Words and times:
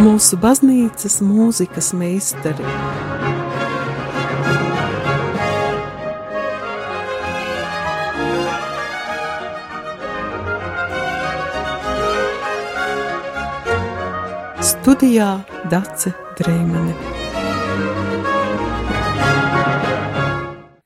mūsu 0.00 0.38
baznīcas 0.40 1.18
mūzikas 1.24 1.92
meistari. 1.96 2.64
Studijā 14.62 15.28
Dace 15.70 16.12
Dreimane. 16.38 16.94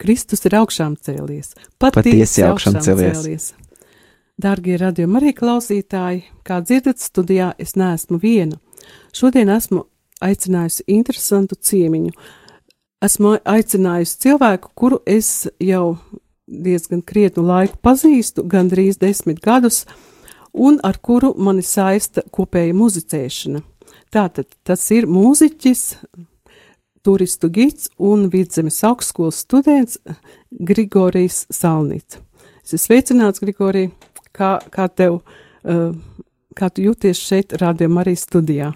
Kristus 0.06 0.44
ir 0.46 0.54
augšām 0.60 0.98
cēlies, 1.02 1.54
Patiesi 1.82 2.44
augšām 2.46 2.76
cēlies. 2.84 3.54
Dārgie 4.36 4.76
radiokamā 4.76 5.22
arī 5.22 5.32
klausītāji, 5.32 6.26
kā 6.44 6.60
dzirdat, 6.60 7.00
studijā 7.00 7.54
es 7.58 7.72
neesmu 7.80 8.20
viena. 8.20 8.60
Šodien 9.16 9.50
esmu 9.52 9.84
aicinājusi 10.24 10.86
interesantu 10.90 11.58
ciemiņu. 11.60 12.12
Esmu 13.04 13.36
aicinājusi 13.44 14.20
cilvēku, 14.24 14.72
kuru 14.74 15.00
es 15.06 15.48
jau 15.60 15.98
diezgan 16.46 17.02
krietnu 17.02 17.44
laiku 17.46 17.76
pazīstu, 17.82 18.44
gandrīz 18.46 19.00
desmit 19.02 19.42
gadus, 19.44 19.84
un 20.54 20.78
ar 20.86 20.98
kuru 21.02 21.34
mani 21.36 21.64
saista 21.66 22.24
kopēja 22.32 22.74
muzicēšana. 22.76 23.60
Tātad 24.14 24.48
tas 24.64 24.84
ir 24.94 25.08
mūziķis, 25.10 25.82
turistu 27.06 27.50
gids 27.52 27.90
un 27.98 28.26
vidzemes 28.32 28.80
augstskolas 28.86 29.42
students 29.44 29.98
Grigorijs 30.50 31.44
Salnīts. 31.52 32.18
Es 32.64 32.74
esmu 32.74 32.82
sveicināts, 32.88 33.42
Grigorij, 33.42 33.90
kā, 34.34 34.56
kā 34.74 34.88
tev, 34.90 35.20
uh, 35.20 35.92
kā 36.56 36.70
tu 36.72 36.86
jūties 36.86 37.20
šeit, 37.20 37.56
Radio 37.60 37.88
Marijas 37.92 38.26
studijā? 38.26 38.72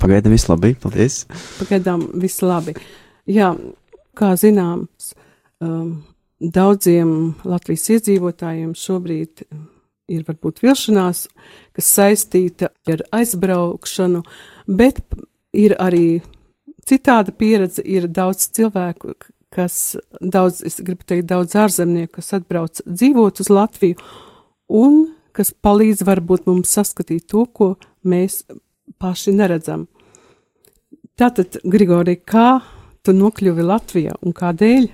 Pagaidām 0.00 0.32
viss 0.32 0.48
labi, 0.48 0.72
paldies. 0.80 1.24
Pagaidām 1.58 2.06
viss 2.22 2.42
labi. 2.44 2.74
Jā, 3.28 3.50
kā 4.16 4.32
zināms, 4.40 5.12
um, 5.64 5.98
daudziem 6.40 7.34
Latvijas 7.48 7.88
iedzīvotājiem 7.96 8.72
šobrīd 8.78 9.44
ir 10.08 10.24
varbūt 10.24 10.62
vilšanās, 10.64 11.26
kas 11.76 11.90
saistīta 11.98 12.70
ar 12.88 13.04
aizbraukšanu, 13.18 14.22
bet 14.66 15.02
ir 15.52 15.76
arī 15.82 16.22
citāda 16.88 17.34
pieredze. 17.36 17.84
Ir 17.84 18.08
daudz 18.08 18.48
cilvēku, 18.56 19.18
kas, 19.52 19.98
daudz, 20.20 20.62
es 20.64 20.80
gribu 20.80 21.04
teikt, 21.04 21.28
daudz 21.28 21.58
ārzemnieku, 21.58 22.18
kas 22.22 22.32
atbrauc 22.40 22.80
dzīvot 22.86 23.44
uz 23.44 23.52
Latviju 23.52 24.00
un 24.80 25.06
kas 25.38 25.54
palīdz 25.54 26.02
varbūt 26.08 26.48
mums 26.50 26.72
saskatīt 26.74 27.28
to, 27.30 27.44
ko 27.46 27.76
mēs 28.08 28.42
paši 28.98 29.36
neredzam. 29.38 29.86
Tātad, 31.18 31.60
Grigorija, 31.66 32.18
kā 32.22 32.48
tu 33.06 33.14
nokļuvi 33.14 33.64
Latvijā 33.66 34.18
un 34.22 34.34
kādēļ? 34.34 34.90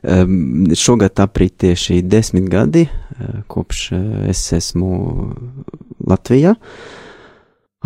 Um, 0.00 0.70
šogad 0.74 1.20
aprit 1.20 1.58
tieši 1.60 2.00
desmit 2.06 2.46
gadi, 2.50 2.86
uh, 2.88 3.42
kopš 3.50 3.82
uh, 3.92 4.04
es 4.30 4.40
esmu 4.56 4.90
Latvijā. 6.08 6.54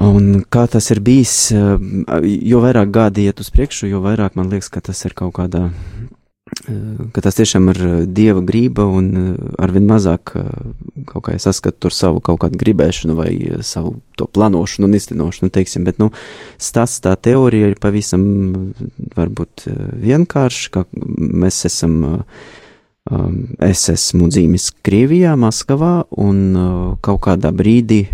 Un 0.04 0.44
kā 0.50 0.64
tas 0.70 0.90
ir 0.94 1.00
bijis, 1.06 1.34
uh, 1.54 1.74
jo 2.22 2.60
vairāk 2.62 2.92
gadi 2.94 3.26
iet 3.26 3.42
uz 3.42 3.50
priekšu, 3.54 3.88
jo 3.90 4.02
vairāk 4.04 4.38
man 4.38 4.52
liekas, 4.52 4.70
ka 4.70 4.82
tas 4.84 5.02
ir 5.08 5.16
kaut 5.18 5.34
kādā 5.40 5.68
ka 7.14 7.22
tas 7.24 7.36
tiešām 7.38 7.68
ir 7.72 7.80
dieva 8.06 8.42
grība 8.44 8.86
un 8.86 9.36
arvien 9.60 9.86
mazāk 9.88 10.34
kaut 11.08 11.26
kā 11.26 11.36
saskatu 11.40 11.86
tur 11.86 11.94
savu 11.94 12.22
kaut 12.24 12.40
kādu 12.44 12.60
gribēšanu 12.60 13.16
vai 13.18 13.32
savu 13.66 13.96
to 14.18 14.28
plānošanu 14.30 14.88
un 14.88 14.96
iztenošanu, 14.98 15.52
teiksim, 15.54 15.86
bet, 15.86 15.98
nu, 16.02 16.10
stāsts 16.58 17.02
tā 17.04 17.14
teorija 17.18 17.72
ir 17.72 17.80
pavisam 17.82 18.24
varbūt 19.16 19.66
vienkārši, 20.04 20.70
ka 20.74 20.84
mēs 20.94 21.64
esam, 21.68 21.98
es 23.64 23.88
esmu 23.92 24.30
dzīvis 24.32 24.70
Krievijā, 24.86 25.34
Maskavā 25.40 25.96
un 26.24 26.44
kaut 27.04 27.24
kādā 27.26 27.52
brīdī 27.54 28.04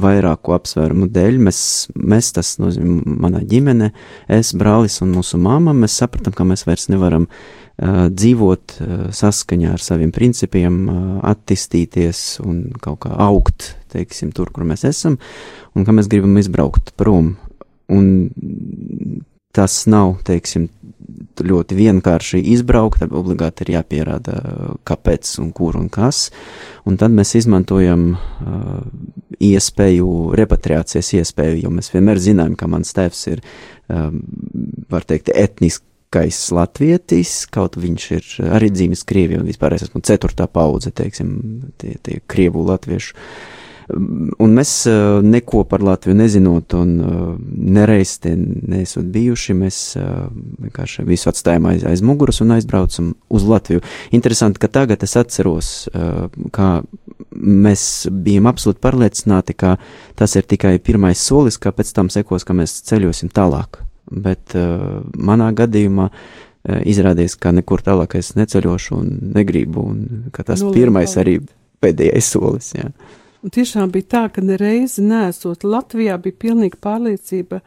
vairāku 0.00 0.54
apsvērumu 0.56 1.08
dēļ 1.12 1.38
mēs, 1.46 1.60
mēs 1.94 2.32
tas 2.36 2.54
nozīmē 2.62 3.16
mana 3.24 3.42
ģimene, 3.46 3.90
es, 4.32 4.52
brālis 4.58 5.00
un 5.04 5.14
mūsu 5.16 5.38
māma, 5.42 5.74
mēs 5.76 5.98
sapratām, 6.02 6.34
ka 6.36 6.46
mēs 6.48 6.66
vairs 6.68 6.88
nevaram 6.92 7.26
uh, 7.28 8.06
dzīvot 8.10 8.76
uh, 8.78 8.94
saskaņā 9.14 9.74
ar 9.74 9.84
saviem 9.84 10.12
principiem, 10.14 10.80
uh, 10.88 11.04
attīstīties 11.30 12.24
un 12.44 12.66
kaut 12.84 13.04
kā 13.06 13.14
augt, 13.26 13.74
teiksim, 13.94 14.34
tur, 14.34 14.50
kur 14.54 14.66
mēs 14.68 14.86
esam, 14.88 15.18
un 15.74 15.86
ka 15.86 15.94
mēs 15.94 16.10
gribam 16.10 16.36
izbraukt 16.40 16.94
prom. 16.98 17.34
Un 17.92 18.06
tas 19.54 19.84
nav, 19.90 20.16
teiksim, 20.26 20.68
ļoti 21.44 21.76
vienkārši 21.78 22.40
izbraukt, 22.54 23.04
obligāti 23.08 23.64
ir 23.64 23.74
jāpierāda, 23.76 24.36
kāpēc 24.86 25.30
un 25.42 25.50
kur 25.56 25.78
un 25.80 25.88
kas. 25.92 26.28
Un 26.88 26.98
tad 27.00 27.14
mēs 27.16 27.34
izmantojam 27.40 28.12
uh, 28.14 28.84
iespēju, 29.42 30.10
repatriācijas 30.40 31.14
iespēju, 31.20 31.64
jo 31.64 31.72
mēs 31.74 31.90
vienmēr 31.94 32.22
zinām, 32.22 32.54
ka 32.58 32.68
mans 32.70 32.94
tēvs 32.96 33.26
ir, 33.32 33.42
um, 33.88 34.20
var 34.92 35.08
teikt, 35.08 35.32
etniskais 35.34 36.44
latvietis, 36.54 37.34
kaut 37.52 37.80
viņš 37.80 38.08
ir 38.18 38.30
arī 38.54 38.70
dzīvis 38.74 39.04
Krievijā, 39.08 39.42
un 39.42 39.50
vispār 39.50 39.78
es 39.78 39.88
esmu 39.88 40.04
ceturtā 40.06 40.46
paudze, 40.50 40.94
teiksim, 40.94 41.36
tie, 41.80 41.96
tie 42.04 42.20
Krievu 42.30 42.66
latviešu. 42.68 43.14
Uh, 43.18 43.63
Un 43.88 44.54
mēs 44.56 44.70
neko 45.24 45.64
par 45.68 45.82
Latviju 45.84 46.16
nezinot, 46.16 46.72
un 46.78 46.92
nereiz 47.74 48.14
te 48.24 48.32
nesot 48.36 49.04
bijuši, 49.12 49.56
mēs 49.58 49.80
vienkārši 49.98 51.04
visu 51.04 51.28
atstājām 51.28 51.68
aiz, 51.68 51.84
aiz 51.88 52.00
muguras 52.04 52.40
un 52.40 52.54
aizbraucam 52.56 53.12
uz 53.28 53.44
Latviju. 53.44 53.82
Interesanti, 54.16 54.62
ka 54.62 54.70
tagad 54.72 55.04
es 55.04 55.16
atceros, 55.20 55.72
kā 56.54 56.68
mēs 57.34 57.84
bijām 58.08 58.48
absolūti 58.48 58.80
pārliecināti, 58.84 59.56
ka 59.58 59.74
tas 60.16 60.36
ir 60.38 60.48
tikai 60.48 60.78
pirmais 60.80 61.20
solis, 61.20 61.58
ka 61.60 61.74
pēc 61.74 61.92
tam 61.96 62.08
sekos, 62.12 62.46
ka 62.48 62.56
mēs 62.56 62.78
ceļosim 62.88 63.32
tālāk. 63.34 63.82
Bet 64.08 64.56
manā 65.16 65.50
gadījumā 65.56 66.08
izrādījās, 66.64 67.36
ka 67.36 67.52
nekur 67.52 67.84
tālāk 67.84 68.16
es 68.16 68.32
neceļošu 68.38 68.96
un 68.96 69.12
negribu, 69.34 69.84
un 69.84 70.30
ka 70.32 70.46
tas 70.48 70.62
nu, 70.64 70.72
pirmais 70.72 71.12
arī 71.20 71.36
pēdējais 71.84 72.32
solis. 72.32 72.72
Jā. 72.78 72.88
Un 73.44 73.52
tiešām 73.52 73.90
bija 73.92 74.08
tā, 74.08 74.22
ka 74.32 74.40
nereizi 74.40 75.02
nesot 75.04 75.66
Latvijā, 75.68 76.16
bija 76.16 76.40
pilnīga 76.46 76.78
pārliecība, 76.80 77.58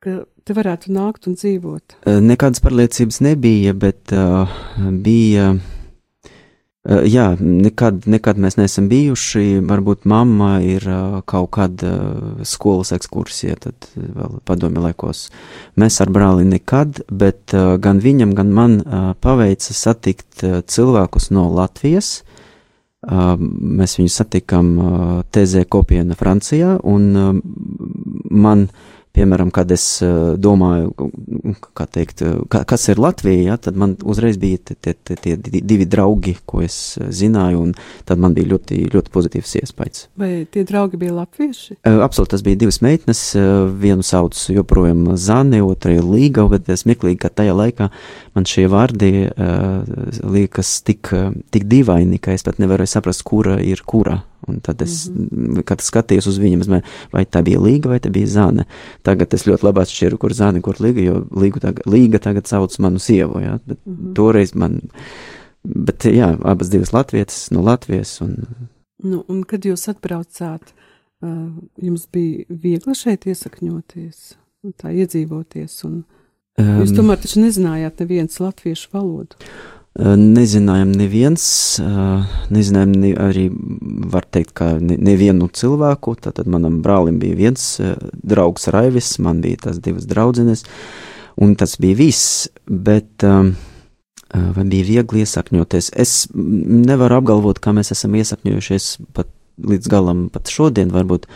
ka 0.00 0.22
te 0.48 0.54
varētu 0.56 0.92
nākt 0.96 1.28
un 1.28 1.34
dzīvot. 1.36 1.98
Nekādas 2.24 2.62
pārliecības 2.64 3.20
nebija, 3.26 3.74
bet 3.76 4.14
uh, 4.16 4.48
bija. 5.04 5.50
Uh, 6.88 7.02
jā, 7.04 7.26
nekad, 7.42 8.06
nekad 8.08 8.40
mēs 8.40 8.56
neesam 8.56 8.86
bijuši. 8.88 9.58
Varbūt 9.68 10.06
mamma 10.08 10.62
ir 10.64 10.86
uh, 10.88 11.18
kaut 11.28 11.50
kāda 11.58 11.92
uh, 11.92 12.40
skolas 12.48 12.94
ekskursija, 12.96 13.58
tad 13.66 13.90
vēl 13.98 14.40
padomju 14.48 14.86
laikos. 14.86 15.26
Mēs 15.76 16.00
ar 16.00 16.14
brāli 16.14 16.48
nekad, 16.48 17.02
bet 17.12 17.52
gan 17.52 18.00
viņam, 18.00 18.32
gan 18.38 18.56
man 18.56 18.80
uh, 18.80 19.12
paveica 19.20 19.76
satikt 19.76 20.46
cilvēkus 20.72 21.28
no 21.36 21.50
Latvijas, 21.52 22.22
Mēs 23.06 23.98
viņu 24.00 24.10
satikām 24.10 24.70
TZ 25.30 25.68
kopiena 25.70 26.16
Francijā, 26.18 26.76
un 26.82 27.42
man 28.30 28.64
piemēram, 29.18 29.50
kad 29.54 29.70
es 29.74 29.84
domāju, 30.38 31.10
kā 31.76 31.86
teikt, 31.90 32.22
kas 32.48 32.88
ir 32.92 33.02
Latvija, 33.02 33.52
ja, 33.52 33.58
tad 33.60 33.78
man 33.78 33.96
uzreiz 34.06 34.38
bija 34.40 34.60
tie, 34.70 34.94
tie, 34.94 35.16
tie 35.18 35.36
divi 35.42 35.86
draugi, 35.88 36.36
ko 36.48 36.62
es 36.64 36.96
zināju, 36.96 37.64
un 37.66 37.74
tad 38.08 38.22
man 38.22 38.36
bija 38.36 38.52
ļoti, 38.54 38.80
ļoti 38.94 39.14
pozitīvs 39.14 39.56
iespējas. 39.62 40.06
Vai 40.18 40.30
tie 40.50 40.64
draugi 40.68 41.00
bija 41.00 41.16
latvieši? 41.18 41.80
Absolūti, 41.88 42.32
tas 42.36 42.44
bija 42.46 42.62
divas 42.62 42.80
meitnes, 42.84 43.22
vienu 43.82 44.06
sauc 44.06 44.38
joprojām 44.52 45.16
Zane, 45.18 45.62
otru 45.66 45.98
Līga, 46.08 46.46
bet 46.50 46.70
es 46.72 46.86
meklīgi, 46.88 47.20
ka 47.24 47.32
tajā 47.42 47.56
laikā 47.58 47.90
man 48.36 48.48
šie 48.48 48.68
vārdi 48.70 49.12
liekas 50.22 50.78
tik, 50.86 51.12
tik 51.54 51.68
dīvaini, 51.70 52.20
ka 52.22 52.36
es 52.36 52.46
pat 52.46 52.60
nevarēju 52.62 52.94
saprast, 52.94 53.26
kura 53.26 53.58
ir 53.62 53.82
kura. 53.88 54.22
Un 54.46 54.60
tad 54.60 54.82
es, 54.82 55.08
mm 55.08 55.28
-hmm. 55.30 55.62
kad 55.66 55.80
skatījos 55.82 56.28
uz 56.30 56.38
viņiem, 56.38 56.82
vai 57.12 57.24
tā 57.24 57.42
bija 57.42 57.58
līga 57.60 57.88
vai 57.88 57.98
tā 57.98 58.10
bija 58.10 58.26
zāne. 58.26 58.64
Tagad 59.02 59.34
es 59.34 59.46
ļoti 59.46 59.64
labi 59.64 59.80
atšķiru, 59.80 60.18
kur 60.18 60.32
zāne, 60.32 60.60
kur 60.60 60.76
līga, 60.78 61.00
jo 61.00 61.26
līga 61.30 61.60
tagad, 61.60 61.86
līga 61.86 62.18
tagad 62.18 62.46
sauc 62.46 62.78
manu 62.78 62.98
sievu, 62.98 63.40
jā, 63.40 63.58
bet 63.66 63.78
mm 63.86 63.96
-hmm. 63.96 64.14
toreiz 64.14 64.54
man, 64.54 64.80
bet 65.64 66.04
jā, 66.04 66.38
abas 66.42 66.70
divas 66.70 66.92
latvietas 66.92 67.50
no 67.50 67.62
Latvijas. 67.62 68.20
Un, 68.20 68.36
nu, 69.02 69.24
un 69.28 69.42
kad 69.44 69.64
jūs 69.64 69.88
atbraucāt, 69.88 70.72
jums 71.82 72.06
bija 72.12 72.44
viegli 72.48 72.94
šeit 72.94 73.26
iesakņoties, 73.26 74.36
tā 74.78 74.92
iedzīvoties, 74.92 75.84
un 75.84 76.04
jūs 76.58 76.94
tomēr 76.94 77.18
taču 77.18 77.40
nezinājāt 77.40 78.00
nevienas 78.00 78.40
latviešu 78.40 78.88
valodu. 78.92 79.36
Nezinājām 79.98 80.92
neviens, 80.94 81.44
nezinājām 82.54 82.92
ne, 83.02 83.08
arī, 83.18 83.48
var 84.12 84.28
teikt, 84.30 84.52
ka 84.60 84.76
ne, 84.78 84.94
nevienu 84.94 85.48
cilvēku, 85.50 86.14
tātad 86.22 86.46
manam 86.46 86.76
brālim 86.84 87.16
bija 87.18 87.34
viens 87.38 87.64
draugs 88.22 88.68
Raivis, 88.70 89.16
man 89.18 89.40
bija 89.42 89.64
tās 89.64 89.80
divas 89.82 90.06
draudzenes, 90.06 90.62
un 91.42 91.56
tas 91.58 91.74
bija 91.82 91.98
viss, 91.98 92.46
bet 92.70 93.26
vai 93.26 94.64
bija 94.70 94.86
viegli 94.86 95.24
iesakņoties? 95.24 95.90
Es 95.98 96.28
nevaru 96.34 97.18
apgalvot, 97.18 97.58
kā 97.58 97.74
mēs 97.74 97.90
esam 97.96 98.14
iesakņojušies 98.20 98.86
pat 99.18 99.32
līdz 99.58 99.90
galam, 99.90 100.28
pat 100.30 100.52
šodien 100.52 100.92
varbūt. 100.94 101.26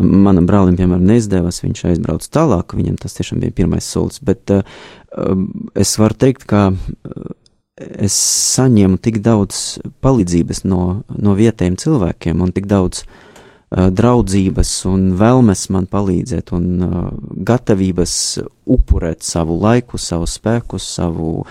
Manam 0.00 0.46
brālim, 0.46 0.76
piemēram, 0.78 1.02
neizdevās, 1.02 1.60
viņš 1.64 1.82
aizbrauca 1.88 2.28
tālāk, 2.32 2.76
viņam 2.78 2.96
tas 3.02 3.16
tiešām 3.16 3.42
bija 3.42 3.56
pirmais 3.58 3.88
solis, 3.90 4.20
bet 4.22 4.52
uh, 4.54 4.62
es 5.74 5.96
varu 5.98 6.14
teikt, 6.14 6.46
ka 6.48 6.68
es 7.80 8.16
saņēmu 8.56 9.00
tik 9.02 9.20
daudz 9.24 9.80
palīdzības 10.04 10.64
no, 10.68 11.02
no 11.08 11.34
vietējiem 11.38 11.78
cilvēkiem 11.80 12.42
un 12.44 12.52
tik 12.56 12.68
daudz 12.70 13.04
uh, 13.04 13.88
draudzības 13.90 14.72
un 14.90 15.12
vēlmes 15.20 15.68
man 15.74 15.86
palīdzēt 15.90 16.52
un 16.56 16.66
uh, 16.84 16.98
gatavības 17.50 18.14
upurēt 18.70 19.24
savu 19.26 19.60
laiku, 19.62 20.00
savu 20.00 20.28
spēku, 20.30 20.80
savu 20.82 21.46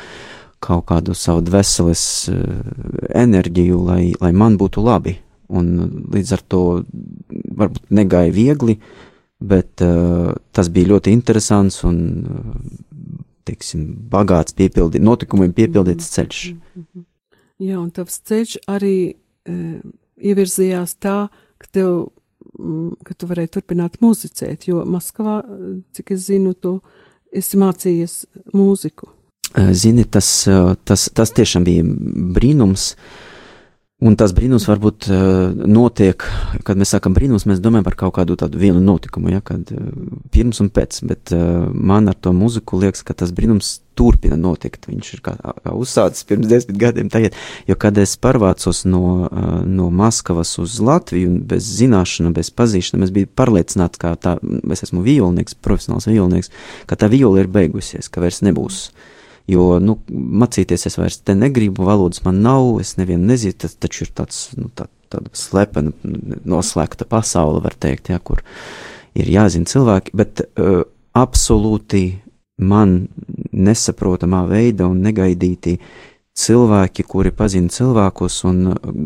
kaut 0.60 0.86
kādu 0.92 1.16
savu 1.16 1.44
dvēseles 1.48 2.04
uh, 2.34 2.46
enerģiju, 3.16 3.81
lai, 3.90 4.04
lai 4.20 4.34
man 4.36 4.60
būtu 4.60 4.84
labi. 4.86 5.18
Un 5.50 5.72
līdz 6.14 6.34
ar 6.36 6.42
to 6.46 6.64
varbūt 7.58 7.88
negāja 7.96 8.34
viegli, 8.36 8.76
bet 9.40 9.81
uh, 9.81 10.36
tas 10.54 10.70
bija 10.70 10.92
ļoti 10.94 11.16
interesants 11.16 11.81
un 11.88 11.98
uh, 12.22 12.54
teiksim, 13.50 13.86
bagāts, 14.12 14.56
piepildi, 14.57 15.01
notikumiem 15.04 15.51
piepildīts 15.57 16.13
ceļš. 16.16 16.42
Jā, 17.60 17.75
un 17.81 17.90
tavs 17.96 18.22
ceļš 18.30 18.56
arī 18.72 18.96
e, 19.10 19.57
ievirzījās 20.31 20.96
tā, 21.04 21.18
ka 21.60 21.72
tev, 21.75 22.10
ka 23.06 23.16
tu 23.18 23.30
varēji 23.30 23.54
turpināt 23.57 24.00
muzicēt, 24.04 24.69
jo 24.69 24.86
Maskavā, 24.88 25.42
cik 25.96 26.13
es 26.16 26.28
zinu, 26.30 26.54
tu 26.56 26.78
esi 27.36 27.60
mācījies 27.60 28.22
mūziku. 28.56 29.12
Zini, 29.74 30.06
tas, 30.06 30.30
tas, 30.86 31.07
tas 31.18 31.34
tiešām 31.34 31.66
bija 31.66 31.84
brīnums. 32.38 32.94
Uh, 32.94 33.29
Un 34.00 34.16
tas 34.16 34.31
brīnums 34.31 34.63
varbūt 34.63 35.10
uh, 35.12 35.50
notiek, 35.68 36.24
kad 36.63 36.80
mēs 36.80 36.94
sākam 36.94 37.12
brīnums, 37.12 37.44
mēs 37.50 37.60
domājam 37.60 37.84
par 37.84 37.98
kaut 38.00 38.13
kādu 38.16 38.38
tādu 38.40 38.62
vienu 38.62 38.80
notikumu, 38.80 39.34
ja, 39.34 39.42
kad 39.44 39.74
uh, 39.75 39.90
pirms 40.31 40.62
un 40.63 40.69
pēc, 40.72 41.01
bet 41.10 41.34
uh, 41.36 41.66
man 41.75 42.07
ar 42.07 42.16
to 42.16 42.31
muziku 42.31 42.80
liekas, 42.80 43.04
ka 43.04 43.18
tas 43.19 43.34
brīnums 43.36 43.74
turpina 44.00 44.38
notikt. 44.40 44.88
Viņš 44.88 45.12
ir 45.18 45.24
kā, 45.25 45.36
uzsācis 45.75 46.24
pirms 46.31 46.48
desmit 46.48 46.80
gadiem 46.80 47.12
tagad, 47.12 47.36
jo 47.68 47.75
kad 47.75 48.00
es 48.00 48.16
pārvācos 48.24 48.86
no, 48.88 49.28
no 49.68 49.92
Maskavas 49.92 50.56
uz 50.63 50.80
Latviju 50.80 51.36
bez 51.52 51.68
zināšana, 51.81 52.31
bez 52.40 52.56
pazīšana, 52.56 53.04
es 53.04 53.12
biju 53.19 53.28
pārliecināts, 53.36 54.00
ka 54.00 54.16
tā, 54.16 54.38
es 54.72 54.88
esmu 54.88 55.04
violnieks, 55.04 55.60
profesionāls 55.60 56.07
violnieks, 56.07 56.56
ka 56.88 56.95
tā 56.95 57.12
viola 57.12 57.44
ir 57.44 57.52
beigusies, 57.52 58.07
ka 58.07 58.24
vairs 58.24 58.45
nebūs. 58.48 58.86
Uh, 58.88 59.08
Jo, 59.50 59.80
nu, 59.81 59.96
mācīties 60.10 60.86
es 60.90 60.98
vairs 61.00 61.19
te 61.25 61.34
negribu, 61.38 61.88
valodas 61.88 62.22
man 62.25 62.42
nav, 62.46 62.75
es 62.84 62.96
nevienu 63.00 63.31
nezinu, 63.31 63.56
tas 63.63 63.74
taču 63.81 64.04
ir 64.06 64.12
tāds, 64.19 64.50
nu, 64.60 64.69
tā, 64.78 64.86
tāda 65.10 65.31
slepena, 65.38 65.94
noslēgta 66.46 67.07
pasaule, 67.10 67.62
var 67.63 67.78
teikt, 67.81 68.12
ja, 68.13 68.19
kur 68.22 68.44
ir 69.18 69.31
jāzina 69.31 69.69
cilvēki, 69.69 70.13
bet 70.19 70.44
uh, 70.46 70.84
absolūti 71.18 72.04
man 72.60 73.07
nesaprotamā 73.56 74.44
veida 74.51 74.86
un 74.92 75.00
negaidīti 75.01 75.80
cilvēki, 76.40 77.04
kuri 77.10 77.31
pazina 77.36 77.72
cilvēkus, 77.74 78.36
un 78.48 78.60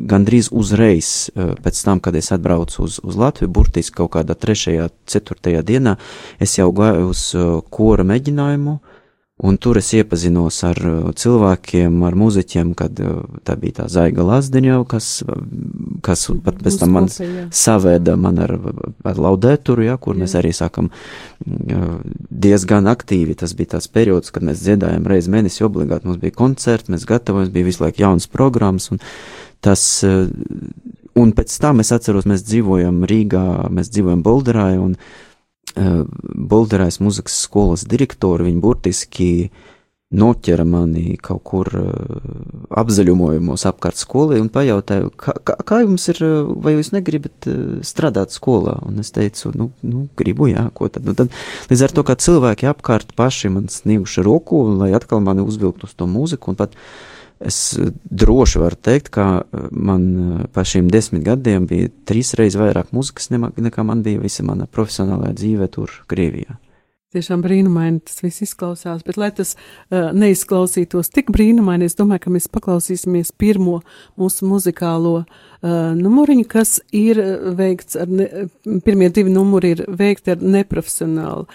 gandrīz 0.09 0.49
uzreiz 0.53 1.29
pēc 1.33 1.79
tam, 1.85 2.01
kad 2.03 2.17
es 2.19 2.33
atbraucu 2.35 2.83
uz, 2.83 2.99
uz 3.01 3.17
Latviju, 3.17 3.51
burtiski 3.53 3.95
kaut 4.01 4.11
kādā 4.17 4.35
trešajā, 4.37 4.89
ceturtajā 5.09 5.63
dienā, 5.65 5.95
es 6.43 6.57
jau 6.59 6.67
gāju 6.75 7.13
uz 7.13 7.23
kora 7.73 8.05
mēģinājumu, 8.09 8.75
uh, 8.75 8.92
Un 9.43 9.57
tur 9.59 9.75
es 9.75 9.89
iepazinos 9.91 10.61
ar 10.63 10.77
uh, 10.87 11.09
cilvēkiem, 11.19 11.97
ar 12.07 12.15
muzeķiem, 12.15 12.69
kad 12.79 12.99
uh, 13.03 13.25
tā 13.43 13.57
bija 13.59 13.81
tā 13.81 13.87
zaiga 13.91 14.23
lazdiņa, 14.23 14.77
kas, 14.87 15.07
kas 16.05 16.23
pat 16.45 16.61
pēc 16.63 16.77
tam 16.79 16.95
man 16.95 17.09
savēda 17.11 18.15
man 18.15 18.39
ar, 18.45 18.53
ar 19.03 19.19
laudēturu, 19.25 19.83
ja, 19.89 19.97
kur 19.99 20.15
jā. 20.15 20.23
mēs 20.23 20.37
arī 20.39 20.53
sākam 20.55 20.87
uh, 20.93 21.97
diezgan 22.45 22.87
aktīvi. 22.87 23.35
Tas 23.43 23.55
bija 23.59 23.73
tāds 23.75 23.91
periods, 23.91 24.31
kad 24.31 24.47
mēs 24.47 24.63
dziedājām 24.63 25.11
reizi 25.11 25.35
mēnesi 25.35 25.67
obligāti, 25.67 26.07
mums 26.07 26.23
bija 26.23 26.37
koncerti, 26.39 26.95
mēs 26.95 27.03
gatavojamies, 27.09 27.51
bija 27.51 27.67
visu 27.67 27.83
laiku 27.83 28.05
jaunas 28.05 28.31
programmas, 28.31 28.87
un 28.95 29.03
tas, 29.63 29.83
un 31.19 31.35
pēc 31.35 31.59
tam 31.59 31.83
es 31.83 31.91
atceros, 31.95 32.27
mēs 32.31 32.47
dzīvojam 32.47 33.03
Rīgā, 33.11 33.45
mēs 33.75 33.91
dzīvojam 33.91 34.23
Bolderā, 34.23 34.69
un 34.79 34.95
Bolderais 35.75 36.99
muzikas 37.01 37.37
skolas 37.45 37.85
direktori, 37.89 38.49
viņi 38.49 38.61
burtiski 38.61 39.29
noķera 40.13 40.61
mani 40.69 41.15
kaut 41.17 41.41
kur 41.47 41.69
apzaļumojumos 42.77 43.63
apkārt 43.65 43.97
skolai 43.97 44.37
un 44.43 44.51
pajautāja, 44.53 45.07
kā, 45.17 45.33
kā, 45.41 45.55
kā 45.65 45.79
jums 45.81 46.05
ir, 46.13 46.19
vai 46.61 46.75
jūs 46.75 46.91
negribat 46.93 47.47
strādāt 47.85 48.35
skolā? 48.35 48.75
Un 48.85 49.01
es 49.01 49.09
teicu, 49.15 49.49
nu, 49.57 49.71
nu 49.81 50.05
gribu, 50.19 50.51
jā, 50.51 50.67
ko 50.77 50.91
tad? 50.93 51.07
Nu, 51.09 51.17
tad 51.17 51.33
līdz 51.71 51.87
ar 51.87 51.95
to, 51.97 52.05
kā 52.05 52.17
cilvēki 52.21 52.69
apkārt 52.69 53.15
paši 53.17 53.49
man 53.55 53.71
snieguši 53.73 54.25
roku, 54.27 54.61
lai 54.83 54.91
atkal 54.93 55.23
mani 55.25 55.41
uzvilkt 55.41 55.87
uz 55.87 55.97
to 55.97 56.05
mūziku 56.09 56.53
un 56.53 56.61
pat 56.61 56.77
uh, 56.77 57.09
Es 57.43 57.77
eh, 57.77 57.91
droši 58.03 58.59
varu 58.61 58.79
teikt, 58.79 59.11
ka 59.13 59.27
eh, 59.43 59.69
man 59.71 60.03
eh, 60.15 60.43
pa 60.53 60.63
šiem 60.67 60.89
desmit 60.91 61.25
gadiem 61.27 61.67
bija 61.67 61.91
trīs 62.07 62.33
reizes 62.39 62.59
vairāk 62.61 62.93
muzikas 62.95 63.31
nekā 63.33 63.83
man 63.83 64.03
bija 64.05 64.21
visa 64.23 64.45
mana 64.47 64.67
profesionālā 64.69 65.33
dzīve 65.35 65.67
tur, 65.73 65.91
Krievijā. 66.07 66.55
Tiešām 67.13 67.43
brīnumaini 67.43 67.99
tas 68.07 68.23
viss 68.23 68.41
izklausās, 68.41 69.03
bet 69.05 69.19
lai 69.21 69.27
tas 69.37 69.51
uh, 69.53 70.07
neizklausītos 70.17 71.11
tik 71.13 71.27
brīnumaini, 71.29 71.85
es 71.85 71.93
domāju, 71.93 72.23
ka 72.23 72.33
mēs 72.33 72.47
paklausīsimies 72.49 73.29
pirmo 73.37 73.83
mūsu 74.17 74.47
muzikālo 74.49 75.19
uh, 75.19 75.27
numuriņu, 75.93 76.47
kas 76.49 76.79
ir 76.89 77.21
veikts 77.53 77.99
ar, 78.01 78.09
ne, 78.09 78.47
pirmie 78.81 79.11
divi 79.13 79.29
numuri 79.29 79.75
ir 79.75 79.85
veikti 79.93 80.33
ar 80.33 80.41
neprofesionālu, 80.41 81.45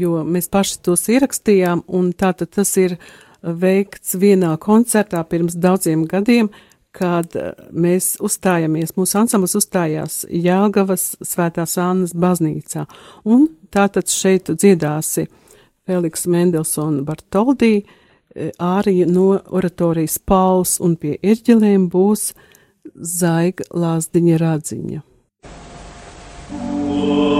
jo 0.00 0.22
mēs 0.24 0.48
paši 0.48 0.80
tos 0.88 1.04
ierakstījām, 1.12 1.84
un 2.00 2.14
tātad 2.16 2.48
tas 2.56 2.72
ir 2.80 2.96
uh, 2.96 3.29
veikts 3.42 4.16
vienā 4.20 4.54
koncertā 4.60 5.22
pirms 5.28 5.56
daudziem 5.56 6.04
gadiem, 6.08 6.50
kad 6.96 7.36
eh, 7.38 7.52
mēs 7.70 8.16
uzstājamies, 8.22 8.96
mūsu 8.98 9.20
ansamblis 9.22 9.56
uzstājās 9.58 10.24
Jāgavas 10.30 11.14
Svētās 11.22 11.76
Annas 11.80 12.14
baznīcā, 12.14 12.86
un 13.24 13.48
tātad 13.70 14.10
šeit 14.10 14.50
dziedāsi 14.50 15.28
Feliks 15.86 16.26
Mendelsona 16.30 17.04
Bartoldī, 17.06 17.84
ārija 18.58 19.06
eh, 19.06 19.10
no 19.10 19.32
oratorijas 19.50 20.18
Pauls, 20.18 20.78
un 20.82 20.96
pie 21.00 21.16
irģelēm 21.22 21.88
būs 21.92 22.32
Zaiga 22.94 23.66
Lāsdiņa 23.70 24.40
Radziņa. 24.40 25.04
Oh, 26.50 27.39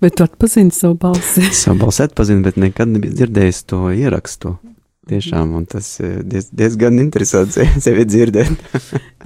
Bet 0.00 0.16
tu 0.16 0.24
atpazini 0.24 0.72
savu 0.72 0.96
balsi. 1.00 1.44
savu 1.62 1.78
balsi 1.84 2.04
atpazinu, 2.06 2.44
bet 2.46 2.56
nekad 2.60 2.88
nebiju 2.88 3.16
dzirdējis 3.18 3.64
to 3.68 3.82
ierakstu. 3.92 4.56
Tiešām, 5.10 5.54
un 5.58 5.64
tas 5.66 5.96
diez, 6.00 6.50
diezgan 6.54 7.00
interesanti 7.02 7.66
sevi 7.84 8.06
dzirdēt. 8.06 8.64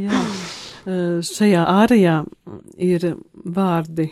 Jā, 0.03 0.21
šajā 1.29 1.65
ārējā 1.75 2.19
ir 2.83 3.09
vārdi 3.45 4.09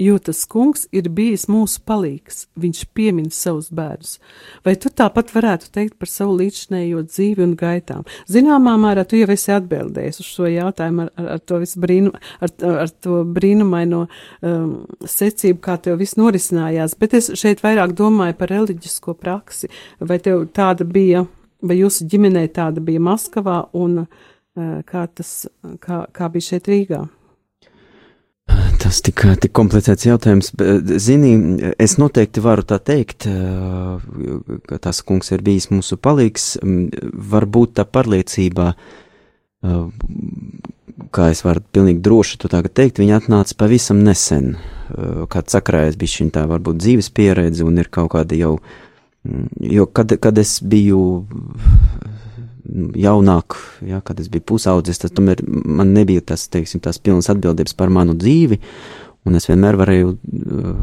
jo 0.00 0.18
tas 0.18 0.44
kungs 0.48 0.86
ir 0.96 1.08
bijis 1.12 1.44
mūsu 1.50 1.82
palīgs, 1.86 2.46
viņš 2.60 2.80
piemin 2.96 3.28
savus 3.34 3.68
bērnus. 3.74 4.16
Vai 4.64 4.74
tu 4.80 4.88
tāpat 4.88 5.32
varētu 5.34 5.68
teikt 5.74 5.98
par 6.00 6.08
savu 6.10 6.38
līdzinējo 6.38 7.02
dzīvi 7.08 7.44
un 7.44 7.52
gaitām? 7.60 8.06
Zināmā 8.30 8.76
mērā 8.80 9.04
tu 9.08 9.20
jau 9.20 9.28
esi 9.34 9.52
atbildējis 9.54 10.22
uz 10.22 10.30
šo 10.30 10.48
jautājumu 10.50 11.04
ar, 11.06 11.12
ar, 11.20 11.28
ar 11.36 11.44
to 11.44 11.60
visu 11.60 11.82
brīnum, 11.84 12.16
ar, 12.40 12.54
ar 12.86 12.94
to 13.04 13.20
brīnumaino 13.36 14.06
um, 14.06 14.72
secību, 15.04 15.60
kā 15.68 15.76
tev 15.84 16.00
viss 16.00 16.16
norisinājās, 16.20 16.96
bet 17.00 17.18
es 17.20 17.32
šeit 17.40 17.62
vairāk 17.66 17.94
domāju 17.98 18.38
par 18.40 18.54
reliģisko 18.54 19.16
praksi. 19.20 19.70
Vai 20.00 20.20
tev 20.24 20.46
tāda 20.56 20.88
bija, 20.88 21.26
vai 21.60 21.80
jūsu 21.82 22.08
ģimenei 22.08 22.48
tāda 22.56 22.80
bija 22.84 23.04
Maskavā 23.04 23.62
un 23.76 24.04
uh, 24.06 24.28
kā 24.88 25.06
tas, 25.12 25.44
kā, 25.84 26.06
kā 26.08 26.32
bija 26.32 26.54
šeit 26.54 26.72
Rīgā? 26.72 27.04
Tas 28.80 29.02
tik, 29.04 29.22
tik 29.42 29.52
komplicēts 29.56 30.06
jautājums. 30.08 30.50
Zini, 31.02 31.32
es 31.80 31.98
noteikti 32.00 32.42
varu 32.42 32.64
tā 32.66 32.78
teikt, 32.82 33.26
ka 34.70 34.78
tas 34.82 35.02
kungs 35.06 35.30
ir 35.34 35.44
bijis 35.46 35.68
mūsu 35.72 35.98
palīgs. 36.00 36.54
Varbūt 37.34 37.76
tā 37.78 37.84
pārliecība, 37.84 38.72
kā 41.10 41.28
es 41.32 41.44
varu 41.44 41.62
pilnīgi 41.74 42.02
droši 42.04 42.40
to 42.40 42.50
tagad 42.52 42.74
teikt, 42.80 43.02
viņa 43.02 43.20
atnāca 43.20 43.58
pavisam 43.60 44.00
nesen. 44.06 44.54
Kad 45.30 45.52
sakrājas 45.52 45.98
bija 46.00 46.16
šī 46.16 46.30
tā 46.34 46.46
varbūt 46.50 46.80
dzīves 46.80 47.12
pieredze 47.14 47.66
un 47.66 47.78
ir 47.82 47.90
kaut 47.92 48.12
kāda 48.16 48.38
jau, 48.38 48.56
jo 49.60 49.86
kad, 49.92 50.16
kad 50.24 50.40
es 50.40 50.58
biju 50.64 51.02
jaunāk, 52.96 53.56
ja, 53.86 54.00
kad 54.04 54.20
es 54.20 54.30
biju 54.32 54.46
pusaudzis, 54.52 55.00
tad 55.02 55.14
tomēr 55.16 55.42
man 55.46 55.92
nebija 55.96 56.22
tas, 56.32 56.46
teiksim, 56.52 56.82
tās 56.84 57.00
pilnas 57.02 57.30
atbildības 57.32 57.76
par 57.78 57.92
manu 57.92 58.16
dzīvi, 58.18 58.60
un 59.28 59.36
es 59.36 59.48
vienmēr 59.50 59.78
varēju 59.80 60.12
uh, 60.14 60.82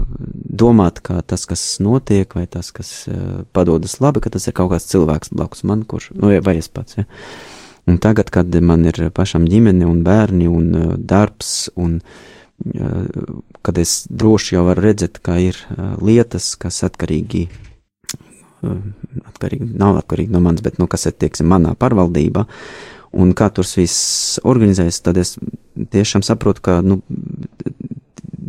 domāt, 0.63 1.01
ka 1.05 1.21
tas, 1.25 1.47
kas 1.49 1.63
notiek, 1.83 2.35
vai 2.37 2.45
tas, 2.51 2.71
kas 2.75 2.91
uh, 3.09 3.43
padodas 3.55 3.99
labi, 4.03 4.21
ka 4.23 4.31
tas 4.33 4.47
ir 4.49 4.55
kaut 4.57 4.71
kāds 4.73 4.89
cilvēks 4.91 5.33
blakus 5.33 5.65
man, 5.67 5.85
kurš, 5.89 6.11
nu, 6.17 6.31
vai 6.45 6.57
es 6.61 6.69
pats, 6.69 6.99
ja. 6.99 7.07
Un 7.87 8.01
tagad, 8.03 8.27
kad 8.35 8.51
man 8.59 8.83
ir 8.83 9.05
pašam 9.15 9.45
ģimene 9.47 9.87
un 9.87 10.01
bērni 10.03 10.49
un 10.51 10.73
uh, 10.75 10.89
darbs, 10.97 11.69
un 11.75 12.01
kad 13.61 13.77
es 13.77 13.91
droši 14.09 14.55
jau 14.55 14.63
varu 14.65 14.81
redzēt, 14.81 15.19
ka 15.21 15.35
ir 15.37 15.59
lietas, 16.01 16.55
kas 16.57 16.79
atkarīgi 16.87 17.43
atkarīgi, 19.31 19.71
nav 19.79 20.01
atkarīgi 20.01 20.33
no 20.33 20.41
manis, 20.43 20.63
bet, 20.65 20.79
nu, 20.81 20.89
kas 20.91 21.07
ir, 21.09 21.17
tieksim, 21.19 21.49
manā 21.51 21.73
pārvaldībā, 21.79 22.45
un 23.17 23.33
kā 23.37 23.49
tur 23.53 23.67
viss 23.77 24.37
organizējas, 24.47 25.01
tad 25.05 25.19
es 25.21 25.37
tiešām 25.93 26.25
saprotu, 26.25 26.65
ka, 26.69 26.81
nu, 26.85 27.01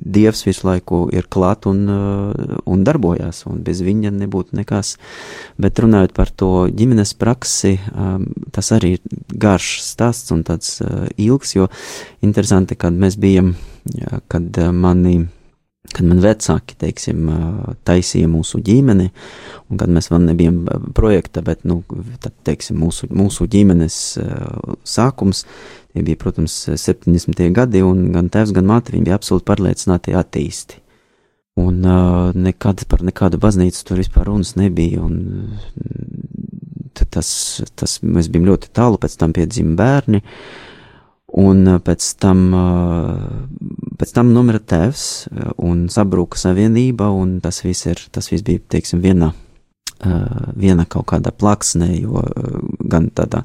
Dievs 0.09 0.41
visu 0.47 0.65
laiku 0.65 1.03
ir 1.13 1.27
klāt 1.29 1.67
un, 1.69 1.83
un 1.89 2.85
darbojās, 2.87 3.43
un 3.51 3.61
bez 3.65 3.83
viņa 3.85 4.13
nebūtu 4.15 4.57
nekas. 4.57 4.95
Bet 5.61 5.81
runājot 5.85 6.15
par 6.17 6.33
to 6.33 6.51
ģimenes 6.73 7.13
praksi, 7.19 7.75
tas 8.55 8.73
arī 8.73 8.95
ir 8.97 9.19
garš 9.29 9.75
stāsts 9.85 10.33
un 10.33 10.47
tāds 10.49 10.79
ilgs, 11.21 11.53
jo 11.59 11.69
interesanti, 12.25 12.79
kad 12.81 12.97
mēs 12.97 13.19
bijam, 13.21 13.53
kad 14.33 14.63
mani 14.73 15.27
kad 15.95 16.07
man 16.07 16.21
vecāki, 16.23 16.76
teiksim, 16.78 17.28
taisīja 17.88 18.28
mūsu 18.30 18.61
ģimeni, 18.64 19.09
un 19.68 19.80
kad 19.80 19.92
mēs 19.92 20.11
vēl 20.12 20.26
nebijām 20.26 20.59
projekta, 20.97 21.42
bet, 21.45 21.64
nu, 21.68 21.80
tad, 22.23 22.35
teiksim, 22.47 22.78
mūsu, 22.83 23.09
mūsu 23.14 23.49
ģimenes 23.50 23.97
sākums, 24.88 25.45
tie 25.95 26.04
bija, 26.04 26.21
protams, 26.21 26.61
70. 26.75 27.40
gadi, 27.57 27.83
un 27.85 28.11
gan 28.14 28.30
tēvs, 28.33 28.52
gan 28.57 28.68
māte, 28.68 28.95
viņi 28.95 29.09
bija 29.09 29.18
absolūti 29.18 29.49
pārliecināti 29.49 30.16
attīsti. 30.18 30.83
Un 31.59 31.83
uh, 31.83 32.28
nekad 32.38 32.85
par 32.87 33.00
nekādu 33.02 33.40
baznīcu 33.42 33.80
tur 33.88 33.99
vispār 33.99 34.28
runas 34.28 34.52
nebija, 34.54 35.02
un 35.02 35.59
tas, 37.11 37.28
tas 37.75 37.99
mēs 38.04 38.28
bijām 38.30 38.47
ļoti 38.47 38.71
tālu, 38.76 39.00
pēc 39.02 39.16
tam 39.18 39.35
piedzima 39.35 39.75
bērni, 39.80 40.21
uh, 40.23 40.68
Un 41.37 41.66
uh, 41.68 41.76
pēc 41.85 42.04
tam, 42.23 42.38
uh, 42.56 43.18
pēc 44.00 44.14
tam 44.16 44.32
numira 44.32 44.61
tēvs 44.64 45.02
uh, 45.28 45.50
un 45.61 45.88
sabruka 45.92 46.40
savienība, 46.40 47.11
un 47.12 47.37
tas 47.44 47.61
viss, 47.66 47.85
ir, 47.90 48.00
tas 48.14 48.30
viss 48.32 48.47
bija, 48.47 48.64
teiksim, 48.76 49.04
viena, 49.04 49.35
viena 50.54 50.85
kaut 50.87 51.08
kāda 51.11 51.32
plaksnē, 51.35 51.88
jo 51.99 52.20
gan 52.87 53.08
tādā 53.11 53.40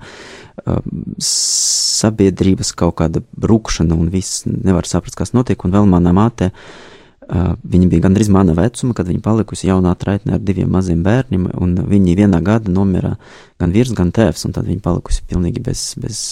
sabiedrības 1.17 2.69
kaut 2.77 2.93
kāda 2.99 3.23
rūkšana 3.41 3.97
un 3.97 4.11
viss 4.13 4.43
nevar 4.45 4.85
saprast, 4.85 5.17
kas 5.17 5.33
notiek, 5.33 5.57
un 5.65 5.73
vēl 5.73 5.89
mana 5.89 6.13
māte 6.13 6.51
uh, 6.51 6.53
Uh, 6.53 6.92
viņa 7.27 7.89
bija 7.91 8.05
gandrīz 8.05 8.29
mana 8.33 8.55
vecuma, 8.57 8.95
kad 8.97 9.09
viņa 9.09 9.23
palikusi 9.23 9.69
jaunā 9.69 9.93
traitnē 9.99 10.37
ar 10.37 10.41
diviem 10.43 10.71
maziem 10.73 11.03
bērniem, 11.05 11.49
un 11.61 11.75
viņi 11.89 12.15
vienā 12.19 12.41
gada 12.45 12.71
nomira 12.71 13.15
gan 13.61 13.75
vīrs, 13.75 13.93
gan 13.97 14.11
tēvs, 14.15 14.47
un 14.47 14.55
tad 14.55 14.67
viņa 14.69 14.83
palikusi 14.83 15.25
pilnīgi 15.29 15.63
bez, 15.63 15.85
bez, 16.01 16.23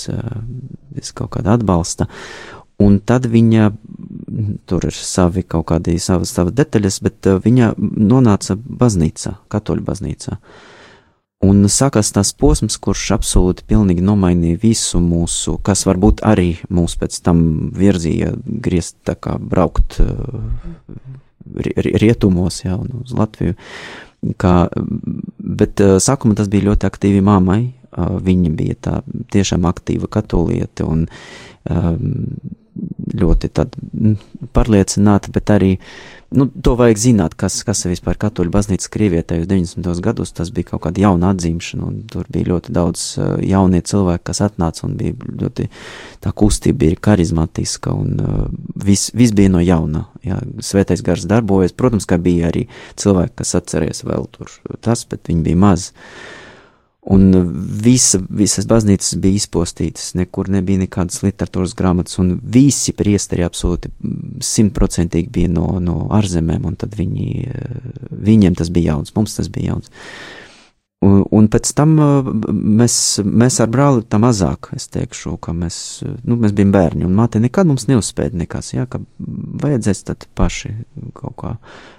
bez 0.96 1.14
kaut 1.18 1.34
kāda 1.38 1.56
atbalsta. 1.58 2.10
Un 2.82 2.98
tad 3.06 3.28
viņa, 3.30 3.70
tur 4.66 4.90
ir 4.90 4.96
savi 4.98 5.44
kaut 5.46 5.68
kādi 5.70 6.00
savas, 6.02 6.34
savas 6.34 6.56
detaļas, 6.58 7.00
bet 7.06 7.30
viņa 7.46 7.76
nonāca 7.80 8.58
baznīcā, 8.58 9.36
katoļu 9.54 9.86
baznīcā. 9.86 10.38
Uh, 10.38 10.71
Un 11.42 11.64
sākās 11.74 12.12
tas 12.14 12.30
posms, 12.38 12.76
kurš 12.78 13.08
absolūti 13.16 13.66
pilnīgi 13.70 14.04
nomainīja 14.06 14.60
visu 14.62 15.00
mūsu, 15.02 15.56
kas 15.66 15.88
varbūt 15.90 16.22
arī 16.28 16.52
mūs 16.70 16.94
pēc 17.02 17.18
tam 17.26 17.42
virzīja 17.74 18.36
griezt 18.46 19.00
tā 19.10 19.16
kā 19.18 19.40
braukt 19.42 19.98
rietumos, 21.58 22.62
jā, 22.62 22.78
un 22.78 23.02
uz 23.02 23.16
Latviju. 23.18 23.58
Kā, 24.38 24.54
bet 25.42 25.82
sākumā 25.82 26.38
tas 26.38 26.50
bija 26.52 26.68
ļoti 26.70 26.86
aktīvi 26.92 27.24
mammai, 27.26 27.62
viņa 27.98 28.52
bija 28.56 28.78
tā 28.78 28.96
tiešām 29.34 29.66
aktīva 29.66 30.12
katoliete 30.14 30.86
un 30.86 31.08
ļoti 33.18 33.50
tāda 33.50 34.16
pārliecināta, 34.54 35.34
bet 35.34 35.50
arī 35.58 35.72
nu, 36.32 36.48
to 36.64 36.74
vajag 36.80 37.00
zināt, 37.02 37.36
kas, 37.40 37.60
kas 37.68 37.84
ir 37.86 37.94
vispār 37.94 38.18
katoļu 38.20 38.54
baznīca 38.54 38.90
Krievijā 38.94 39.26
tajos 39.28 39.48
90. 39.52 40.02
gados. 40.04 40.34
Tas 40.36 40.52
bija 40.56 40.72
kaut 40.72 40.86
kāda 40.86 41.04
jauna 41.04 41.32
atzīmšana, 41.36 41.88
un 41.88 42.02
tur 42.12 42.28
bija 42.32 42.52
ļoti 42.54 42.76
daudz 42.76 43.06
uh, 43.20 43.34
jaunie 43.46 43.84
cilvēki, 43.86 44.26
kas 44.32 44.44
atnāca, 44.48 44.86
un 44.88 44.98
bija 45.00 45.16
ļoti 45.44 45.68
tā 46.24 46.34
kustība, 46.42 46.82
bija 46.86 47.00
karizmatiska, 47.10 47.96
un 47.96 48.22
uh, 48.24 48.44
viss 48.88 49.14
vis 49.18 49.36
bija 49.36 49.52
no 49.52 49.64
jauna. 49.64 50.06
Jā, 50.26 50.40
svētais 50.64 51.04
gars 51.06 51.28
darbojas. 51.30 51.76
Protams, 51.76 52.08
ka 52.10 52.20
bija 52.22 52.52
arī 52.52 52.68
cilvēki, 53.02 53.38
kas 53.42 53.58
atcerēs 53.60 54.06
vēl 54.08 54.30
tur 54.36 54.54
tas, 54.80 55.04
bet 55.10 55.28
viņi 55.32 55.50
bija 55.50 55.64
mazi. 55.68 55.92
Uh, 57.02 57.08
Un 57.10 57.32
visa, 57.82 58.20
visas 58.30 58.68
baznīcas 58.70 59.16
bija 59.18 59.40
izpostītas, 59.40 60.12
nekur 60.14 60.52
nebija 60.54 60.84
nekādas 60.84 61.24
literatūras 61.26 61.74
grāmatas, 61.74 62.20
un 62.22 62.36
visi 62.54 62.94
priesteri 62.94 63.42
absolūti 63.42 63.90
simtprocentīgi 64.46 65.32
bija 65.34 65.50
no, 65.50 65.66
no 65.82 65.96
ārzemēm, 66.14 66.68
un 66.70 66.78
tad 66.78 66.94
viņi, 67.00 67.48
viņiem 68.30 68.60
tas 68.60 68.70
bija 68.70 68.94
jauns, 68.94 69.16
mums 69.16 69.34
tas 69.40 69.50
bija 69.50 69.74
jauns. 69.74 69.90
Un, 71.02 71.24
un 71.34 71.48
pēc 71.50 71.72
tam 71.74 71.96
uh, 71.98 72.28
mēs, 72.54 72.96
mēs 73.26 73.56
ar 73.64 73.72
brāli 73.74 74.04
tā 74.06 74.20
mazāk, 74.22 74.70
es 74.78 74.86
teikšu, 74.94 75.34
ka 75.42 75.54
mēs, 75.58 75.78
nu, 76.22 76.38
mēs 76.38 76.54
bijām 76.54 76.74
bērni, 76.76 77.08
un 77.08 77.16
māte 77.18 77.42
nekad 77.42 77.66
mums 77.66 77.88
neuzspēja 77.90 78.36
nekas, 78.38 78.70
jā, 78.76 78.86
ka 78.86 79.02
vajadzēs 79.64 80.04
tad 80.06 80.28
paši 80.38 80.76
kaut 81.18 81.36
kā. 81.42 81.56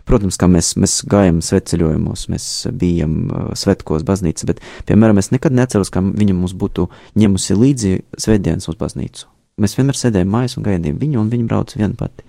Protams, 0.06 0.38
kā 0.38 0.46
mēs, 0.50 0.76
mēs 0.78 1.00
gājam 1.10 1.42
sveceļojumos, 1.42 2.28
mēs 2.30 2.48
bijam 2.78 3.16
uh, 3.26 3.50
svetkos 3.58 4.06
baznīca, 4.06 4.46
bet, 4.52 4.62
piemēram, 4.86 5.18
es 5.18 5.32
nekad 5.34 5.58
neceros, 5.58 5.90
ka 5.90 6.04
viņa 6.06 6.38
mums 6.38 6.54
būtu 6.62 6.86
ņemusi 7.18 7.58
līdzi 7.58 7.94
svētdienas 8.22 8.70
uz 8.70 8.78
baznīcu. 8.78 9.26
Mēs 9.58 9.74
vienmēr 9.80 9.98
sēdējām 9.98 10.30
mājās 10.30 10.54
un 10.60 10.70
gaidījām 10.70 11.02
viņu, 11.02 11.24
un 11.24 11.34
viņa 11.34 11.50
brauca 11.50 11.82
viena 11.82 11.98
pati. 11.98 12.22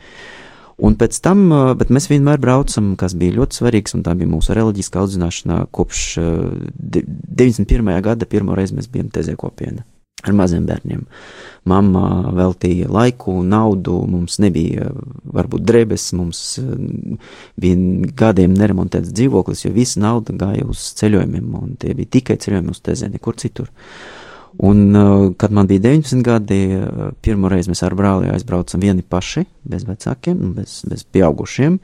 Un 0.81 0.97
pēc 0.97 1.19
tam, 1.21 1.45
bet 1.77 1.91
mēs 1.93 2.09
vienmēr 2.09 2.41
braucam, 2.41 2.93
kas 2.99 3.13
bija 3.17 3.37
ļoti 3.37 3.59
svarīgs, 3.59 3.93
un 3.97 4.03
tā 4.05 4.15
bija 4.17 4.31
mūsu 4.31 4.55
reliģiskā 4.57 5.03
audzināšana 5.03 5.63
kopš 5.75 6.05
91. 6.17 7.93
gada 8.05 8.29
pirmo 8.29 8.57
reizi 8.57 8.79
mēs 8.79 8.89
bijām 8.89 9.11
tezē 9.13 9.37
kopiena 9.39 9.85
ar 10.23 10.31
maziem 10.31 10.63
bērniem. 10.63 11.03
Mamma 11.67 12.31
veltīja 12.35 12.87
laiku, 12.91 13.35
naudu, 13.43 13.97
mums 14.07 14.37
nebija 14.39 14.87
varbūt 15.35 15.65
drebes, 15.67 16.05
mums 16.15 16.39
bija 17.59 18.09
gadiem 18.23 18.55
neremontēts 18.55 19.11
dzīvoklis, 19.11 19.65
jo 19.65 19.73
visa 19.75 19.99
nauda 20.03 20.35
gāja 20.39 20.67
uz 20.69 20.85
ceļojumiem, 20.99 21.53
un 21.59 21.75
tie 21.79 21.95
bija 21.97 22.15
tikai 22.19 22.39
ceļojumi 22.39 22.71
uz 22.71 22.83
tezē, 22.87 23.11
nekur 23.11 23.35
citur. 23.43 23.67
Uh, 23.67 24.22
Un, 24.57 24.95
uh, 24.95 25.33
kad 25.37 25.51
man 25.51 25.67
bija 25.67 25.79
19 25.79 26.21
gadi, 26.23 26.59
uh, 26.77 27.09
pirmo 27.21 27.49
reizi 27.49 27.71
mēs 27.71 27.81
ar 27.85 27.95
brāli 27.97 28.29
aizbraucam 28.29 28.83
vieni 28.83 29.01
paši, 29.01 29.47
bez 29.65 29.85
vecākiem, 29.87 30.53
bez, 30.57 30.81
bez 30.89 31.05
pieaugušiem. 31.09 31.79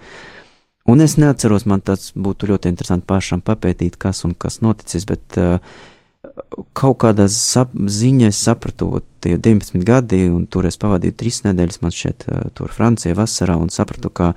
Un 0.90 1.02
es 1.02 1.18
neatceros, 1.22 1.66
man 1.70 1.82
tas 1.86 2.12
būtu 2.18 2.50
ļoti 2.52 2.70
interesanti 2.70 3.08
pašam 3.10 3.42
papētīt, 3.46 3.98
kas 4.02 4.24
un 4.26 4.36
kas 4.38 4.62
noticis, 4.62 5.08
bet 5.10 5.40
uh, 5.42 5.58
kaut 6.78 7.00
kādā 7.02 7.26
sap, 7.34 7.74
ziņā 7.74 8.30
es 8.30 8.42
sapratu, 8.46 9.02
tie 9.24 9.38
19 9.38 9.84
gadi, 9.86 10.24
un 10.30 10.46
tur 10.46 10.70
es 10.70 10.78
pavadīju 10.82 11.18
trīs 11.18 11.42
nedēļas, 11.48 11.82
man 11.82 11.96
šķiet, 11.96 12.30
uh, 12.30 12.48
tur 12.54 12.74
Francijā 12.76 13.18
vasarā, 13.18 13.58
un 13.58 13.74
sapratu, 13.74 14.14
ka 14.14 14.36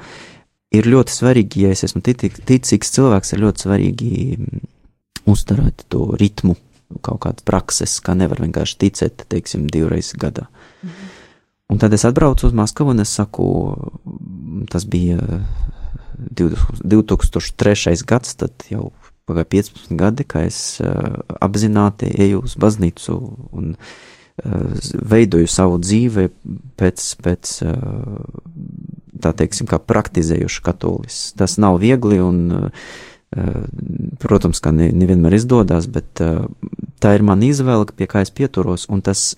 ir 0.73 0.89
ļoti 0.89 1.21
svarīgi, 1.21 1.67
ja 1.67 1.77
es 1.77 1.85
esmu 1.85 2.01
ticīgs 2.01 2.97
cilvēks, 2.97 3.37
ir 3.37 3.45
ļoti 3.45 3.67
svarīgi 3.67 4.13
mm, 4.39 4.69
uzturēt 5.29 5.85
to 5.93 6.09
ritmu, 6.17 6.57
kaut 7.01 7.23
kādas 7.25 7.47
prakses, 7.49 7.99
kā 8.05 8.15
nevar 8.19 8.43
vienkārši 8.45 8.79
ticēt, 8.85 9.27
teiksim, 9.33 9.67
divreiz 9.73 10.13
gadā. 10.19 10.49
Mhm. 10.83 11.11
Un 11.73 11.79
tad 11.81 11.95
es 11.97 12.05
atbraucu 12.05 12.47
uz 12.47 12.53
Maskavu 12.53 12.93
un 12.93 13.01
es 13.01 13.09
saku, 13.17 13.47
tas 14.69 14.85
bija 14.85 15.17
2003. 16.31 18.05
gads, 18.05 18.35
tad 18.37 18.67
jau 18.69 18.91
pagāja 19.29 19.49
15 19.55 19.97
gadi, 19.97 20.27
kā 20.29 20.45
es 20.49 20.81
uh, 20.83 21.23
apzināti 21.41 22.11
eju 22.27 22.43
uz 22.45 22.57
baznīcu 22.61 23.17
un 23.57 23.73
uh, 23.77 24.85
veidoju 25.15 25.49
savu 25.49 25.79
dzīvi 25.81 26.29
pēc, 26.81 27.07
pēc 27.25 27.55
uh, 27.65 28.21
tā 29.23 29.33
teiksim, 29.39 29.71
kā 29.71 29.79
praktizējuši 29.81 30.63
katolis. 30.67 31.23
Tas 31.39 31.57
nav 31.63 31.79
viegli 31.81 32.19
un, 32.21 32.67
protams, 34.21 34.59
ka 34.61 34.73
ne, 34.75 34.91
nevienmēr 34.93 35.39
izdodas, 35.39 35.87
bet 35.89 36.21
tā 37.03 37.17
ir 37.19 37.25
mana 37.27 37.49
izvēle, 37.49 37.89
pie 37.97 38.09
kā 38.11 38.25
es 38.25 38.33
pieturos, 38.35 38.89
un 38.93 39.03
tas, 39.05 39.33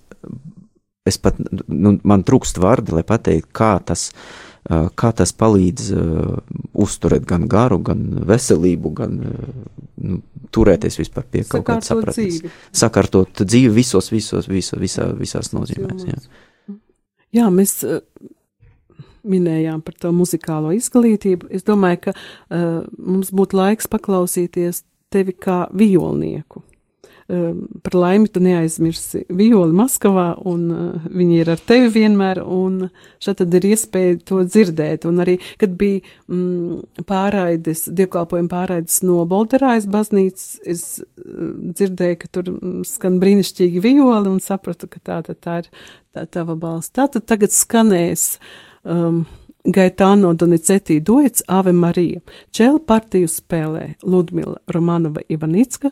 es 1.09 1.21
pat, 1.21 1.39
nu, 1.69 1.97
man 2.05 2.25
trūkst 2.27 2.61
vārdi, 2.63 2.95
lai 2.97 3.05
pateiktu, 3.09 3.51
kā 3.57 3.77
tas 3.87 4.11
uh, 4.13 4.45
kā 4.97 5.11
tas 5.17 5.33
palīdz 5.37 5.91
uh, 5.93 6.37
uzturēt 6.73 7.27
gan 7.29 7.49
garu, 7.51 7.79
gan 7.85 8.05
veselību, 8.29 8.93
gan 8.97 9.19
uh, 9.21 9.51
nu, 10.01 10.21
turēties 10.55 11.01
vispār 11.03 11.27
pie 11.31 11.45
kaut 11.49 11.67
kāda 11.69 11.85
sapratnes. 11.85 12.41
Sakārtot 12.73 13.45
dzīvi 13.45 13.75
visos, 13.75 14.11
visos, 14.13 14.49
visos, 14.49 14.81
visā, 14.81 15.11
visās 15.19 15.53
nozīmēs. 15.53 16.09
Jā, 16.09 16.79
jā 17.41 17.51
mēs 17.53 17.77
uh, 17.85 18.01
minējām 19.25 19.83
par 19.85 19.99
to 20.01 20.13
muzikālo 20.17 20.73
izglītību. 20.77 21.51
Es 21.55 21.67
domāju, 21.67 22.07
ka 22.09 22.15
uh, 22.17 22.85
mums 22.97 23.33
būtu 23.37 23.61
laiks 23.61 23.91
paklausīties 23.93 24.85
tevi 25.13 25.37
kā 25.37 25.65
violnieku. 25.77 26.65
Ehm, 27.29 27.61
par 27.83 27.95
laimi 27.97 28.29
tu 28.29 28.41
neaizmirsi 28.45 29.23
violi 29.33 29.73
Maskavā, 29.73 30.27
un 30.45 30.65
uh, 30.69 31.05
viņi 31.09 31.39
ir 31.41 31.51
ar 31.55 31.61
tevi 31.71 31.87
vienmēr, 31.95 32.43
un 32.45 32.91
šeit 33.25 33.39
tad 33.41 33.55
ir 33.57 33.65
iespēja 33.71 34.19
to 34.29 34.43
dzirdēt. 34.45 35.07
Un 35.09 35.23
arī, 35.25 35.39
kad 35.61 35.73
bija 35.81 36.03
mm, 36.29 37.07
pārraides, 37.09 37.87
dievkalpojuma 37.97 38.51
pārraides 38.53 38.99
no 39.09 39.23
Bolderājas 39.31 39.87
baznīcas, 39.89 40.51
es 40.69 40.83
uh, 41.01 41.55
dzirdēju, 41.79 42.19
ka 42.21 42.29
tur 42.37 42.51
mm, 42.53 42.83
skan 42.91 43.17
brīnišķīgi 43.23 43.81
violi, 43.87 44.29
un 44.29 44.43
sapratu, 44.45 44.91
ka 44.93 45.01
tā, 45.01 45.23
tā, 45.25 45.37
tā 45.41 45.63
ir 45.63 45.71
tā 46.13 46.27
tava 46.29 46.59
balss. 46.61 46.93
Tātad 46.93 47.25
tagad 47.31 47.57
skanēs. 47.57 48.35
Um, 48.85 49.23
Gaetano 49.65 50.35
Donizetti 50.37 50.99
duets 51.01 51.41
Ave 51.49 51.73
Marija, 51.73 52.21
čēla 52.53 52.83
partiju 52.85 53.31
spēlē 53.33 53.95
Ludmila 54.05 54.59
Romanova 54.69 55.25
Ivanicka, 55.33 55.89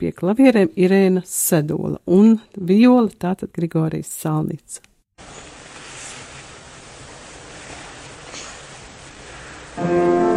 pie 0.00 0.14
klavierēm 0.16 0.72
Irēna 0.80 1.22
Sedola 1.28 2.00
un 2.08 2.38
viola 2.56 3.10
tātad 3.20 3.52
Grigorijas 3.56 4.12
Salnica. 4.22 4.86
thank 9.76 10.24
you 10.24 10.29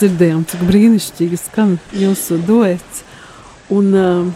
dzirdējām, 0.00 0.44
cik 0.48 0.64
brīnišķīgi 0.68 1.38
skan 1.40 1.76
jūsu 1.96 2.40
duets. 2.46 3.04
Un, 3.74 3.92
um, 3.92 4.32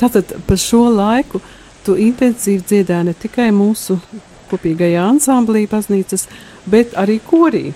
tātad 0.00 0.32
par 0.46 0.60
šo 0.60 0.86
laiku 0.94 1.42
tu 1.84 1.96
intensīvi 2.00 2.64
dziedāji 2.64 3.10
ne 3.10 3.14
tikai 3.16 3.50
mūsu 3.54 3.98
kopīgajā 4.50 5.04
ansamblī 5.06 5.66
baznīcas, 5.70 6.26
bet 6.70 6.96
arī 6.98 7.20
korī. 7.24 7.70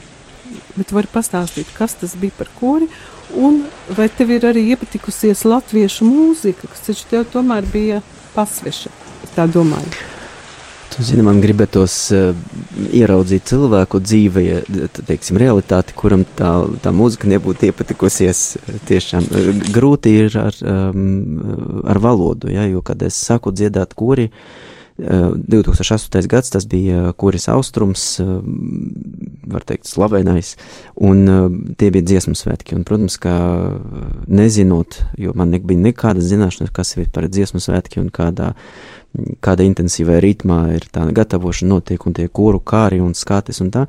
Bet 0.74 0.92
vari 0.94 1.10
pastāstīt, 1.10 1.70
kas 1.76 1.96
tas 2.00 2.14
bija 2.18 2.34
par 2.38 2.50
kori, 2.58 2.88
un 3.38 3.62
vai 3.96 4.08
tev 4.12 4.34
ir 4.34 4.46
arī 4.50 4.64
iepatikusies 4.74 5.44
latviešu 5.46 6.06
mūzika, 6.06 6.70
kas 6.70 6.88
taču 6.88 7.06
tev 7.10 7.28
tomēr 7.32 7.66
bija 7.70 8.02
pasveša, 8.34 8.92
tā 9.36 9.46
domāju. 9.50 9.94
Tu 10.94 11.02
zini, 11.02 11.24
man 11.26 11.40
gribētos 11.42 11.94
uh, 12.14 12.36
ieraudzīt 12.94 13.48
cilvēku 13.50 13.98
dzīvē, 14.04 14.44
teiksim, 15.00 15.40
realitāti, 15.42 15.96
kuram 15.98 16.22
tā, 16.38 16.50
tā 16.84 16.92
mūzika 16.94 17.30
nebūtu 17.30 17.70
iepatikusies. 17.70 18.44
Tiešām 18.90 19.26
uh, 19.30 19.50
grūti 19.74 20.14
ir 20.24 20.38
ar, 20.40 20.60
um, 20.60 21.82
ar 21.88 22.02
valodu, 22.02 22.52
ja, 22.52 22.68
jo, 22.70 22.84
kad 22.86 23.02
es 23.06 23.18
saku 23.18 23.54
dziedāt 23.54 23.96
kori, 23.98 24.30
2008. 24.96 26.26
gads 26.30 26.50
tas 26.50 26.66
bija 26.70 27.12
kuris 27.18 27.48
austrums, 27.50 28.20
var 29.50 29.64
teikt, 29.66 29.88
slavenais, 29.90 30.54
un 30.94 31.74
tie 31.78 31.90
bija 31.90 32.06
dziesmu 32.06 32.36
svētki. 32.38 32.76
Un, 32.78 32.84
protams, 32.86 33.18
ka 33.18 33.34
nezinot, 34.30 35.00
jo 35.18 35.34
man 35.34 35.50
nebija 35.50 35.82
nekādas 35.88 36.30
zināšanas, 36.30 36.70
kas 36.74 36.94
ir 36.96 37.10
par 37.14 37.26
dziesmu 37.26 37.62
svētki 37.62 38.04
un 38.04 38.12
kādā 38.14 38.52
kāda 39.44 39.64
intensīvā 39.66 40.18
ritmā 40.22 40.58
ir 40.74 40.86
tā 40.92 41.04
gatavošana 41.14 41.70
notiek 41.76 42.02
un 42.06 42.16
tie 42.16 42.26
kuru 42.28 42.60
kāri 42.60 43.00
un 43.02 43.14
skatis 43.14 43.60
un 43.62 43.70
tā. 43.74 43.84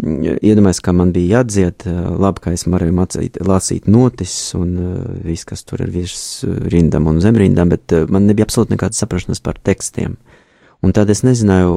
Iedomājos, 0.00 0.82
ka 0.84 0.94
man 0.96 1.12
bija 1.14 1.40
jādzied, 1.40 1.86
labi, 2.22 2.44
ka 2.44 2.54
es 2.54 2.66
varēju 2.70 2.96
mācīt, 2.96 3.40
lasīt 3.46 3.88
notis 3.90 4.34
un 4.58 4.76
viss, 5.26 5.48
kas 5.48 5.66
tur 5.66 5.82
ir 5.84 5.92
virs 5.94 6.24
rindam 6.72 7.10
un 7.10 7.22
zemrindam, 7.24 7.72
bet 7.74 7.94
man 8.10 8.28
nebija 8.30 8.46
absolūti 8.48 8.76
nekādas 8.76 9.02
saprašanas 9.02 9.42
par 9.42 9.58
tekstiem. 9.58 10.18
Un 10.80 10.94
tad 10.96 11.10
es 11.12 11.24
nezināju, 11.26 11.74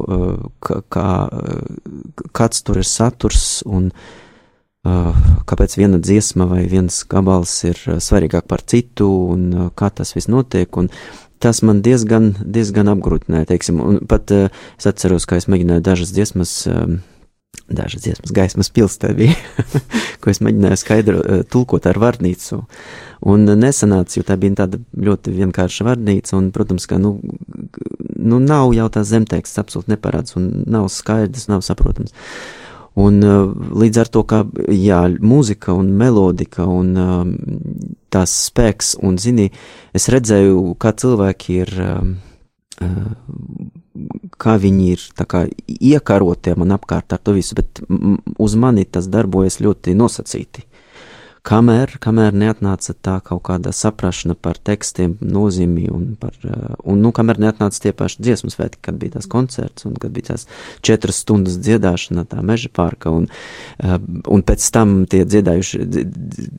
kā, 0.64 0.80
kā, 0.94 1.08
kāds 2.32 2.62
tur 2.64 2.80
ir 2.80 2.88
saturs 2.88 3.64
un 3.68 3.90
kāpēc 4.84 5.76
viena 5.80 6.00
dziesma 6.00 6.46
vai 6.48 6.64
viens 6.72 7.04
gabals 7.08 7.52
ir 7.68 7.80
svarīgāk 8.04 8.48
par 8.52 8.64
citu 8.68 9.08
un 9.34 9.72
kā 9.80 9.90
tas 9.96 10.12
viss 10.16 10.32
notiek. 10.32 10.72
Un, 10.80 10.90
tas 11.44 11.62
man 11.66 11.82
diezgan, 11.84 12.34
diezgan 12.40 12.92
apgrūtināja, 12.94 13.50
teiksim, 13.52 13.82
un 13.84 14.00
pat 14.10 14.32
uh, 14.32 14.62
es 14.80 14.88
atceros, 14.90 15.28
ka 15.28 15.40
es 15.40 15.50
mēģināju 15.52 15.84
dažas 15.84 16.14
dziesmas, 16.16 16.54
um, 16.72 17.02
dažas 17.68 18.06
dziesmas 18.06 18.34
gaismas 18.36 18.72
pilstē 18.74 19.12
bija, 19.18 19.36
ko 20.24 20.32
es 20.32 20.40
mēģināju 20.46 20.80
skaidru 20.80 21.20
uh, 21.20 21.44
tulkot 21.44 21.90
ar 21.90 22.00
vārnīcu, 22.00 22.64
un 23.34 23.46
nesanāca, 23.60 24.18
jo 24.20 24.26
tā 24.28 24.40
bija 24.40 24.64
tāda 24.64 24.80
ļoti 24.80 25.36
vienkārša 25.36 25.90
vārnīca, 25.92 26.38
un, 26.40 26.50
protams, 26.56 26.88
ka, 26.88 27.02
nu, 27.02 27.18
nu 28.16 28.42
nav 28.44 28.74
jau 28.78 28.90
tās 28.96 29.12
zemteksts 29.12 29.60
absolūti 29.60 29.98
neparāds, 29.98 30.40
un 30.40 30.52
nav 30.64 30.88
skaidrs, 30.94 31.50
nav 31.52 31.66
saprotams. 31.68 32.16
Uh, 32.16 32.63
Un 33.00 33.24
uh, 33.26 33.48
līdz 33.74 34.02
ar 34.04 34.10
to, 34.14 34.22
ka 34.30 34.44
jā, 34.70 35.00
mūzika 35.18 35.74
un 35.74 35.90
melodika 35.98 36.68
un 36.70 36.92
um, 37.00 37.32
tās 38.14 38.36
spēks, 38.50 38.94
un 39.02 39.18
zini, 39.18 39.48
es 39.98 40.06
redzēju, 40.14 40.76
kā 40.78 40.92
cilvēki 41.02 41.56
ir, 41.64 41.72
um, 41.82 42.12
uh, 42.86 44.28
kā 44.38 44.60
viņi 44.62 44.92
ir 44.94 45.08
kā 45.26 45.48
iekarotiem 45.74 46.62
man 46.62 46.76
apkārt 46.78 47.18
ar 47.18 47.24
to 47.26 47.34
visu, 47.34 47.58
bet 47.58 47.82
uz 48.38 48.58
mani 48.62 48.86
tas 48.86 49.10
darbojas 49.10 49.58
ļoti 49.64 49.98
nosacīti. 49.98 50.68
Kamēr, 51.44 51.98
kamēr 52.00 52.32
neatnāca 52.40 52.94
tā 53.04 53.18
kaut 53.20 53.42
kāda 53.50 53.74
saprašana 53.76 54.32
par 54.40 54.56
tekstiem, 54.64 55.18
nozīmi 55.20 55.90
un 55.92 56.06
par, 56.16 56.38
eh, 56.48 56.76
un, 56.88 57.02
nu, 57.04 57.10
kamēr 57.12 57.42
neatnāca 57.44 57.82
tie 57.84 57.92
paši 57.92 58.24
dziesmu 58.24 58.52
svētki, 58.54 58.80
kad 58.88 58.96
bija 58.96 59.18
tās 59.18 59.28
koncerts 59.28 59.84
un 59.84 59.98
kad 60.00 60.14
bija 60.16 60.30
tās 60.30 60.48
četras 60.88 61.20
stundas 61.20 61.58
dziedāšana 61.60 62.24
tā 62.32 62.40
meža 62.40 62.72
pārka 62.72 63.12
un, 63.12 63.28
eh, 63.84 63.98
un 64.32 64.46
pēc 64.48 64.70
tam 64.72 65.04
tie 65.04 65.26
dziedājuši, 65.26 65.82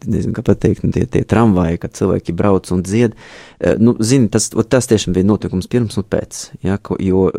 nezinu, 0.05 0.35
kā 0.37 0.45
pateikt, 0.45 0.85
nu, 0.85 0.93
tie, 0.93 1.07
tie 1.07 1.25
tramvaji, 1.25 1.81
kad 1.81 1.97
cilvēki 1.97 2.37
brauc 2.37 2.69
un 2.77 2.85
dzied, 2.85 3.17
eh, 3.61 3.81
nu, 3.81 3.97
zini, 4.01 4.29
tas, 4.29 4.51
tas 4.53 4.93
tiešām 4.93 5.17
bija 5.17 5.25
notikums 5.25 5.67
pirms 5.67 5.97
un 5.97 6.05
pēc, 6.05 6.51
ja, 6.61 6.77
jo 7.01 7.31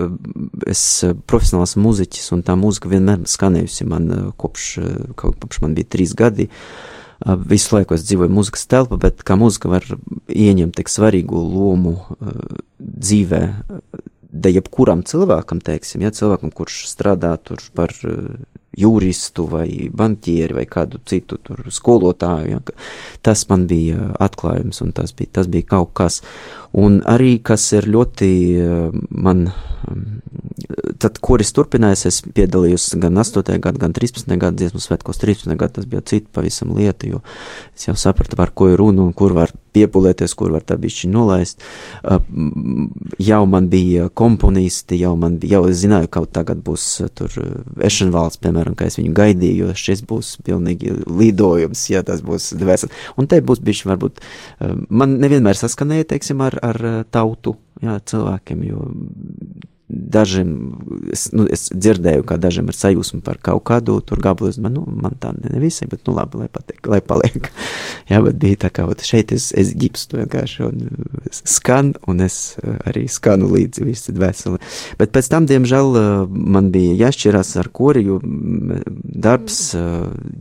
es 0.66 1.06
profesionāls 1.30 1.78
muziķis 1.78 2.34
un 2.34 2.42
tā 2.42 2.58
mūzika 2.58 2.90
vienmēr 2.90 3.30
skanējusi 3.30 3.86
man 3.86 4.34
kopš, 4.34 4.80
kopš 5.14 5.62
man 5.62 5.78
bija 5.78 5.94
trīs 5.94 6.18
gadi, 6.18 6.50
visu 7.24 7.78
laiku 7.78 7.96
es 7.96 8.06
dzīvoju 8.08 8.34
muzikas 8.34 8.68
telpā, 8.72 9.00
bet 9.02 9.24
kā 9.28 9.38
muzika 9.40 9.72
var 9.72 9.86
ieņemt 10.28 10.76
tik 10.78 10.92
svarīgu 10.92 11.40
lomu 11.40 11.96
dzīvē, 12.80 13.42
da 14.36 14.52
jebkuram 14.52 15.06
cilvēkam, 15.08 15.62
teiksim, 15.64 16.04
ja 16.04 16.12
cilvēkam, 16.16 16.52
kurš 16.52 16.84
strādā 16.92 17.36
tur 17.40 17.62
par 17.78 17.94
juristu 18.78 19.48
vai 19.52 19.90
banķieri 19.94 20.58
vai 20.60 20.66
kādu 20.70 21.00
citu 21.08 21.40
tur 21.44 21.64
skolotāju, 21.72 22.56
ja, 22.56 22.62
tas 23.26 23.46
man 23.50 23.68
bija 23.70 24.12
atklājums 24.20 24.82
un 24.86 24.94
tas 24.96 25.16
bija, 25.16 25.38
tas 25.40 25.52
bija 25.52 25.70
kaut 25.76 25.94
kas. 25.98 26.22
Un 26.76 27.00
arī, 27.08 27.38
kas 27.40 27.70
ir 27.78 27.88
ļoti 27.88 28.32
man 29.16 29.48
tad, 31.02 31.20
kuris 31.24 31.52
turpinājās, 31.56 32.06
es 32.10 32.18
piedalījos 32.36 32.88
gan 33.02 33.20
8. 33.22 33.58
gadu, 33.62 33.82
gan 33.82 33.94
13. 33.96 34.32
gadu 34.42 34.60
dziesmu 34.60 34.82
svētkos. 34.82 35.20
13. 35.22 35.54
gadu 35.60 35.80
tas 35.80 35.88
bija 35.90 36.02
cita 36.06 36.32
pavisam 36.36 36.74
lieta, 36.78 37.08
jo 37.10 37.22
es 37.76 37.88
jau 37.88 37.96
sapratu, 38.00 38.38
par 38.40 38.54
ko 38.56 38.72
ir 38.72 38.80
runa 38.82 39.06
un 39.06 39.14
kur 39.18 39.36
var 39.38 39.54
piepulēties, 39.76 40.34
kur 40.40 40.54
var 40.56 40.66
tā 40.66 40.78
bišķi 40.82 41.12
nolaist. 41.12 41.64
Uh, 42.02 42.22
jau 43.22 43.42
man 43.50 43.70
bija 43.72 44.08
komponisti, 44.10 45.00
jau 45.02 45.16
man 45.20 45.38
bija, 45.42 45.60
jau 45.60 45.70
es 45.72 45.82
zināju, 45.84 46.10
ka 46.12 46.26
tagad 46.40 46.64
būs 46.66 46.88
uh, 47.04 47.12
tur 47.14 47.32
Ešenvalds, 47.84 48.40
piemēram, 48.42 48.65
ka 48.74 48.88
es 48.90 48.98
viņu 48.98 49.14
gaidīju, 49.16 49.68
jo 49.68 49.76
šis 49.78 50.02
būs 50.10 50.32
pilnīgi 50.48 50.96
lidojums, 51.06 51.84
ja 51.92 52.02
tas 52.08 52.24
būs 52.26 52.56
dvēseli. 52.58 52.96
Un 53.22 53.30
te 53.30 53.38
būs 53.46 53.62
bišķi 53.62 53.92
varbūt, 53.92 54.26
man 54.90 55.20
nevienmēr 55.22 55.60
saskanēja, 55.60 56.10
teiksim, 56.16 56.42
ar, 56.42 56.58
ar 56.66 56.82
tautu, 57.14 57.54
jā, 57.86 58.00
cilvēkiem, 58.10 58.66
jo 58.72 58.90
Dažiem 59.86 60.50
es, 61.14 61.28
nu, 61.30 61.44
es 61.46 61.68
dzirdēju, 61.70 62.24
ka 62.26 62.40
dažiem 62.42 62.72
ir 62.72 62.78
sajūsma 62.78 63.20
par 63.26 63.38
kaut 63.38 63.62
kādu 63.70 64.00
tur 64.02 64.18
gabalu. 64.18 64.50
Domāju, 64.58 64.80
nu, 64.80 65.02
man 65.04 65.14
tā 65.22 65.30
nevisai, 65.38 65.86
bet, 65.92 66.02
nu, 66.08 66.16
labi, 66.18 66.40
lai, 66.42 66.48
patiek, 66.50 66.80
lai 66.90 67.04
paliek. 67.06 67.52
Jā, 68.10 68.24
bet 68.26 68.40
bija 68.42 68.64
tā 68.66 68.72
kā, 68.74 68.88
šeit 69.06 69.30
es, 69.36 69.52
es 69.54 69.76
ģipstu 69.78 70.18
vienkārši 70.24 70.66
un 70.66 70.82
skan, 71.30 71.92
un 72.10 72.24
es 72.26 72.56
eh, 72.64 72.80
arī 72.90 73.04
skanu 73.12 73.52
līdzi 73.52 73.86
visu 73.86 74.16
dvēseli. 74.16 74.58
Bet 74.98 75.14
pēc 75.14 75.30
tam, 75.30 75.46
diemžēl, 75.52 75.94
eh, 76.02 76.10
man 76.34 76.72
bija 76.74 76.98
jāšķirās 77.06 77.54
ar 77.62 77.70
kori, 77.70 78.08
jo 78.10 78.18
darbs, 78.26 79.60
eh, 79.78 79.94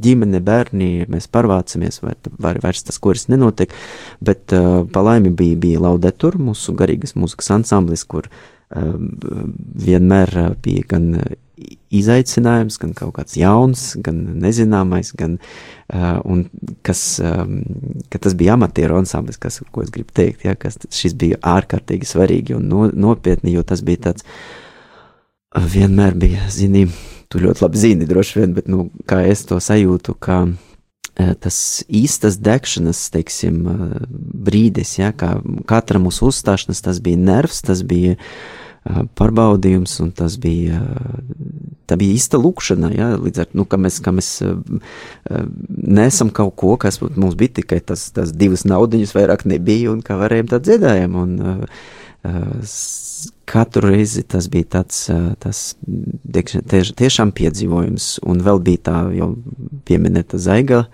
ģimene, 0.08 0.40
bērni, 0.44 0.90
mēs 1.12 1.28
pārvācamies, 1.28 2.00
vai, 2.06 2.16
vai 2.40 2.56
vairs 2.64 2.86
tas 2.88 2.96
koris 2.96 3.28
nenotiek, 3.28 3.76
bet 4.24 4.56
pa 4.94 5.04
laimi 5.04 5.28
bija, 5.36 5.60
bija 5.60 5.84
laudetur, 5.84 6.40
mūsu 6.40 6.72
garīgas 6.76 7.12
mūzikas 7.18 7.52
ansamblis, 7.58 8.08
kur 8.08 8.28
Ehm, 8.28 8.53
vienmēr 8.70 10.30
bija 10.64 10.86
gan 10.88 11.10
izaicinājums, 11.94 12.76
gan 12.82 12.92
kaut 12.98 13.14
kāds 13.18 13.36
jauns, 13.38 13.84
gan 14.02 14.18
nezināmais, 14.42 15.12
gan, 15.18 15.36
un 16.26 16.44
kas, 16.86 17.04
ka 18.10 18.20
tas 18.20 18.34
bija 18.38 18.56
amatieru 18.58 18.98
ansamblis, 18.98 19.38
kas, 19.40 19.60
ko 19.70 19.84
es 19.84 19.92
gribu 19.94 20.14
teikt, 20.16 20.44
ja, 20.48 20.56
kas 20.58 20.80
šis 20.90 21.14
bija 21.20 21.38
ārkārtīgi 21.54 22.08
svarīgi 22.10 22.58
un 22.58 22.66
no, 22.70 22.88
nopietni, 22.90 23.54
jo 23.54 23.62
tas 23.66 23.84
bija 23.86 24.08
tāds, 24.10 24.26
vienmēr 25.54 26.18
bija, 26.18 26.48
zini, 26.50 26.88
tu 27.30 27.42
ļoti 27.42 27.62
labi 27.62 27.82
zini 27.84 28.10
droši 28.10 28.40
vien, 28.40 28.54
bet, 28.58 28.70
nu, 28.70 28.88
kā 29.06 29.22
es 29.30 29.46
to 29.46 29.60
sajūtu, 29.62 30.18
ka 30.18 30.44
tas 31.14 31.58
īstas 31.86 32.40
degšanas, 32.42 33.06
teiksim, 33.14 33.62
brīdis, 34.46 34.96
ja, 34.98 35.12
kā 35.14 35.36
katra 35.70 36.02
mūsu 36.02 36.32
uzstāšanās, 36.32 36.82
tas 36.84 37.00
bija 37.04 37.20
nervs, 37.20 37.62
tas 37.66 37.84
bija 37.86 38.16
uh, 38.16 38.28
pārbaudījums, 38.84 39.94
un 40.04 40.10
tas 40.12 40.36
bija, 40.40 40.82
tā 41.88 41.96
bija 42.00 42.16
īsta 42.18 42.40
lūkšana, 42.40 42.90
ja, 42.92 43.08
līdz 43.16 43.44
ar, 43.44 43.50
nu, 43.56 43.64
ka 43.64 43.78
mēs, 43.80 44.00
ka 44.04 44.12
mēs 44.12 44.30
nesam 45.68 46.32
kaut 46.34 46.54
ko, 46.60 46.74
kas 46.80 47.00
mums 47.00 47.36
bija 47.40 47.60
tikai 47.62 47.80
tas, 47.80 48.10
tas 48.14 48.34
divas 48.36 48.66
naudiņas 48.68 49.14
vairāk 49.16 49.46
nebija, 49.48 49.92
un 49.94 50.04
kā 50.04 50.18
varējām 50.20 50.52
tā 50.52 50.60
dziedājam, 50.64 51.16
un 51.16 51.38
katru 53.44 53.90
reizi 53.92 54.22
tas 54.24 54.48
bija 54.48 54.68
tāds, 54.78 55.04
tas 55.42 55.62
tieš, 56.32 56.94
tiešām 56.96 57.34
piedzīvojums, 57.36 58.08
un 58.24 58.42
vēl 58.44 58.60
bija 58.64 58.82
tā 58.88 58.96
jau 59.18 59.30
pieminēta 59.84 60.40
zaiga 60.40 60.84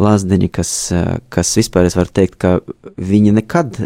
lāzdeņa, 0.00 0.50
kas, 0.56 0.74
kas 1.28 1.54
vispār 1.60 1.90
es 1.90 1.98
varu 1.98 2.14
teikt, 2.16 2.38
ka 2.40 2.58
viņa 2.96 3.36
nekad 3.40 3.80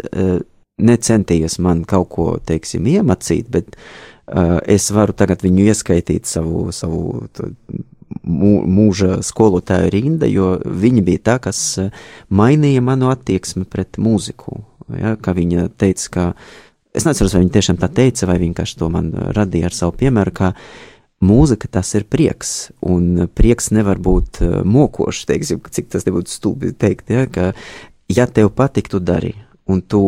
necentījos 0.75 1.59
man 1.63 1.83
kaut 1.87 2.09
ko, 2.15 2.29
teiksim, 2.43 2.87
iemācīt, 2.91 3.51
bet 3.51 3.75
es 4.71 4.87
varu 4.95 5.13
tagad 5.15 5.43
viņu 5.45 5.67
ieskaitīt 5.69 6.27
savu, 6.27 6.69
savu 6.75 7.27
mūža 8.25 9.19
skolotāju 9.25 9.91
rinda, 9.93 10.29
jo 10.29 10.55
viņa 10.63 11.03
bija 11.05 11.23
tā, 11.29 11.35
kas 11.43 11.61
mainīja 12.29 12.83
manu 12.85 13.11
attieksmi 13.11 13.65
pret 13.69 13.99
mūziku. 14.01 14.63
Ja, 14.93 15.15
ka 15.17 15.33
viņa 15.33 15.71
teica, 15.81 16.09
ka 16.13 16.23
es 16.95 17.07
neatceros, 17.07 17.35
vai 17.35 17.43
viņa 17.43 17.55
tiešām 17.57 17.79
tā 17.81 17.89
teica, 18.01 18.27
vai 18.29 18.37
vienkārši 18.41 18.77
to 18.79 18.91
man 18.93 19.11
radīja 19.35 19.69
ar 19.69 19.77
savu 19.77 19.95
piemēru, 19.99 20.35
ka 20.35 20.51
mūzika 21.25 21.69
tas 21.71 21.93
ir 21.97 22.05
prieks, 22.11 22.53
un 22.85 23.27
prieks 23.35 23.71
nevar 23.75 24.01
būt 24.03 24.41
mokošs, 24.67 25.25
teiksim, 25.29 25.63
cik 25.63 25.91
tas 25.93 26.07
nebūtu 26.07 26.31
stulbi 26.31 26.73
teikt, 26.75 27.11
ja, 27.13 27.25
ka, 27.31 27.51
ja 28.11 28.27
tev 28.27 28.53
patīk, 28.55 28.91
tu 28.91 29.01
dari. 29.03 29.35
Un 29.65 29.79
tu 29.81 29.99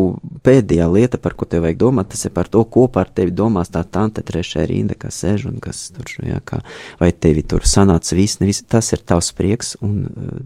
pēdējā 0.46 0.84
lieta, 0.86 1.18
par 1.18 1.34
ko 1.34 1.46
tev 1.50 1.64
vajag 1.64 1.80
domāt, 1.80 2.12
tas 2.12 2.28
ir 2.28 2.30
par 2.30 2.46
to, 2.46 2.60
ko 2.70 2.84
par 2.94 3.08
tevi 3.10 3.32
domās 3.34 3.72
tā 3.74 3.82
tante 3.82 4.22
trešajā 4.22 4.68
rinda, 4.70 4.94
kas 4.94 5.18
sēž 5.24 5.48
un 5.50 5.56
kas 5.62 5.88
tur, 5.96 6.12
jā, 6.22 6.38
kā, 6.46 6.60
vai 7.00 7.10
tevi 7.10 7.42
tur 7.42 7.66
sanāca 7.66 8.14
viss, 8.14 8.38
nevis, 8.38 8.62
tas 8.62 8.92
ir 8.94 9.02
tavs 9.02 9.32
prieks 9.34 9.74
un 9.82 10.04
uh, 10.06 10.36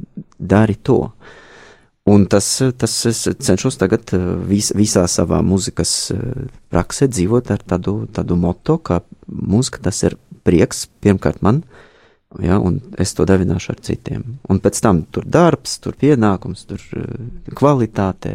dari 0.40 0.78
to. 0.80 1.02
Un 2.10 2.24
tas, 2.26 2.46
tas 2.78 2.94
es 3.06 3.20
cenšos 3.46 3.78
tagad 3.78 4.10
vis, 4.48 4.72
visā 4.74 5.04
savā 5.06 5.38
mūzikas 5.46 5.92
praksē 6.72 7.06
dzīvot 7.06 7.52
ar 7.54 7.62
tādu, 7.62 7.94
tādu 8.10 8.38
moto, 8.38 8.80
ka 8.82 9.04
mūzika 9.30 9.84
tas 9.86 10.02
ir 10.08 10.16
prieks 10.42 10.88
pirmkārt 11.04 11.44
man, 11.46 11.62
ja, 12.42 12.58
un 12.58 12.80
es 12.98 13.14
to 13.14 13.26
devināšu 13.28 13.76
ar 13.76 13.78
citiem. 13.86 14.24
Un 14.50 14.58
pēc 14.64 14.82
tam 14.82 15.04
tur 15.14 15.28
darbs, 15.30 15.76
tur 15.84 15.94
pienākums, 15.98 16.66
tur 16.66 16.82
kvalitāte, 17.54 18.34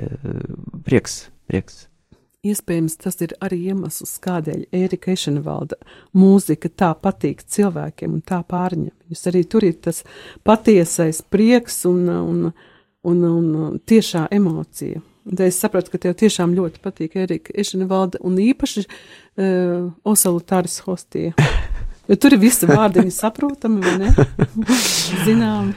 prieks, 0.87 1.25
prieks. 1.51 1.83
Iespējams, 2.47 2.95
tas 3.01 3.17
ir 3.25 3.33
arī 3.43 3.57
iemesls, 3.73 4.13
kādēļ 4.23 4.67
Ērika 4.77 5.11
Ešenvalda 5.11 5.75
mūzika 6.15 6.69
tā 6.69 6.93
patīk 6.95 7.41
cilvēkiem 7.43 8.13
un 8.15 8.23
tā 8.23 8.39
pārņem. 8.47 8.93
Jūs 9.11 9.27
arī 9.31 9.43
tur 9.49 9.65
ir 9.67 9.75
tas 9.83 10.03
patiesais 10.47 11.19
prieks 11.33 11.81
un, 11.89 12.05
un, 12.07 12.45
un, 13.07 13.23
un 13.23 13.79
tiešā 13.87 14.27
emocija. 14.35 15.01
Un 15.27 15.41
es 15.43 15.59
sapratu, 15.59 15.91
ka 15.91 15.99
tev 16.01 16.15
tiešām 16.19 16.55
ļoti 16.55 16.81
patīk 16.83 17.17
Erika 17.19 17.51
Ešenvalda 17.59 18.21
un 18.23 18.37
īpaši 18.39 18.85
uh, 18.87 19.89
Osalu 20.07 20.43
Tāris 20.47 20.79
Hostie. 20.85 21.33
Jo 22.07 22.15
tur 22.15 22.37
ir 22.37 22.39
visi 22.39 22.67
vārdiņi 22.69 23.11
saprotami, 23.11 23.81
vai 23.83 23.97
ne? 24.05 24.27
Zināmi. 25.27 25.75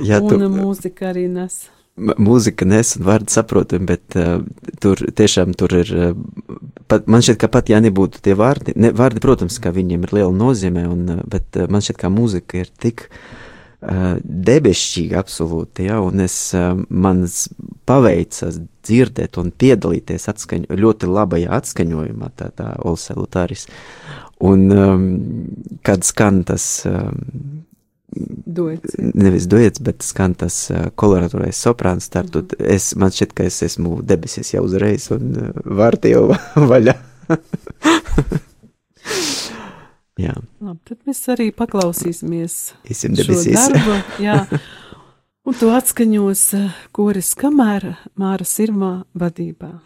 Jā, 0.00 0.22
un 0.24 0.30
tu... 0.32 0.38
mūzika 0.48 1.10
arī 1.12 1.26
nes 1.28 1.66
mūzika 1.96 2.66
nes 2.68 2.90
un 2.98 3.06
vārdi 3.06 3.32
saprotami, 3.32 3.86
bet 3.88 4.16
uh, 4.20 4.42
tur 4.84 5.00
tiešām 5.16 5.54
tur 5.56 5.72
ir, 5.78 5.92
uh, 5.96 6.58
pat, 6.92 7.06
man 7.08 7.24
šķiet, 7.24 7.38
ka 7.40 7.48
pat 7.52 7.70
ja 7.72 7.80
nebūtu 7.80 8.20
tie 8.24 8.34
vārdi, 8.36 8.74
ne, 8.76 8.90
vārdi, 8.92 9.22
protams, 9.24 9.56
ka 9.64 9.72
viņiem 9.72 10.04
ir 10.04 10.12
liela 10.18 10.34
nozīme, 10.36 10.84
un, 10.92 11.06
uh, 11.14 11.22
bet 11.32 11.56
uh, 11.56 11.64
man 11.72 11.84
šķiet, 11.84 12.00
ka 12.02 12.10
mūzika 12.12 12.60
ir 12.60 12.68
tik 12.84 13.06
uh, 13.06 13.45
debešķīga 13.86 15.20
absolūti, 15.20 15.86
ja, 15.86 16.00
un 16.02 16.22
es, 16.24 16.36
man 16.88 17.24
paveicas 17.86 18.58
dzirdēt 18.86 19.38
un 19.42 19.52
piedalīties 19.54 20.28
atskaņu, 20.32 20.78
ļoti 20.80 21.10
labajā 21.10 21.52
atskaņojumā, 21.60 22.32
tā 22.38 22.50
tā 22.56 22.72
Olsa 22.86 23.14
Lutāris, 23.18 23.66
un 24.42 24.66
um, 24.74 25.06
kad 25.86 26.06
skan 26.06 26.42
tas 26.48 26.66
um, 26.90 27.20
duets. 28.46 28.96
Nevis 28.98 29.46
duets, 29.50 29.82
bet 29.82 30.02
skan 30.06 30.34
tas 30.38 30.58
koloratūrais 30.98 31.58
soprāns. 31.58 32.10
Tad 32.12 32.34
mm. 32.34 32.66
es, 32.76 32.90
man 32.98 33.14
šķiet, 33.14 33.34
ka 33.36 33.46
es 33.48 33.60
esmu 33.66 34.00
debesis 34.06 34.54
jau 34.54 34.64
uzreiz 34.66 35.10
un 35.14 35.34
vārti 35.64 36.14
jau 36.14 36.28
vaļā. 36.72 36.96
jā. 40.20 40.34
Labi, 40.64 40.80
tad 40.88 41.00
mēs 41.08 41.22
arī 41.32 41.50
paklausīsimies. 41.56 42.58
Debesīs. 42.86 43.56
Darbu, 43.56 44.00
jā. 44.22 44.40
Un 45.46 45.54
to 45.54 45.70
atskaņos 45.70 46.46
koris 46.96 47.34
kamēr 47.38 47.92
Māra 48.18 48.46
Sirmā 48.48 49.04
vadībā. 49.14 49.76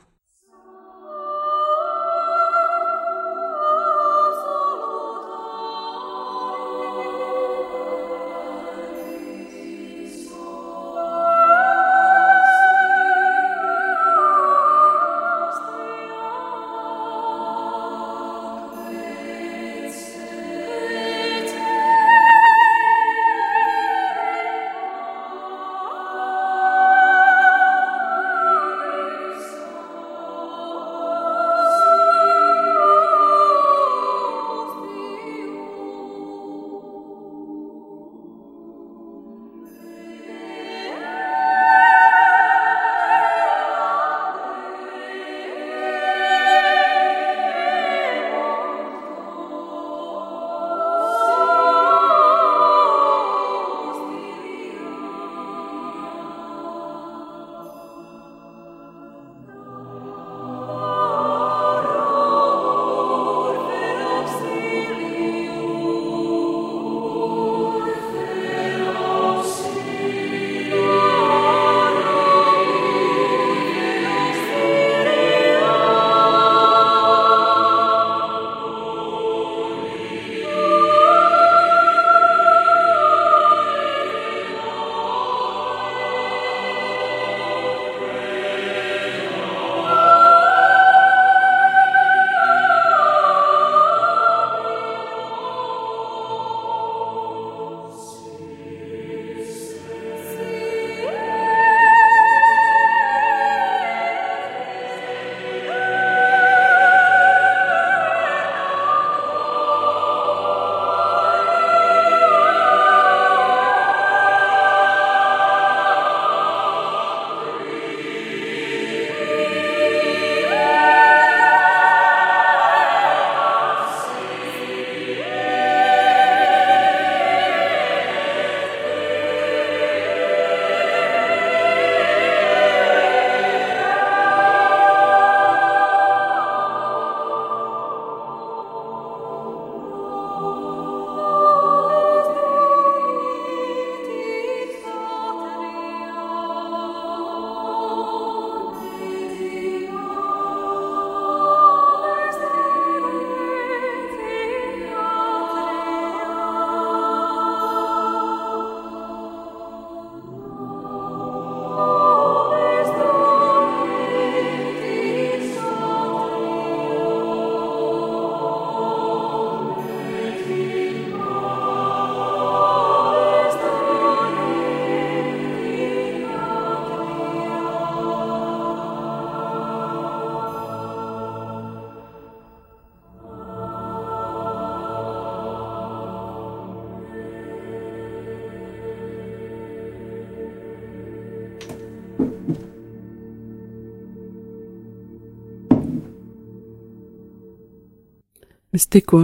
Mēs 198.80 198.86
tikko 198.88 199.18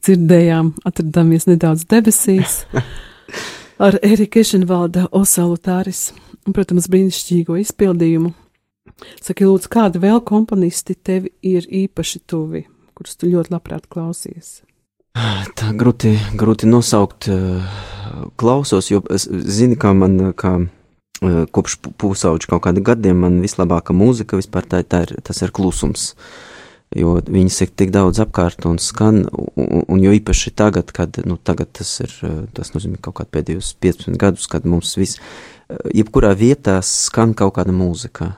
dzirdējām, 0.00 0.70
atradāmies 0.88 1.44
nedaudz 1.44 1.82
debesīs. 1.92 2.62
ar 3.84 3.98
Erika 4.00 4.40
Ešenvalda 4.40 5.02
Osalutāris 5.12 6.14
un, 6.46 6.54
protams, 6.56 6.86
brīnišķīgo 6.88 7.58
izpildījumu. 7.60 8.32
Saki, 9.20 9.44
lūdzu, 9.44 9.68
kādi 9.76 10.00
vēl 10.00 10.22
komponisti 10.24 10.96
tevi 10.96 11.34
ir 11.44 11.68
īpaši 11.68 12.22
tuvi, 12.24 12.64
kurus 12.96 13.20
tu 13.20 13.28
ļoti 13.28 13.52
labprāt 13.58 13.84
klausies? 13.92 14.62
Tā 15.52 15.76
grūti, 15.76 16.16
grūti 16.32 16.72
nosaukt, 16.72 17.28
klausos, 18.40 18.88
jo 18.88 19.04
es 19.12 19.28
zinu, 19.28 19.76
kā 19.76 19.92
man, 19.92 20.30
kā 20.32 20.62
kopš 21.52 21.82
pusauģa 22.00 22.54
kaut 22.54 22.70
kādiem 22.70 22.88
gadiem, 22.88 23.26
man 23.28 23.42
vislabākā 23.44 23.92
mūzika 23.92 24.40
vispār 24.40 24.64
tā, 24.64 24.80
tā 24.80 25.04
ir, 25.04 25.18
tas 25.28 25.44
ir 25.44 25.52
klusums. 25.52 26.14
Jo 26.96 27.18
viņas 27.20 27.58
ir 27.66 27.72
tik 27.76 27.90
daudz 27.92 28.20
apkārt 28.22 28.64
un 28.68 28.78
skan, 28.80 29.26
un, 29.28 29.82
un 29.84 30.00
jo 30.00 30.12
īpaši 30.16 30.54
tagad, 30.56 30.88
kad, 30.96 31.18
nu, 31.28 31.36
tagad 31.36 31.74
tas 31.76 31.90
ir, 32.00 32.14
tas 32.56 32.72
nozīmē 32.72 32.96
kaut 33.04 33.18
kādu 33.18 33.34
pēdējos 33.36 33.74
15 33.84 34.16
gadus, 34.20 34.46
kad 34.48 34.64
mums 34.64 34.94
viss, 34.96 35.20
jebkurā 35.92 36.32
vietā 36.38 36.78
skan 36.86 37.34
kaut 37.36 37.58
kāda 37.58 37.74
mūzika. 37.76 38.32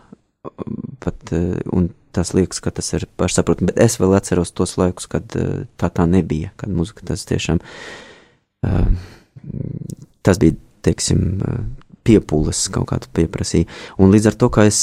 Pat, 1.05 1.31
un 1.71 1.93
tas 2.17 2.33
liekas, 2.35 2.59
ka 2.65 2.73
tas 2.75 2.91
ir 2.97 3.07
pašsaprotami, 3.21 3.71
bet 3.71 3.79
es 3.87 4.01
vēl 4.01 4.17
atceros 4.19 4.51
tos 4.57 4.75
laikus, 4.81 5.07
kad 5.11 5.31
tā 5.31 5.93
tā 5.95 6.09
nebija, 6.11 6.51
kad 6.59 6.73
mūzika 6.75 7.07
tas 7.13 7.23
tiešām, 7.31 7.61
tas 10.27 10.43
bija, 10.43 10.59
teiksim, 10.83 11.39
piepūles 12.11 12.65
kaut 12.75 12.91
kādu 12.91 13.11
pieprasīja. 13.17 13.69
Un 14.03 14.13
līdz 14.15 14.31
ar 14.31 14.39
to, 14.41 14.51
ka 14.53 14.67
es 14.69 14.81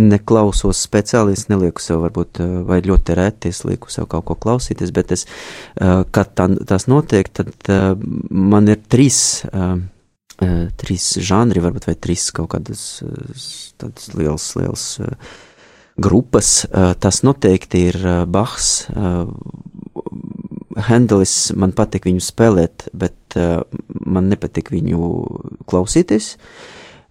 neklausos 0.00 0.82
speciāli, 0.84 1.36
es 1.36 1.46
nelieku 1.52 1.82
sev, 1.82 2.02
varbūt, 2.04 2.42
eh, 2.42 2.52
vai 2.68 2.80
ļoti 2.84 3.18
reti 3.18 3.52
es 3.54 3.62
lieku 3.66 3.92
sev 3.92 4.08
kaut 4.10 4.26
ko 4.28 4.38
klausīties, 4.46 4.92
bet 4.94 5.14
es, 5.14 5.26
eh, 5.80 6.04
kad 6.10 6.34
tā, 6.34 6.48
tās 6.66 6.88
notiek, 6.90 7.30
tad 7.32 7.54
eh, 7.68 7.94
man 8.30 8.68
ir 8.68 8.80
trīs, 8.88 9.40
trīs 10.74 11.04
žanri, 11.22 11.60
varbūt, 11.62 11.84
vai 11.86 11.94
trīs 11.94 12.32
kaut 12.34 12.48
kādas 12.50 13.04
tādas 13.78 14.08
liels, 14.18 14.48
liels 14.58 14.98
grupas. 15.94 16.66
Tas 16.98 17.20
noteikti 17.22 17.84
ir 17.92 17.98
Bahs. 18.26 18.88
Hendelis 20.88 21.52
man 21.58 21.74
patīk 21.76 22.08
viņu 22.08 22.22
spēlēt, 22.24 22.88
bet 22.96 23.36
uh, 23.38 23.62
man 24.04 24.30
nepatīk 24.32 24.72
viņu 24.74 25.10
klausīties. 25.70 26.34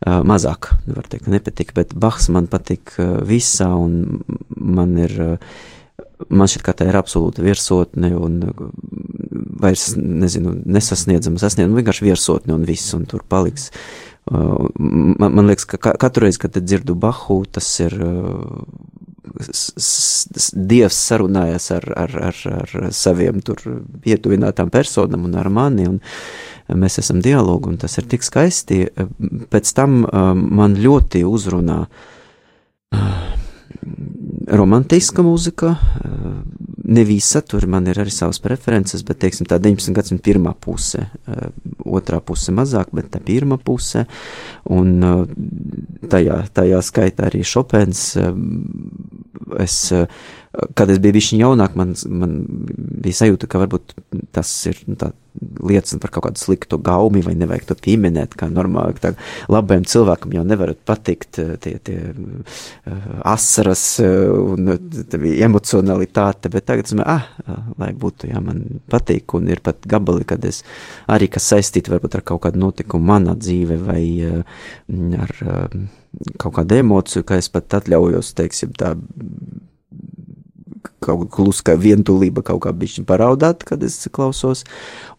Uh, 0.04 0.20
mazāk, 0.28 0.74
var 0.92 1.08
teikt, 1.08 1.30
nepatīk, 1.32 1.72
bet 1.78 1.94
Bahs 1.96 2.28
man 2.34 2.50
patīk 2.52 2.92
uh, 3.00 3.22
visā, 3.24 3.70
un 3.80 4.24
man 4.52 4.98
ir, 5.00 5.14
uh, 5.24 6.26
man 6.28 6.52
šķiet, 6.52 6.66
ka 6.66 6.76
tā 6.76 6.90
ir 6.90 6.98
absolūta 7.00 7.46
virsotne, 7.46 8.12
un 8.20 8.42
vairs, 9.64 9.94
nezinu, 9.96 10.58
nesasniedzama, 10.68 11.40
sasniedzama, 11.40 11.80
vienkārši 11.80 12.08
virsotne 12.10 12.58
un 12.58 12.68
viss, 12.68 12.92
un 12.98 13.08
tur 13.08 13.24
paliks. 13.30 13.70
Man, 14.24 15.18
man 15.20 15.50
liekas, 15.50 15.66
ka 15.68 15.96
katru 16.00 16.24
reizi, 16.24 16.40
kad 16.40 16.56
dzirdu 16.56 16.96
Bahu, 16.96 17.42
tas 17.52 17.68
ir 17.84 17.96
Dievs 20.54 20.98
sarunājas 21.08 21.70
ar, 21.78 21.86
ar, 22.06 22.16
ar, 22.30 22.42
ar 22.60 22.74
saviem 22.96 23.40
pietuvinātām 24.04 24.72
personām 24.74 25.28
un 25.30 25.38
ar 25.40 25.50
mani, 25.54 25.88
un 25.88 26.02
mēs 26.80 27.00
esam 27.00 27.22
dialogu, 27.24 27.72
un 27.72 27.80
tas 27.80 27.98
ir 28.00 28.10
tik 28.12 28.26
skaisti. 28.26 28.86
Pēc 29.54 29.74
tam 29.78 30.04
man 30.60 30.76
ļoti 30.80 31.24
uzrunā 31.28 31.84
romantiska 34.48 35.24
mūzika, 35.26 35.74
ne 36.84 37.04
visa, 37.08 37.42
tur 37.42 37.66
man 37.72 37.88
ir 37.88 38.00
arī 38.04 38.12
savas 38.12 38.42
preferences, 38.44 39.04
bet, 39.08 39.22
teiksim, 39.24 39.48
tā 39.50 39.60
19. 39.62 39.94
gadsimta 39.96 40.26
pirmā 40.26 40.54
puse, 40.60 41.06
otrā 41.86 42.20
puse 42.26 42.54
mazāk, 42.56 42.92
bet 42.96 43.10
tā 43.14 43.22
pirmā 43.24 43.58
puse, 43.64 44.06
un 44.74 44.94
tajā, 46.12 46.44
tajā 46.54 46.84
skaitā 46.84 47.30
arī 47.30 47.44
Šopens, 47.48 48.06
es 49.64 49.80
kad 50.78 50.92
es 50.94 51.00
biju 51.02 51.18
viņa 51.18 51.42
jaunāk, 51.42 51.78
man, 51.80 51.96
man 52.14 52.38
bija 53.04 53.24
sajūta, 53.24 53.50
ka 53.50 53.62
varbūt 53.64 53.96
tas 54.36 54.52
ir 54.70 54.84
nu, 54.86 54.98
liecina 55.42 56.02
par 56.02 56.12
kaut 56.14 56.28
kādu 56.28 56.42
sliktu 56.42 56.78
gaumi, 56.84 57.24
vai 57.26 57.34
nevajag 57.38 57.66
to 57.70 57.78
pieminēt, 57.82 58.36
kā 58.38 58.50
normāli. 58.52 59.00
Tā 59.02 59.14
labajam 59.52 59.86
cilvēkam 59.90 60.36
jau 60.38 60.44
nevar 60.48 60.74
patikt 60.86 61.40
eh, 61.42 61.54
tie, 61.64 61.76
tie 61.84 61.98
uh, 62.12 63.08
asaras 63.34 63.84
uh, 64.04 64.54
un 64.54 64.74
emocionalitāte, 65.34 66.52
bet 66.54 66.68
tagad 66.70 66.88
es 66.88 66.94
domāju, 66.96 67.18
ah, 67.18 67.66
lai 67.82 67.92
būtu, 67.98 68.30
jā, 68.32 68.44
man 68.44 68.64
patīk, 68.92 69.36
un 69.38 69.50
ir 69.52 69.64
pat 69.66 69.84
gabali, 69.90 70.28
kad 70.28 70.46
es 70.46 70.62
arī, 71.12 71.30
kas 71.34 71.50
saistīti 71.54 71.94
varbūt 71.94 72.20
ar 72.20 72.26
kaut 72.28 72.46
kādu 72.46 72.62
notikumu 72.62 73.14
manā 73.14 73.38
dzīve 73.40 73.80
vai 73.84 74.06
ar 75.24 75.34
kaut 76.40 76.58
kādu 76.60 76.78
emociju, 76.84 77.26
ka 77.28 77.40
es 77.42 77.50
pat 77.52 77.80
atļaujos, 77.80 78.34
teiksim, 78.38 78.74
tā 78.78 78.94
kaut 81.04 81.26
kā 81.26 81.30
kluska 81.38 81.76
vientulība 81.80 82.44
kaut 82.46 82.64
kā 82.66 82.74
bišķi 82.76 83.06
paraudāt, 83.10 83.66
kad 83.68 83.84
es 83.84 84.00
klausos. 84.14 84.64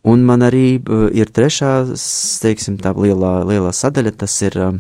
Un 0.05 0.25
man 0.27 0.45
arī 0.47 0.67
uh, 0.81 1.07
ir 1.15 1.31
trešā, 1.33 1.77
teiksim, 2.43 2.81
tā 2.83 2.95
lielā, 2.97 3.37
lielā 3.49 3.73
sadaļa, 3.77 4.17
tas 4.25 4.35
ir 4.45 4.59
uh, 4.61 4.75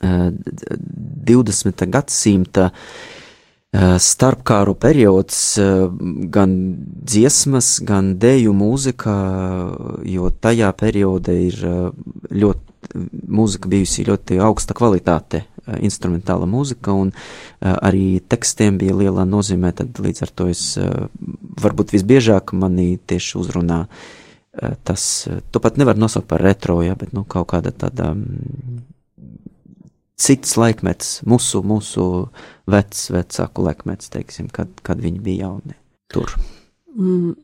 20. 0.00 1.88
gadsimta 1.92 2.70
uh, 2.70 2.84
starpkāru 3.72 4.74
periods, 4.82 5.36
uh, 5.62 5.84
gan 6.34 6.56
dziesmas, 7.06 7.76
gan 7.86 8.16
deju 8.18 8.54
mūzika, 8.56 9.14
jo 10.10 10.32
tajā 10.42 10.72
periodā 10.74 11.36
ir 11.38 11.60
ļoti, 12.34 12.96
mūzika 13.30 13.70
bijusi 13.70 14.08
ļoti 14.08 14.40
augsta 14.42 14.74
kvalitāte 14.74 15.44
Eh, 15.70 15.80
instrumentāla 15.84 16.46
mūzika, 16.48 16.94
un 16.96 17.10
eh, 17.12 17.68
arī 17.68 18.04
tekstiem 18.32 18.78
bija 18.80 18.94
lielā 18.96 19.26
nozīmē. 19.28 19.72
Tad 19.76 20.00
līdz 20.00 20.24
ar 20.24 20.32
to 20.34 20.48
es 20.50 20.62
eh, 20.80 20.88
varbūt 21.60 21.94
visbiežāk 21.96 22.54
manī 22.56 22.94
tieši 22.98 23.38
uzrunā 23.40 23.84
tas, 24.84 25.02
to 25.54 25.60
pat 25.62 25.76
nevar 25.78 25.94
nosaukt 25.94 26.26
par 26.28 26.42
retro, 26.42 26.80
ja, 26.82 26.96
bet 26.98 27.12
nu, 27.14 27.22
kaut 27.22 27.46
kāda 27.52 27.70
tāda 27.70 28.08
mm, 28.16 28.80
cits 30.20 30.56
laikmets, 30.60 31.20
mūsu, 31.28 31.62
mūsu 31.66 32.06
vecs, 32.70 33.08
vecāku 33.14 33.64
laikmets, 33.66 34.10
teiksim, 34.12 34.50
kad, 34.52 34.72
kad 34.86 35.00
viņi 35.00 35.22
bija 35.24 35.46
jauni 35.48 35.78
tur. 36.12 36.34
Mm. 36.96 37.38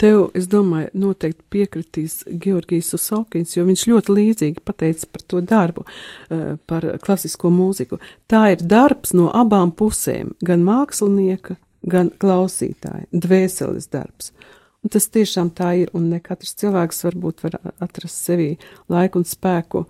Tev, 0.00 0.30
es 0.32 0.46
domāju, 0.48 0.88
noteikti 0.96 1.42
piekritīs 1.52 2.22
Georgijs 2.40 2.94
Usokins, 2.96 3.52
jo 3.58 3.66
viņš 3.68 3.82
ļoti 3.90 4.14
līdzīgi 4.16 4.62
pateica 4.64 5.10
par 5.12 5.24
to 5.28 5.42
darbu, 5.44 5.84
eh, 6.32 6.54
par 6.64 6.86
klasisko 7.04 7.50
mūziku. 7.52 7.98
Tā 8.24 8.54
ir 8.54 8.64
darbs 8.64 9.12
no 9.12 9.28
abām 9.28 9.74
pusēm, 9.76 10.32
gan 10.40 10.64
mākslinieka, 10.64 11.58
gan 11.84 12.08
klausītāja, 12.08 13.04
dvēseles 13.12 13.90
darbs. 13.92 14.32
Un 14.80 14.88
tas 14.88 15.06
tiešām 15.12 15.50
tā 15.52 15.74
ir, 15.82 15.90
un 15.92 16.08
ne 16.08 16.20
katrs 16.20 16.54
cilvēks 16.56 17.04
varbūt 17.04 17.42
var 17.44 17.60
atrast 17.84 18.16
sevī 18.16 18.56
laiku 18.88 19.20
un 19.20 19.28
spēku 19.28 19.84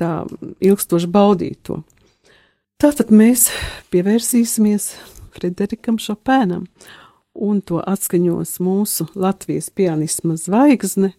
tā 0.00 0.12
ilgstoši 0.64 1.10
baudīt 1.12 1.60
to. 1.68 1.82
Tātad 2.80 3.12
mēs 3.12 3.50
pievērsīsimies 3.92 4.94
Frederikam 5.36 5.98
Šopēnam 6.00 6.64
un 7.34 7.60
to 7.64 7.80
atskaņos 7.84 8.58
mūsu 8.62 9.06
Latvijas 9.14 9.70
pianisma 9.74 10.36
zvaigzne 10.40 11.12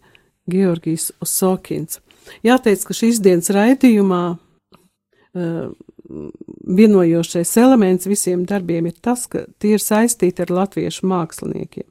Georgijs 0.50 1.10
Osokins. 1.22 2.00
Jāteic, 2.46 2.82
ka 2.86 2.94
šīs 2.96 3.20
dienas 3.22 3.50
raidījumā 3.54 4.22
uh, 4.34 5.70
vienojošais 6.82 7.54
elements 7.62 8.10
visiem 8.10 8.44
darbiem 8.48 8.90
ir 8.90 8.98
tas, 9.00 9.26
ka 9.30 9.46
tie 9.62 9.76
ir 9.76 9.82
saistīti 9.82 10.44
ar 10.44 10.52
latviešu 10.52 11.08
māksliniekiem, 11.10 11.88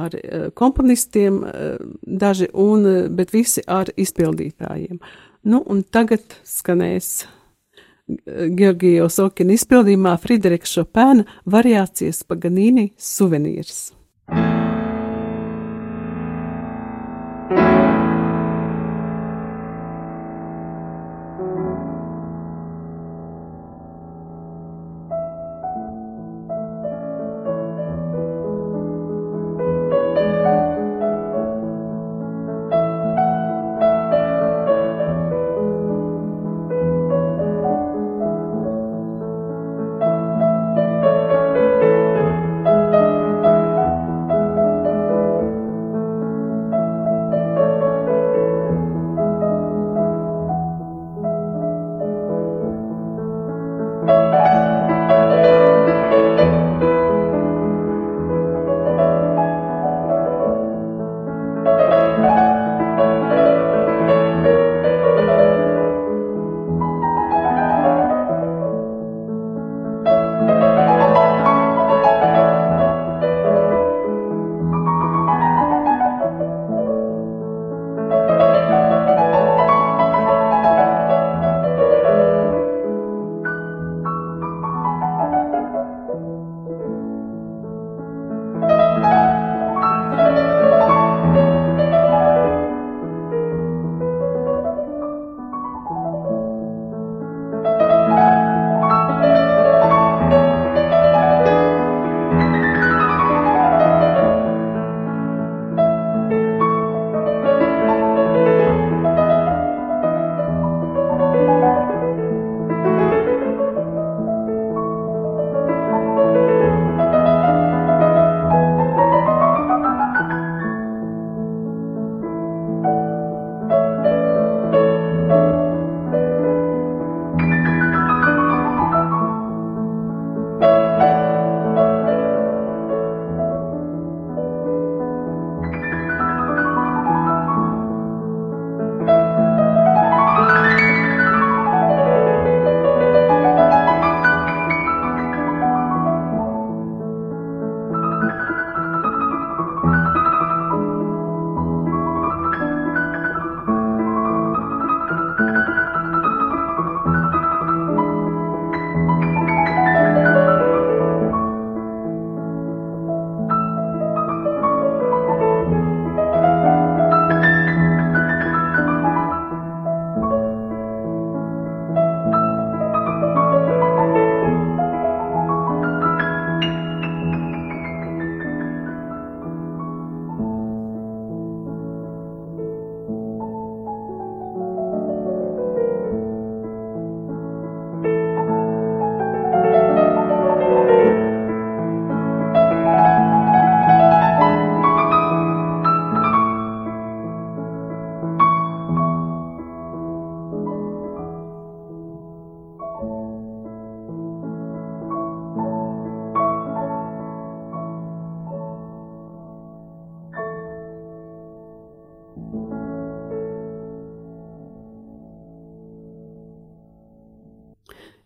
ar 0.00 0.16
uh, 0.18 0.48
komponistiem 0.56 1.40
uh, 1.42 1.76
daži, 2.02 2.50
un, 2.52 2.88
bet 3.16 3.32
visi 3.36 3.64
ar 3.66 3.92
izpildītājiem. 3.96 5.00
Nu, 5.44 5.60
un 5.68 5.82
tagad 5.84 6.38
skanēs 6.48 7.26
Georgija 8.56 9.04
Osokina 9.04 9.52
izpildījumā 9.56 10.14
Friderika 10.20 10.68
Šopēna 10.68 11.24
variācijas 11.48 12.22
Paganīni 12.28 12.90
suvenīrs. 13.00 13.90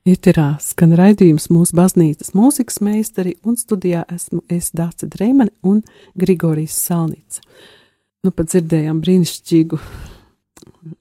Ieterā 0.09 0.55
skan 0.63 0.95
raidījums 0.97 1.51
mūsu 1.53 1.77
baznīcas 1.77 2.31
mūzikas 2.33 2.79
meistari, 2.81 3.35
un 3.45 3.59
studijā 3.61 4.07
esmu 4.09 4.41
es 4.49 4.71
Dāca 4.73 5.05
Dreimane 5.11 5.53
un 5.67 5.83
Grigorijs 6.17 6.77
Salnīca. 6.87 7.43
Nu, 8.25 8.33
pat 8.33 8.49
dzirdējām 8.49 9.03
brīnišķīgu 9.05 9.81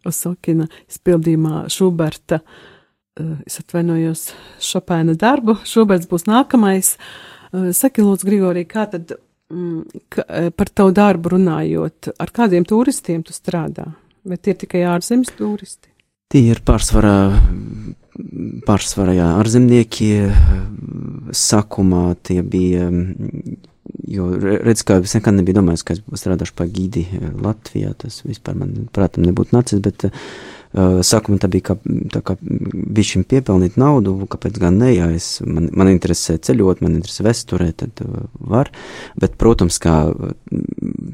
Osokina 0.09 0.67
izpildījumā 0.89 1.63
Šuberta, 1.71 2.41
eh, 2.41 3.31
es 3.47 3.61
atvainojos, 3.61 4.27
Šopēna 4.59 5.15
darbu. 5.15 5.55
Šuberts 5.63 6.09
būs 6.11 6.27
nākamais. 6.27 6.97
Eh, 6.97 7.71
saki, 7.71 8.03
lūdzu, 8.03 8.27
Grigorija, 8.27 8.67
kā 8.67 8.89
tad 8.91 9.15
mm, 9.53 10.03
ka, 10.09 10.25
eh, 10.27 10.49
par 10.49 10.73
tavu 10.73 10.91
darbu 10.91 11.37
runājot, 11.37 12.11
ar 12.19 12.33
kādiem 12.33 12.67
turistiem 12.67 13.23
tu 13.23 13.31
strādā? 13.31 13.93
Vai 14.27 14.35
tie 14.35 14.51
ir 14.51 14.59
tikai 14.65 14.83
ārzemes 14.83 15.31
turisti? 15.37 15.87
Tie 16.27 16.43
ir 16.51 16.59
pārsvarā 16.67 17.17
pārsvarā 18.67 19.13
jā, 19.15 19.27
ārzemnieki. 19.39 20.09
Sākumā 21.37 22.15
tie 22.23 22.39
bija, 22.43 22.87
jo 24.07 24.27
redz, 24.39 24.83
ka 24.87 25.01
es 25.03 25.15
nekad 25.17 25.35
nebiju 25.35 25.59
domājis, 25.59 25.83
ka 25.87 25.95
es 25.95 26.21
strādāšu 26.21 26.55
pa 26.57 26.67
gidi 26.71 27.05
Latvijā. 27.43 27.93
Tas 27.99 28.21
vispār 28.27 28.59
man, 28.59 28.75
prātam, 28.95 29.27
nebūtu 29.27 29.55
nācis, 29.55 29.83
bet 29.83 30.07
Uh, 30.07 30.56
sākumā 30.75 31.39
tā 31.41 31.49
bija 31.51 31.71
kā, 31.71 31.75
tā 32.13 32.21
kā 32.25 32.35
bišķiņ 32.41 33.23
piepelnīt 33.31 33.77
naudu, 33.79 34.15
kāpēc 34.29 34.59
gan 34.61 34.79
ne, 34.81 34.91
ja 34.93 35.07
es, 35.15 35.37
man, 35.45 35.69
man 35.77 35.91
interesē 35.91 36.37
ceļot, 36.43 36.81
man 36.83 36.97
interesē 36.99 37.25
vesturē, 37.27 37.69
tad 37.77 38.03
uh, 38.03 38.27
var, 38.39 38.71
bet, 39.19 39.37
protams, 39.39 39.79
kā 39.83 39.95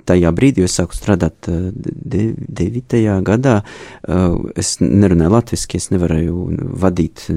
tajā 0.10 0.34
brīdī, 0.36 0.64
jo 0.64 0.72
es 0.72 0.80
sāku 0.80 0.98
strādāt 0.98 1.50
uh, 1.52 1.70
de, 1.74 2.26
devītajā 2.38 3.20
gadā, 3.26 3.60
uh, 3.64 4.42
es 4.60 4.76
nerunāju 4.82 5.36
latviski, 5.38 5.82
es 5.82 5.92
nevarēju 5.94 6.50
vadīt 6.82 7.28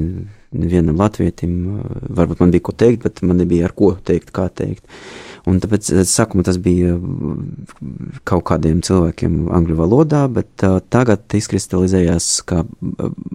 nevienam 0.56 0.98
latvietim, 1.00 1.56
uh, 1.76 2.02
varbūt 2.16 2.42
man 2.42 2.54
bija 2.54 2.68
ko 2.68 2.76
teikt, 2.76 3.04
bet 3.06 3.24
man 3.26 3.42
nebija 3.42 3.68
ar 3.68 3.76
ko 3.76 3.94
teikt, 3.96 4.32
kā 4.34 4.48
teikt. 4.48 4.86
Un 5.47 5.61
tāpēc 5.62 5.92
eh, 5.94 6.03
sākumā 6.07 6.42
tas 6.47 6.59
bija 6.62 6.97
mm, 6.97 8.20
kaut 8.26 8.44
kādiem 8.51 8.80
cilvēkiem 8.86 9.47
angļu 9.55 9.78
valodā, 9.78 10.24
bet 10.32 10.64
uh, 10.66 10.80
tagad 10.90 11.22
izkristalizējās, 11.38 12.28
ka 12.49 12.64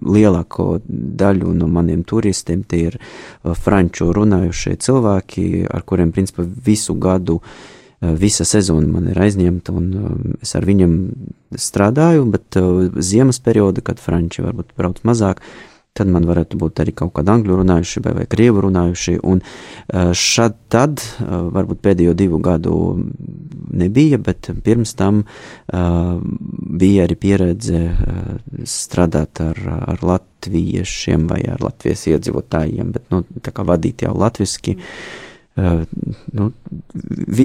lielāko 0.04 0.82
daļu 0.88 1.54
no 1.56 1.70
maniem 1.72 2.04
turistiem. 2.08 2.66
Tie 2.68 2.90
ir 2.90 2.98
uh, 3.00 3.54
franču 3.56 4.12
runājušie 4.16 4.76
cilvēki, 4.84 5.46
ar 5.72 5.88
kuriem 5.88 6.12
principā 6.16 6.46
visu 6.46 6.98
gadu 7.00 7.40
visa 8.02 8.42
sezona 8.50 8.88
man 8.90 9.12
ir 9.12 9.20
aizņemta, 9.22 9.74
un 9.78 10.38
es 10.42 10.56
ar 10.58 10.66
viņiem 10.66 10.94
strādāju, 11.54 12.24
bet 12.34 12.58
ziemas 12.98 13.38
perioda, 13.46 13.84
kad 13.86 14.02
franči 14.02 14.42
varbūt 14.42 14.72
brauc 14.74 15.04
mazāk, 15.06 15.44
tad 15.98 16.12
man 16.12 16.26
varētu 16.28 16.58
būt 16.60 16.82
arī 16.84 16.94
kaut 16.96 17.14
kādi 17.18 17.34
angļu 17.34 17.58
runājuši 17.62 18.04
vai, 18.06 18.14
vai 18.22 18.26
krievu 18.32 18.64
runājuši, 18.66 19.18
un 19.28 19.42
šad 20.18 20.56
tad, 20.72 21.04
varbūt 21.28 21.82
pēdējo 21.84 22.14
divu 22.18 22.40
gadu 22.44 22.76
nebija, 23.82 24.20
bet 24.24 24.52
pirms 24.64 24.96
tam 25.00 25.24
bija 25.72 27.08
arī 27.08 27.18
pieredze 27.20 27.82
strādāt 28.68 29.44
ar, 29.44 29.60
ar 29.96 30.06
latviešiem 30.14 31.28
vai 31.32 31.42
ar 31.52 31.64
latvijas 31.64 32.08
iedzīvotājiem, 32.14 32.96
bet, 32.96 33.10
nu, 33.12 33.26
tā 33.44 33.52
kā 33.56 33.68
vadīt 33.68 34.08
jau 34.08 34.16
latviski. 34.16 34.78
Uh, 34.80 35.28
nu, 36.32 36.52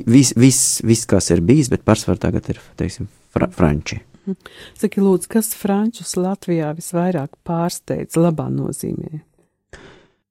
viss, 0.07 0.33
vis, 0.37 0.61
vis, 0.85 1.05
kas 1.11 1.31
ir 1.35 1.43
bijis, 1.43 1.71
bet 1.73 1.85
pārsvarā 1.87 2.21
tagad 2.21 2.49
ir, 2.53 2.61
teiksim, 2.79 3.09
fra, 3.35 3.49
franči. 3.53 4.01
Saki, 4.81 5.03
lūdzu, 5.03 5.31
kas 5.33 5.53
frančus 5.59 6.17
Latvijā 6.19 6.73
visvairāk 6.77 7.35
pārsteidz 7.47 8.19
labā 8.21 8.49
nozīmē? 8.53 9.23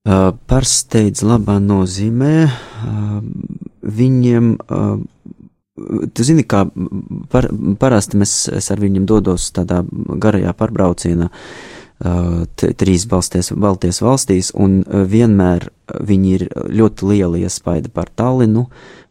Uh, 0.06 0.32
pārsteidz 0.50 1.24
labā 1.26 1.58
nozīmē. 1.64 2.34
Uh, 2.46 3.22
viņiem, 3.86 4.52
uh, 4.70 5.00
tu 6.14 6.26
zini, 6.28 6.46
kā 6.46 6.66
par, 7.32 7.50
parasti 7.82 8.22
mēs, 8.22 8.36
es 8.54 8.70
ar 8.74 8.84
viņiem 8.84 9.08
dodos 9.10 9.50
tādā 9.56 9.82
garajā 10.22 10.54
pārbraucienā, 10.58 11.32
uh, 11.32 11.75
trīs 12.00 13.06
balsties, 13.08 13.54
Baltijas 13.56 14.02
valstīs, 14.04 14.52
un 14.52 14.82
uh, 14.84 15.06
vienmēr 15.08 15.70
viņi 15.86 16.34
ir 16.36 16.46
ļoti 16.52 17.08
liela 17.12 17.40
iespaida 17.40 17.92
par 17.94 18.10
Tallinu, 18.10 18.66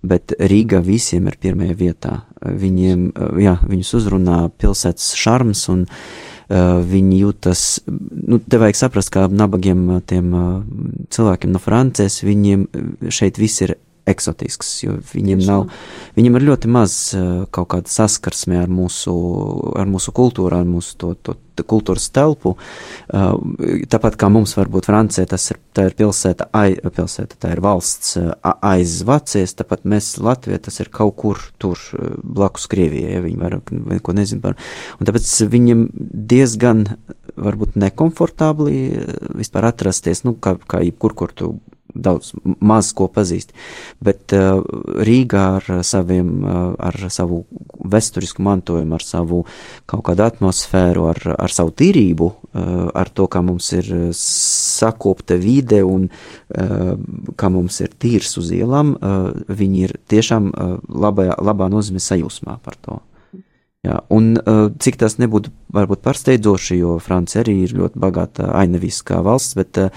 bet 0.05 0.35
Rīga 0.39 0.82
visiem 0.85 1.28
ir 1.30 1.39
pirmajā 1.41 1.76
vietā. 1.78 2.14
Viņiem, 2.45 3.07
jā, 3.41 3.57
viņus 3.64 3.95
uzrunā 4.01 4.39
pilsētas 4.61 5.14
šarms 5.16 5.68
un 5.72 5.87
viņi 6.51 7.22
jūtas, 7.22 7.62
nu, 7.89 8.37
te 8.37 8.59
vajag 8.61 8.76
saprast, 8.76 9.09
kā 9.14 9.24
nabagiem 9.32 9.87
tiem 10.05 10.35
cilvēkiem 11.09 11.55
no 11.55 11.62
Francijas, 11.62 12.18
viņiem 12.26 12.66
šeit 13.09 13.41
viss 13.41 13.64
ir 13.64 13.78
eksotisks, 14.09 14.71
jo 14.85 14.99
viņiem 15.13 15.41
nav, 15.45 15.69
viņiem 16.19 16.37
ir 16.39 16.47
ļoti 16.51 16.71
maz 16.73 16.97
uh, 17.17 17.47
kaut 17.55 17.71
kāda 17.73 17.91
saskarsme 17.91 18.59
ar 18.61 18.71
mūsu, 18.73 19.15
ar 19.81 19.89
mūsu 19.89 20.13
kultūru, 20.17 20.53
ar 20.59 20.69
mūsu 20.69 20.99
to, 21.01 21.13
to, 21.25 21.37
to 21.57 21.65
kultūras 21.71 22.11
telpu. 22.13 22.55
Uh, 23.09 23.33
tāpat 23.91 24.19
kā 24.21 24.29
mums 24.33 24.55
varbūt 24.59 24.91
Francija, 24.91 25.27
tas 25.31 25.49
ir, 25.55 25.61
ir 25.81 25.97
pilsēta, 25.97 26.51
ai, 26.53 26.77
pilsēta, 26.85 27.41
tā 27.41 27.55
ir 27.57 27.65
valsts 27.65 28.19
uh, 28.21 28.35
aiz 28.61 29.01
Vācijas, 29.09 29.57
tāpat 29.57 29.89
mēs 29.89 30.15
Latvija, 30.21 30.61
tas 30.69 30.81
ir 30.85 30.93
kaut 30.93 31.17
kur 31.21 31.41
tur 31.63 31.81
blakus 32.23 32.69
Krievijai, 32.71 33.17
ja 33.17 33.25
viņi 33.25 33.41
vairāk 33.41 33.73
neko 33.73 34.17
nezin 34.17 34.45
par. 34.45 34.59
Un 35.01 35.09
tāpēc 35.09 35.31
viņiem 35.49 35.89
diezgan 36.35 36.91
varbūt 37.41 37.79
nekomfortabli 37.81 38.81
vispār 39.35 39.71
atrasties, 39.73 40.23
nu, 40.29 40.37
kā, 40.37 40.59
kā 40.71 40.85
jebkur, 40.85 41.17
kur 41.17 41.33
tu 41.35 41.55
daudz 41.95 42.32
maz 42.61 42.90
ko 42.97 43.09
pazīst, 43.12 43.55
bet 44.05 44.34
uh, 44.36 44.61
Rīgā 45.07 45.45
ar 45.61 45.82
saviem, 45.86 46.30
uh, 46.42 46.74
ar 46.78 46.99
savu 47.12 47.45
vēsturisku 47.84 48.42
mantojumu, 48.45 48.97
ar 48.99 49.07
savu 49.07 49.42
kaut 49.90 50.05
kādu 50.09 50.26
atmosfēru, 50.26 51.09
ar, 51.12 51.22
ar 51.38 51.55
savu 51.55 51.74
tīrību, 51.78 52.30
uh, 52.30 52.74
ar 52.95 53.11
to, 53.14 53.28
kā 53.30 53.42
mums 53.47 53.70
ir 53.76 53.90
sakopta 54.18 55.38
vide 55.40 55.82
un 55.86 56.09
kā 56.55 57.49
mums 57.51 57.80
ir 57.82 57.95
tīrs 57.99 58.36
uz 58.38 58.51
ielām, 58.55 58.92
viņi 59.49 59.80
ir 59.86 59.95
tiešām 60.11 60.51
labā, 60.88 61.32
labā 61.42 61.68
nozīmē 61.72 62.03
sajūsmā 62.03 62.59
par 62.62 62.78
to. 62.84 63.01
Jā, 63.85 63.99
un 64.16 64.30
uh, 64.41 64.70
cik 64.80 64.97
tas 65.03 65.18
nebūtu 65.20 65.51
varbūt 65.76 66.01
pārsteidzoši, 66.07 66.78
jo 66.80 66.95
Francija 67.05 67.43
arī 67.43 67.59
ir 67.66 67.74
ļoti 67.76 68.01
bagāta 68.01 68.49
ainaviskā 68.57 69.18
valsts, 69.24 69.59
bet 69.59 69.80
uh, 69.82 69.91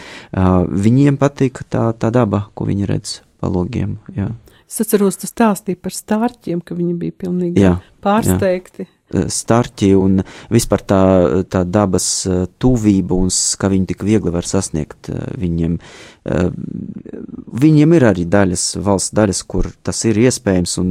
viņiem 0.67 1.19
patīk 1.21 1.63
tā, 1.71 1.89
tā 1.95 2.11
daba, 2.11 2.49
ko 2.51 2.67
viņi 2.67 2.89
redz 2.89 3.21
pa 3.39 3.47
logiem. 3.51 3.95
Jā. 4.17 4.33
Es 4.67 4.81
atceros, 4.83 5.15
tu 5.15 5.29
stāstīji 5.29 5.79
par 5.79 5.95
stārķiem, 5.95 6.59
ka 6.59 6.75
viņi 6.75 6.97
bija 6.99 7.15
pilnīgi 7.23 7.63
jā, 7.63 7.77
pārsteigti. 8.03 8.87
Jā. 8.87 8.91
Eh, 9.07 9.29
starķi 9.31 9.93
un 9.95 10.19
vispār 10.51 10.81
tā, 10.83 11.01
tā 11.47 11.61
dabas 11.63 12.07
eh, 12.27 12.41
tuvība 12.59 13.15
un 13.15 13.31
kā 13.31 13.69
viņi 13.71 13.87
tik 13.93 14.03
viegli 14.03 14.33
var 14.35 14.47
sasniegt 14.47 15.11
eh, 15.13 15.31
viņiem. 15.39 15.79
Viņiem 16.27 17.93
ir 17.95 18.03
arī 18.03 18.25
daļas, 18.27 18.63
valsts 18.83 19.13
daļas, 19.15 19.39
kur 19.47 19.69
tas 19.87 20.01
ir 20.09 20.17
iespējams, 20.19 20.73
un 20.81 20.89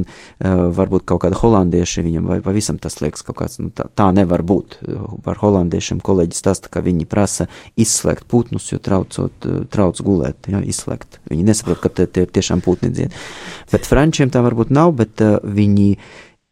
varbūt 0.73 1.03
kaut 1.05 1.19
kāda 1.21 1.37
holandieši 1.37 2.01
viņam 2.07 2.31
vai 2.31 2.39
pavisam 2.41 2.79
tas 2.81 2.97
liekas 3.03 3.21
kaut 3.21 3.37
kāds, 3.43 3.59
nu 3.61 3.69
tā, 3.69 3.85
tā 3.93 4.07
nevar 4.17 4.41
būt. 4.41 4.79
Par 5.21 5.37
holandiešiem 5.37 6.01
kolēģis 6.01 6.41
stāsta, 6.41 6.71
ka 6.73 6.81
viņi 6.81 7.05
prasa 7.05 7.45
izslēgt 7.77 8.25
putnus, 8.25 8.71
jo 8.71 8.81
traucot, 8.81 9.45
trauc 9.69 10.01
gulēt, 10.01 10.49
jā, 10.49 10.63
izslēgt. 10.65 11.19
Viņi 11.29 11.45
nesaprot, 11.51 11.85
ka 11.85 11.93
tie, 11.93 12.09
tie 12.09 12.25
tiešām 12.25 12.65
putni 12.65 12.89
dzied. 12.89 13.13
Bet 13.69 13.85
frančiem 13.85 14.33
tā 14.33 14.41
varbūt 14.41 14.73
nav, 14.73 14.97
bet 14.97 15.21
viņi 15.45 15.91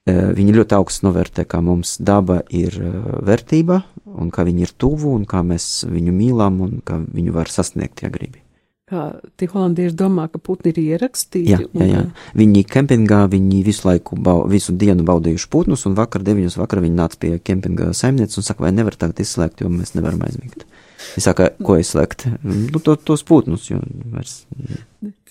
viņi 0.05 0.55
ļoti 0.59 0.77
augstu 0.77 1.07
novērtē, 1.07 1.47
kā 1.49 1.61
mums 1.65 1.97
daba 1.97 2.41
ir 2.53 2.77
vērtība, 3.25 3.81
un 4.05 4.31
kā 4.33 4.45
viņi 4.45 4.67
ir 4.67 4.73
tuvu, 4.77 5.15
un 5.17 5.25
kā 5.29 5.41
mēs 5.45 5.85
viņu 5.89 6.13
mīlam, 6.15 6.59
un 6.61 6.81
kā 6.85 6.99
viņu 7.01 7.33
var 7.35 7.51
sasniegt, 7.51 8.05
ja 8.05 8.11
gribi. 8.13 8.45
Kā 8.85 9.15
tie 9.33 9.47
holandieši 9.49 9.97
domā, 9.97 10.27
ka 10.29 10.37
putni 10.37 10.69
ir 10.69 10.77
ierakstīti? 10.77 11.49
Jā, 11.49 11.57
jā, 11.73 11.85
jā. 11.89 12.01
Viņi 12.37 12.61
kempingā, 12.69 13.23
viņi 13.31 13.63
visu 13.65 13.87
laiku, 13.87 14.13
bau, 14.13 14.43
visu 14.45 14.75
dienu 14.77 15.01
baudījuši 15.07 15.49
putnus, 15.49 15.87
un 15.89 15.95
vakar 15.97 16.21
deviņos 16.27 16.59
vakarā 16.59 16.83
viņi 16.83 16.99
nāca 16.99 17.17
pie 17.17 17.31
kempinga 17.41 17.89
saimnieces 17.97 18.43
un 18.43 18.45
saka, 18.45 18.67
vai 18.67 18.75
nevar 18.77 18.93
tagad 18.93 19.23
izslēgt, 19.25 19.65
jo 19.65 19.71
mēs 19.73 19.95
nevaram 19.97 20.21
aizmigt. 20.27 20.67
Viņš 21.15 21.25
saka, 21.25 21.49
ko 21.65 21.79
izslēgt? 21.81 22.27
Nu, 22.45 22.77
to, 22.77 22.93
tos 22.93 23.25
putnus, 23.25 23.71
jo 23.71 23.81
vairs 24.13 24.43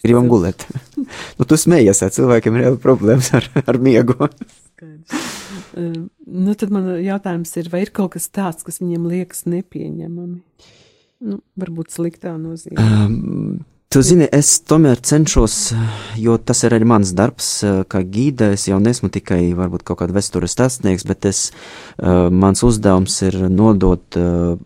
gribam 0.03 0.27
gulēt. 0.33 0.67
nu, 1.39 1.47
tu 1.47 1.59
smējies, 1.61 2.03
cilvēkiem 2.19 2.59
ir 2.59 2.79
problēmas 2.83 3.31
ar, 3.39 3.47
ar 3.63 3.79
miegu. 3.79 4.19
Uh, 4.83 6.07
nu, 6.27 6.55
tad 6.59 6.73
man 6.75 6.89
jautājums 7.05 7.53
ir, 7.61 7.71
vai 7.73 7.85
ir 7.85 7.93
kaut 7.95 8.17
kas 8.17 8.27
tāds, 8.33 8.67
kas 8.67 8.81
viņiem 8.83 9.07
liekas 9.11 9.45
nepieņemami? 9.47 10.41
Nu, 11.25 11.39
varbūt 11.61 11.95
sliktā 11.95 12.35
nozīmē. 12.41 12.83
Um, 12.83 13.63
Tu 13.95 14.01
zini, 14.03 14.27
es 14.35 14.49
tomēr 14.67 14.99
cenšos, 15.07 15.57
jo 16.19 16.33
tas 16.43 16.65
ir 16.67 16.75
arī 16.75 16.87
mans 16.91 17.13
darbs, 17.15 17.61
kā 17.63 18.01
gīda. 18.03 18.49
Es 18.57 18.65
jau 18.67 18.81
nesmu 18.83 19.07
tikai 19.15 19.53
varbūt 19.55 19.85
kaut 19.87 20.01
kāda 20.01 20.17
vēstures 20.17 20.51
stāstnieks, 20.57 21.05
bet 21.07 21.29
es, 21.31 21.43
uh, 22.03 22.27
mans 22.27 22.65
uzdevums 22.67 23.21
ir 23.23 23.39
nodot 23.55 24.19
uh, 24.19 24.57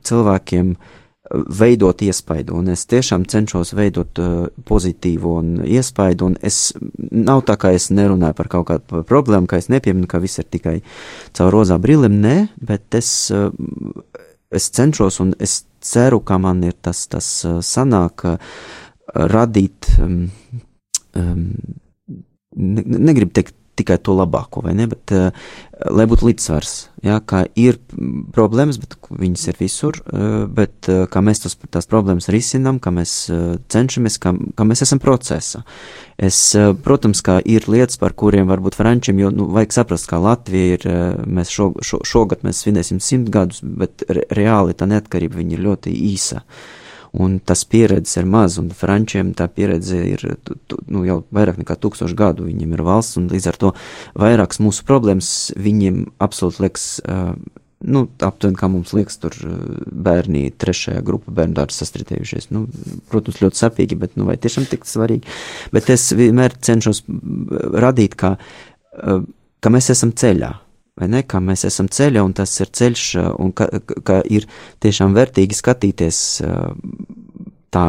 cilvēkiem 0.00 0.72
veidot 1.30 2.02
iespaidu, 2.02 2.56
un 2.58 2.72
es 2.72 2.84
tiešām 2.90 3.24
cenšos 3.30 3.72
veidot 3.78 4.18
uh, 4.18 4.48
pozitīvu 4.66 5.34
un 5.40 5.52
iespaidu, 5.62 6.30
un 6.30 6.36
es 6.46 6.72
nav 6.98 7.44
tā, 7.46 7.56
ka 7.60 7.70
es 7.76 7.90
nerunāju 7.94 8.36
par 8.38 8.50
kaut 8.50 8.66
kādu 8.70 9.02
problēmu, 9.06 9.46
ka 9.50 9.60
es 9.60 9.70
nepieminu, 9.70 10.08
ka 10.10 10.20
viss 10.22 10.42
ir 10.42 10.48
tikai 10.50 10.80
caur 11.38 11.54
rozā 11.54 11.78
brilēm, 11.82 12.18
nē, 12.24 12.36
bet 12.66 12.98
es, 12.98 13.12
uh, 13.34 13.52
es 14.50 14.70
cenšos 14.74 15.20
un 15.22 15.34
es 15.38 15.60
ceru, 15.80 16.20
ka 16.26 16.40
man 16.42 16.64
ir 16.66 16.74
tas, 16.82 17.06
tas 17.12 17.30
uh, 17.46 17.60
sanāk 17.62 18.26
uh, 18.26 18.58
radīt, 19.30 19.92
um, 20.02 20.24
um, 21.18 21.46
ne, 22.56 22.86
negribu 22.90 23.34
teikt 23.38 23.54
tikai 23.80 23.98
to 24.04 24.14
labāko, 24.18 24.62
vai 24.64 24.76
ne, 24.78 24.86
bet 24.90 25.12
uh, 25.16 25.28
lai 25.90 26.06
būtu 26.08 26.28
līdzsvars, 26.28 26.72
jā, 27.06 27.16
ka 27.26 27.42
ir 27.58 27.80
problēmas, 28.34 28.78
bet 28.82 28.96
viņas 29.08 29.46
ir 29.50 29.60
visur, 29.60 30.00
uh, 30.04 30.46
bet 30.46 30.88
uh, 30.92 31.02
kā 31.10 31.22
mēs 31.24 31.42
tos, 31.44 31.58
tās 31.72 31.88
problēmas 31.90 32.30
risinām, 32.32 32.80
kā 32.82 32.92
mēs 32.94 33.14
cenšamies, 33.72 34.18
kā, 34.22 34.34
kā 34.56 34.66
mēs 34.68 34.84
esam 34.86 35.02
procesā. 35.02 35.64
Es, 36.20 36.38
protams, 36.84 37.22
kā 37.24 37.38
ir 37.48 37.64
lietas, 37.72 37.96
par 38.00 38.12
kuriem 38.18 38.50
varbūt 38.50 38.76
frančiem, 38.76 39.22
jo, 39.22 39.30
nu, 39.32 39.48
vajag 39.54 39.78
saprast, 39.78 40.08
kā 40.10 40.20
Latvija 40.20 40.76
ir, 40.76 40.84
mēs 41.24 41.52
šo, 41.54 41.70
šo, 41.84 42.02
šogad 42.04 42.44
mēs 42.44 42.60
svinēsim 42.64 43.00
simt 43.00 43.32
gadus, 43.32 43.62
bet 43.64 44.04
re, 44.08 44.26
reāli 44.36 44.76
tā 44.76 44.88
neatkarība 44.90 45.40
viņa 45.40 45.56
ir 45.56 45.64
ļoti 45.64 45.96
īsa. 46.10 46.44
Uh, 46.44 46.79
un 47.12 47.38
tas 47.42 47.64
pieredzes 47.66 48.20
ir 48.20 48.28
maz, 48.30 48.58
un 48.60 48.70
frančiem 48.74 49.32
tā 49.38 49.48
pieredze 49.50 49.98
ir 50.12 50.22
tu, 50.46 50.56
tu, 50.70 50.78
nu, 50.90 51.02
jau 51.08 51.20
vairāk 51.34 51.58
nekā 51.60 51.76
tūkstoši 51.82 52.18
gadu, 52.18 52.46
viņiem 52.46 52.76
ir 52.76 52.84
valsts, 52.86 53.18
un 53.20 53.26
līdz 53.32 53.48
ar 53.50 53.58
to 53.60 53.72
vairākas 54.18 54.62
mūsu 54.62 54.86
problēmas 54.86 55.32
viņiem 55.58 56.04
absolūti 56.22 56.64
liekas, 56.66 56.86
uh, 57.02 57.34
nu, 57.80 58.04
aptuveni 58.22 58.58
kā 58.60 58.70
mums 58.70 58.94
liekas, 58.94 59.18
tur 59.22 59.36
bērni 59.90 60.50
trešajā 60.60 61.02
grupā 61.06 61.34
bērnu 61.40 61.56
dārza 61.58 61.80
sastritējušies. 61.80 62.50
Nu, 62.54 62.66
protams, 63.10 63.40
ļoti 63.42 63.62
sapīgi, 63.64 63.98
bet 64.00 64.18
nu, 64.20 64.28
vai 64.28 64.36
tiešām 64.40 64.68
tik 64.70 64.86
svarīgi. 64.88 65.30
Bet 65.74 65.90
es 65.92 66.10
vienmēr 66.16 66.54
cenšos 66.60 67.02
radīt, 67.80 68.18
ka, 68.20 68.36
ka 68.94 69.72
mēs 69.72 69.90
esam 69.96 70.12
ceļā 70.12 70.52
vai 71.00 71.08
ne, 71.10 71.24
kā 71.26 71.40
mēs 71.44 71.64
esam 71.68 71.88
ceļā, 71.90 72.22
un 72.24 72.36
tas 72.36 72.52
ir 72.60 72.70
ceļš, 72.76 73.06
un 73.40 73.54
ka, 73.56 73.70
ka 74.06 74.20
ir 74.28 74.46
tiešām 74.84 75.16
vērtīgi 75.16 75.58
skatīties 75.58 76.20
tā, 77.74 77.84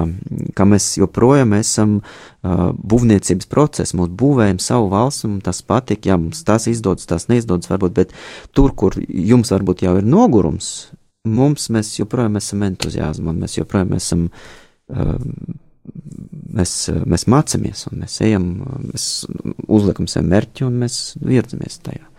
ka 0.58 0.66
mēs 0.70 0.88
joprojām 1.00 1.56
esam 1.58 1.98
uh, 2.00 2.70
būvniecības 2.78 3.50
procesā, 3.52 3.98
mums 3.98 4.14
būvējam 4.20 4.62
savu 4.62 4.92
valsts, 4.94 5.26
un 5.28 5.40
tas 5.44 5.62
patīk, 5.66 6.08
ja 6.10 6.18
mums 6.22 6.44
tas 6.48 6.68
izdodas, 6.72 7.10
tas 7.10 7.28
neizdodas, 7.32 7.70
varbūt, 7.72 7.96
bet 7.98 8.14
tur, 8.58 8.76
kur 8.78 8.98
jums 9.02 9.54
varbūt 9.54 9.86
jau 9.88 9.98
ir 10.00 10.08
nogurums, 10.08 10.92
mums 11.28 11.70
mēs 11.74 11.96
joprojām 12.00 12.40
esam 12.42 12.66
entuziasmā, 12.70 13.34
mēs 13.38 13.58
joprojām 13.60 13.98
esam, 13.98 14.28
uh, 14.94 15.18
mēs, 16.62 16.78
mēs 17.10 17.28
mācamies, 17.32 17.88
un 17.90 18.06
mēs 18.06 18.22
ejam, 18.28 18.48
mēs 18.86 19.10
uzliekam 19.68 20.10
sev 20.12 20.30
mērķi, 20.30 20.68
un 20.70 20.80
mēs 20.86 21.02
virzamies 21.26 21.82
tajā. 21.86 22.11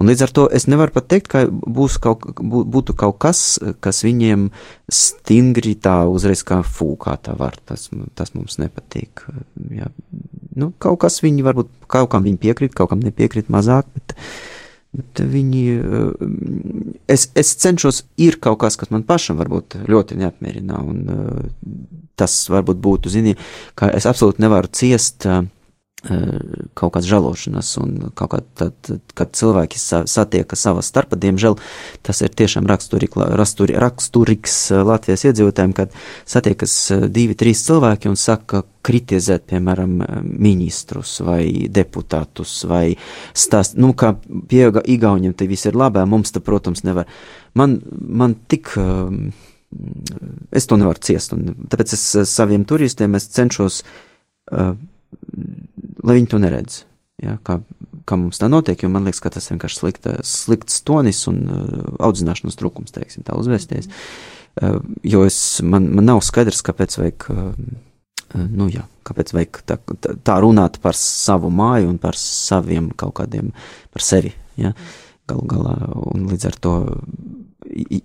Un 0.00 0.10
līdz 0.10 0.24
ar 0.26 0.32
to 0.34 0.46
es 0.54 0.66
nevaru 0.70 0.94
pat 0.94 1.08
teikt, 1.12 1.28
ka 1.32 1.44
būs 1.48 1.98
kaut, 2.02 2.26
būtu 2.40 2.96
kaut 2.98 3.18
kas, 3.22 3.58
kas 3.84 4.02
viņiem 4.06 4.48
stingri 4.92 5.74
tā 5.80 6.02
uzreiz 6.10 6.44
kā 6.46 6.62
fūkā 6.66 7.16
tā 7.24 7.36
var. 7.38 7.58
Tas, 7.68 7.88
tas 8.18 8.34
mums 8.34 8.58
nepatīk. 8.62 9.26
Jā. 9.74 9.90
Nu, 10.58 10.72
kaut 10.82 11.00
kas 11.04 11.20
viņi 11.24 11.46
varbūt, 11.46 11.70
kaut 11.90 12.10
kam 12.12 12.26
viņi 12.26 12.42
piekrīt, 12.42 12.74
kaut 12.76 12.92
kam 12.92 13.02
nepiekrīt 13.04 13.50
mazāk, 13.52 13.88
bet, 13.96 14.14
bet 14.94 15.24
viņi, 15.34 15.64
es, 17.10 17.28
es 17.34 17.56
cenšos, 17.62 18.04
ir 18.22 18.38
kaut 18.42 18.60
kas, 18.62 18.78
kas 18.78 18.94
man 18.94 19.06
pašam 19.06 19.40
varbūt 19.40 19.80
ļoti 19.90 20.20
neapmierina, 20.22 20.78
un 20.78 21.02
tas 22.14 22.36
varbūt 22.50 22.78
būtu, 22.78 23.10
zini, 23.10 23.34
ka 23.74 23.90
es 23.90 24.06
absolūti 24.06 24.44
nevaru 24.44 24.70
ciest 24.70 25.26
uh, 25.26 25.42
Eh, 25.42 25.63
kaut 26.04 26.92
kādas 26.94 27.08
žēlošanas, 27.08 27.70
un 27.80 27.92
kaut 28.16 28.32
kā 28.34 28.40
tad, 28.58 28.90
kad 29.16 29.32
cilvēki 29.36 29.80
satiekas 29.80 30.64
savā 30.66 30.82
starpā, 30.84 31.16
diemžēl 31.20 31.56
tas 32.04 32.20
ir 32.24 32.34
tiešām 32.36 32.68
rasturi, 32.68 33.08
raksturīgs 33.80 34.58
eh, 34.74 34.82
Latvijas 34.84 35.24
iedzīvotājiem, 35.30 35.74
kad 35.76 35.96
satiekas 36.28 36.76
eh, 36.92 37.06
divi, 37.08 37.36
trīs 37.38 37.64
cilvēki 37.66 38.12
un 38.12 38.20
saka, 38.20 38.64
kritizēt, 38.84 39.46
piemēram, 39.48 39.96
ministrus 40.28 41.16
vai 41.24 41.70
deputātus 41.72 42.58
vai 42.68 42.98
stāst, 43.32 43.78
nu, 43.80 43.94
kā 43.96 44.12
pie 44.50 44.66
Igauniem 44.92 45.32
te 45.32 45.48
viss 45.48 45.64
ir 45.70 45.78
labā, 45.78 46.04
mums 46.04 46.34
te, 46.34 46.44
protams, 46.44 46.84
nevar. 46.84 47.08
Man, 47.56 47.78
man 47.90 48.36
tik. 48.48 48.74
Es 50.54 50.68
to 50.70 50.76
nevaru 50.78 51.00
ciest, 51.02 51.32
un 51.34 51.64
tāpēc 51.72 51.96
es 51.96 52.02
saviem 52.30 52.62
turistiem 52.68 53.16
es 53.18 53.24
cenšos 53.32 53.80
uh, 54.52 54.76
lai 56.04 56.18
viņi 56.18 56.30
to 56.32 56.40
neredz. 56.42 56.82
Ja, 57.22 57.36
kā, 57.46 57.60
kā 58.08 58.18
mums 58.18 58.40
tā 58.42 58.48
notiek, 58.50 58.80
jo 58.82 58.90
man 58.90 59.06
liekas, 59.06 59.22
ka 59.22 59.30
tas 59.36 59.46
vienkārši 59.52 59.78
slikta, 59.78 60.16
slikts 60.26 60.80
tonis 60.86 61.22
un 61.30 61.44
uh, 61.46 61.84
audzināšanas 62.02 62.58
trūkums, 62.58 62.94
teiksim, 62.94 63.22
tā 63.26 63.36
uzvēsties. 63.38 63.86
Uh, 64.58 64.80
jo 65.06 65.22
es, 65.26 65.38
man, 65.62 65.86
man 65.94 66.08
nav 66.10 66.24
skaidrs, 66.26 66.64
kāpēc 66.66 66.98
vajag, 66.98 67.28
uh, 67.30 67.54
uh, 68.34 68.44
nu 68.50 68.66
jā, 68.72 68.82
kāpēc 69.06 69.30
vajag 69.36 69.62
tā, 69.70 69.78
tā 70.26 70.40
runāt 70.42 70.80
par 70.82 70.98
savu 70.98 71.52
māju 71.54 71.92
un 71.92 72.02
par 72.02 72.18
saviem 72.18 72.90
kaut 72.98 73.14
kādiem, 73.22 73.54
par 73.94 74.04
sevi, 74.04 74.34
ja, 74.58 74.74
galu 75.30 75.46
galā, 75.54 75.78
un 76.10 76.26
līdz 76.32 76.50
ar 76.50 76.60
to, 76.66 76.76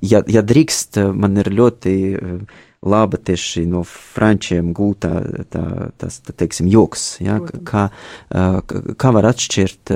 ja, 0.06 0.22
ja 0.30 0.46
drīkst, 0.46 1.02
man 1.18 1.42
ir 1.42 1.50
ļoti 1.58 1.96
uh, 2.14 2.60
laba 2.82 3.18
tieši 3.18 3.66
no 3.68 3.82
frančiem 3.84 4.72
gūtā 4.76 5.12
tā, 5.52 5.64
tas, 6.00 6.22
tā, 6.24 6.32
teiksim, 6.32 6.70
joks, 6.72 7.18
ja, 7.20 7.40
kā, 7.68 7.90
kā 8.32 9.12
var 9.16 9.28
atšķirt 9.34 9.92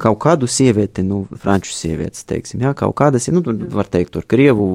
kaut 0.00 0.18
kādu 0.22 0.48
sievieti, 0.48 1.02
nu, 1.04 1.24
franču 1.40 1.74
sievietes, 1.74 2.24
teiksim, 2.28 2.62
ja, 2.64 2.72
kaut 2.78 2.94
kādas, 2.96 3.26
nu, 3.34 3.42
var 3.74 3.88
teikt, 3.92 4.14
tur 4.14 4.24
krievu, 4.28 4.68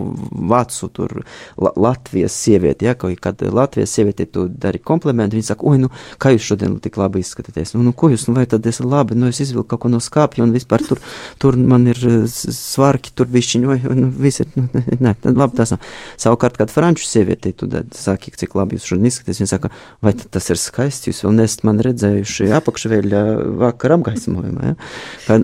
vācu, 0.52 0.90
tur 0.94 1.16
Latvijas 1.58 2.38
sievieti, 2.38 2.86
ja, 2.86 2.94
kad 2.96 3.42
Latvijas 3.42 3.94
sievieti 3.96 4.28
tu 4.30 4.46
dari 4.50 4.78
komplimentu, 4.78 5.40
viņi 5.40 5.50
saka, 5.50 5.66
oi, 5.70 5.82
nu, 5.82 5.90
kā 6.22 6.36
jūs 6.36 6.52
šodien 6.52 6.78
tik 6.84 7.00
labi 7.02 7.24
izskatāties, 7.24 7.74
nu, 7.74 7.84
nu, 7.88 7.96
ko 7.98 8.12
jūs, 8.14 8.28
nu, 8.30 8.38
vai 8.38 8.46
tad 8.50 8.68
es 8.70 8.82
labi, 8.84 9.18
nu, 9.18 9.32
es 9.34 9.42
izvilku 9.42 9.72
kaut 9.74 9.88
ko 9.88 9.94
no 9.94 10.02
skāpja 10.04 10.46
un 10.46 10.54
vispār 10.54 10.86
tur, 10.86 11.02
tur 11.42 11.58
man 11.58 11.88
ir 11.90 12.00
svarki, 12.30 13.14
tur 13.16 13.30
bišķiņi, 13.32 13.70
vai, 13.70 13.80
nu, 13.98 14.12
viss 14.22 14.46
ir, 14.46 14.54
nu, 14.60 14.68
nē, 15.06 15.16
labi, 15.34 15.58
tas 15.58 15.74
nav. 15.74 15.79
Savukārt, 16.20 16.58
kad 16.60 16.74
franču 16.74 17.08
sievieti, 17.08 17.54
tu 17.58 17.70
saki, 17.96 18.34
cik 18.40 18.56
labi 18.60 18.78
jūs 18.78 18.88
šodien 18.90 19.10
izskatāties, 19.10 19.42
viņa 19.44 19.52
saka, 19.54 19.72
vai 20.06 20.14
tas 20.20 20.50
ir 20.52 20.60
skaisti, 20.62 21.12
jūs 21.12 21.24
vēl 21.26 21.38
nesat 21.40 21.66
man 21.68 21.82
redzējuši 21.86 22.52
apakšveļa 22.60 23.24
vakar 23.64 23.98
apgaismojumā. 23.98 24.74
Ja? 24.74 25.40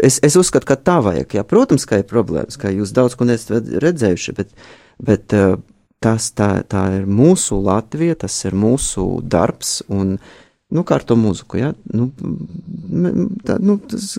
Es, 0.00 0.20
es 0.26 0.38
uzskatu, 0.40 0.68
ka 0.70 0.78
tā 0.78 1.00
vajag. 1.04 1.38
Ja? 1.40 1.46
Protams, 1.48 1.88
ka 1.88 2.00
ir 2.00 2.08
problēmas, 2.10 2.60
ka 2.60 2.72
jūs 2.74 2.94
daudz 2.96 3.18
ko 3.18 3.28
nesat 3.28 3.70
redzējuši, 3.82 4.36
bet, 4.38 4.54
bet 5.02 5.36
tas 6.00 6.30
tā, 6.36 6.52
tā 6.68 6.86
ir 6.98 7.08
mūsu 7.08 7.60
Latvija, 7.60 8.16
tas 8.24 8.36
ir 8.48 8.56
mūsu 8.56 9.20
darbs 9.22 9.80
un 9.92 10.16
nu, 10.74 10.84
kā 10.86 10.98
ar 10.98 11.04
to 11.06 11.16
mūziku. 11.18 11.58
Ja? 11.60 11.70
Nu, 11.94 12.08
tā, 13.46 13.56
nu, 13.62 13.76
tas, 13.90 14.12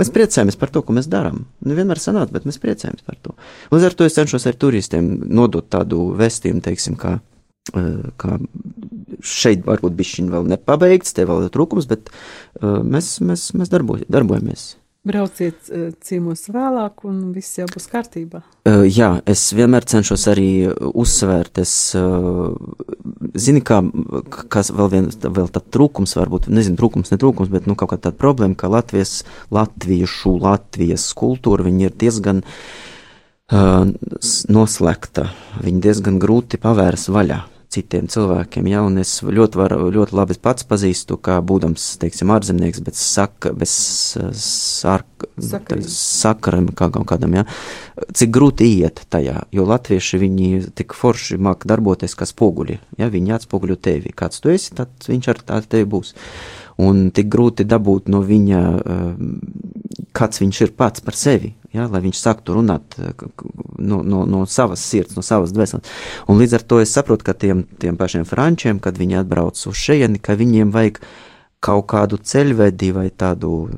mēs 0.00 0.12
priecājamies 0.14 0.58
par 0.60 0.72
to, 0.74 0.82
ko 0.86 0.94
mēs 0.96 1.10
darām. 1.10 1.44
Nu, 1.64 1.76
vienmēr 1.78 2.00
sanāk, 2.02 2.32
bet 2.34 2.46
mēs 2.48 2.60
priecājamies 2.62 3.06
par 3.06 3.18
to. 3.24 3.34
Līdz 3.74 3.88
ar 3.90 3.98
to 3.98 4.08
es 4.08 4.18
cenšos 4.18 4.46
ar 4.50 4.58
turistiem 4.60 5.10
nodot 5.28 5.66
tādu 5.72 6.10
vēstījumu, 6.20 6.62
teiksim, 6.66 6.98
kā, 7.00 7.16
eh, 7.74 8.10
kā 8.20 8.38
šeit 9.26 9.66
varbūt 9.66 9.96
bišķiņ 9.98 10.30
vēl 10.32 10.52
nepabeigts, 10.54 11.16
te 11.16 11.26
vēl 11.28 11.46
ir 11.46 11.54
trūkums, 11.54 11.88
bet 11.90 12.08
uh, 12.08 12.80
mēs, 12.80 13.18
mēs, 13.20 13.50
mēs 13.58 13.72
darbo, 13.72 13.98
darbojamies. 14.08 14.70
Brauciet 15.06 15.70
uh, 15.72 15.86
ciemos 16.04 16.42
vēlāk, 16.52 17.06
un 17.08 17.30
viss 17.32 17.56
jau 17.56 17.64
būs 17.70 17.86
kārtībā. 17.88 18.42
Uh, 18.68 18.82
jā, 18.84 19.14
es 19.24 19.46
vienmēr 19.56 19.86
cenšos 19.88 20.26
arī 20.28 20.50
uzsvērt. 20.76 21.62
Es, 21.62 21.72
uh, 21.96 22.52
zini, 23.32 23.62
kā, 23.64 23.80
kas 24.52 24.72
vēl 24.76 24.90
viens, 24.92 25.16
vēl 25.20 25.48
tā 25.54 25.62
trūkums, 25.64 26.12
varbūt, 26.20 26.50
nezinu, 26.52 26.76
trūkums, 26.80 27.12
ne 27.14 27.20
trūkums, 27.22 27.48
bet, 27.52 27.68
nu, 27.70 27.78
kaut 27.80 27.94
kā 27.94 28.00
tāda 28.00 28.20
problēma, 28.20 28.58
ka 28.60 28.68
Latvijas, 28.72 29.22
latviešu, 29.48 30.34
Latvijas 30.44 31.08
kultūra, 31.16 31.64
ir 31.72 31.96
diezgan 31.96 32.44
uh, 32.44 33.88
noslēgta, 34.52 35.30
viņi 35.64 35.86
diezgan 35.88 36.20
grūti 36.20 36.60
pavērs 36.60 37.08
vaļā 37.08 37.40
citiem 37.70 38.08
cilvēkiem. 38.10 38.66
Ja, 38.70 38.82
un 38.86 38.98
es 39.00 39.20
ļoti, 39.22 39.58
var, 39.60 39.74
ļoti 39.94 40.16
labi 40.16 40.36
pats 40.42 40.66
pazīstu, 40.68 41.18
kā 41.22 41.38
būdams, 41.46 41.84
teiksim, 42.02 42.32
ārzemnieks, 42.34 42.82
bet 42.86 42.98
saka, 42.98 43.52
bez 43.56 43.72
sark, 44.40 45.26
sakaram 45.86 46.70
kā 46.76 46.90
kādam, 46.90 47.38
ja, 47.38 47.46
cik 48.16 48.32
grūti 48.34 48.68
iet 48.80 49.04
tajā, 49.12 49.44
jo 49.54 49.66
latvieši 49.70 50.22
viņi 50.24 50.48
tik 50.80 50.96
forši 50.98 51.38
māk 51.38 51.66
darboties 51.70 52.16
kā 52.18 52.28
spoguļi, 52.28 52.80
ja, 52.98 53.10
viņi 53.12 53.36
atspoguļo 53.38 53.78
tevi, 53.78 54.14
kāds 54.16 54.42
tu 54.42 54.50
esi, 54.52 54.74
tad 54.78 54.90
viņš 55.06 55.30
ar 55.30 55.66
tevi 55.70 55.86
būs. 55.94 56.14
Un 56.80 57.10
tik 57.14 57.28
grūti 57.30 57.66
dabūt 57.68 58.08
no 58.08 58.22
viņa, 58.24 58.60
kāds 60.16 60.42
viņš 60.42 60.60
ir 60.66 60.74
pats 60.78 61.02
par 61.04 61.16
sevi, 61.18 61.52
ja, 61.74 61.86
lai 61.90 62.02
viņš 62.04 62.20
sāktu 62.20 62.56
runāt 62.56 62.96
no, 63.78 64.00
no, 64.02 64.24
no 64.26 64.44
savas 64.50 64.82
sirds, 64.84 65.16
no 65.16 65.24
savas 65.26 65.54
dvēseles. 65.54 65.86
Un 66.30 66.40
līdz 66.40 66.58
ar 66.58 66.66
to 66.66 66.80
es 66.82 66.94
saprotu, 66.94 67.26
ka 67.26 67.34
tiem, 67.34 67.64
tiem 67.82 67.98
pašiem 68.00 68.26
frančiem, 68.28 68.80
kad 68.82 68.98
viņi 69.00 69.20
atbrauc 69.22 69.60
uz 69.70 69.78
šejieni, 69.78 70.22
ka 70.22 70.38
viņiem 70.40 70.72
vajag 70.74 71.02
kaut 71.60 71.84
kādu 71.92 72.16
ceļvedi 72.24 72.88
vai 72.96 73.06
tādu, 73.12 73.68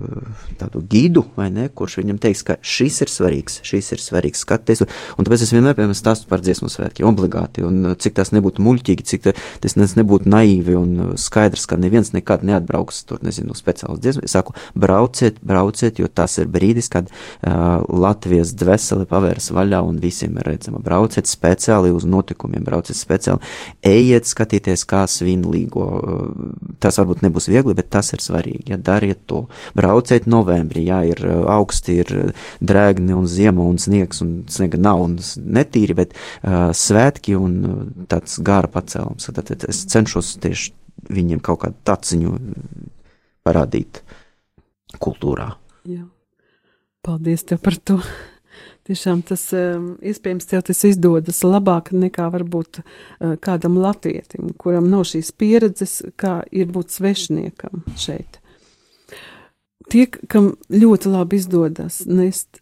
tādu 0.60 0.84
gidu, 0.86 1.24
vai 1.34 1.48
ne, 1.50 1.66
kurš 1.66 1.98
viņam 1.98 2.20
teiks, 2.22 2.44
ka 2.46 2.54
šis 2.62 3.00
ir 3.02 3.10
svarīgs, 3.10 3.58
šis 3.66 3.90
ir 3.96 4.02
svarīgs 4.02 4.44
skaties, 4.44 4.84
un 5.18 5.26
tāpēc 5.26 5.42
es 5.42 5.50
vienmēr, 5.50 5.74
piemēram, 5.74 5.96
stāstu 5.98 6.28
par 6.30 6.44
dziesmu 6.44 6.70
svētkiem, 6.70 7.08
obligāti, 7.10 7.64
un 7.66 7.80
uh, 7.90 7.96
cik 7.98 8.14
tas 8.20 8.30
nebūtu 8.34 8.62
muļķīgi, 8.62 9.06
cik 9.10 9.26
tas 9.64 9.76
nebūtu 9.98 10.30
naivi 10.30 10.76
un 10.78 10.92
uh, 11.08 11.10
skaidrs, 11.18 11.66
ka 11.66 11.78
neviens 11.80 12.12
nekad 12.14 12.44
neatbrauks 12.46 13.02
tur, 13.08 13.18
nezinu, 13.26 13.56
speciāls 13.58 13.98
dziesmu. 14.02 14.22
Es 14.28 14.36
saku, 14.36 14.54
brauciet, 14.78 15.42
brauciet, 15.42 15.98
jo 15.98 16.06
tas 16.06 16.38
ir 16.38 16.46
brīdis, 16.54 16.90
kad 16.92 17.10
uh, 17.10 17.82
Latvijas 17.90 18.54
dvēseli 18.62 19.08
pavērs 19.10 19.50
vaļā 19.58 19.82
un 19.88 19.98
visiem 20.02 20.38
ir 20.38 20.52
redzama. 20.52 20.78
Brauciet 20.86 21.26
speciāli 21.26 21.90
uz 21.90 22.06
notikumiem, 22.06 22.62
brauciet 22.62 23.00
speciāli, 23.00 23.42
ejiet 23.90 24.30
skatīties, 24.30 24.86
kā 24.86 25.02
svin 25.10 25.42
līgo. 25.50 25.90
Uh, 25.98 26.48
tas 26.82 27.02
varbūt 27.02 27.26
nebūs 27.26 27.50
viegli, 27.50 27.71
viegli, 27.72 27.74
bet 27.74 27.90
tas 27.90 28.12
ir 28.12 28.20
svarīgi. 28.20 28.70
Ja, 28.70 28.76
dariet 28.76 29.26
to. 29.26 29.48
Brauciet 29.74 30.26
novembrī, 30.26 30.84
ja 30.86 31.02
ir 31.04 31.20
augsti, 31.48 32.00
ir 32.02 32.32
drēgni 32.60 33.14
un 33.14 33.26
ziema 33.26 33.62
un 33.62 33.78
sniegs 33.78 34.22
un 34.22 34.44
sniega 34.48 34.78
nav 34.78 35.00
un 35.02 35.18
netīri, 35.36 35.94
bet 35.94 36.14
uh, 36.14 36.72
svētki 36.72 37.36
un 37.36 38.06
tāds 38.08 38.40
gara 38.40 38.68
pacēlums. 38.68 39.30
Tad, 39.32 39.46
tad 39.48 39.64
es 39.68 39.86
cenšos 39.86 40.38
tieši 40.42 40.72
viņiem 41.10 41.40
kaut 41.40 41.62
kādu 41.64 41.76
taciņu 41.84 42.38
parādīt 43.44 44.02
kultūrā. 45.00 45.56
Jā. 45.84 46.06
Paldies 47.02 47.42
tev 47.42 47.58
par 47.58 47.74
to. 47.82 47.98
Tiešām 48.88 49.20
tas 49.22 49.44
um, 49.54 49.92
iespējams 50.02 50.48
tev 50.50 50.64
tas 50.66 50.80
izdodas 50.88 51.42
labāk 51.46 51.92
nekā 51.94 52.26
varbūt 52.34 52.80
uh, 52.82 53.36
kādam 53.42 53.78
latvietim, 53.78 54.50
kuram 54.58 54.88
nav 54.90 55.06
šīs 55.12 55.30
pieredzes, 55.38 56.00
kā 56.18 56.40
ir 56.50 56.72
būt 56.74 56.90
svešniekam 56.90 57.84
šeit. 57.94 58.40
Tie, 59.92 60.06
kam 60.30 60.54
ļoti 60.72 61.10
labi 61.12 61.38
izdodas 61.38 62.02
nest 62.08 62.60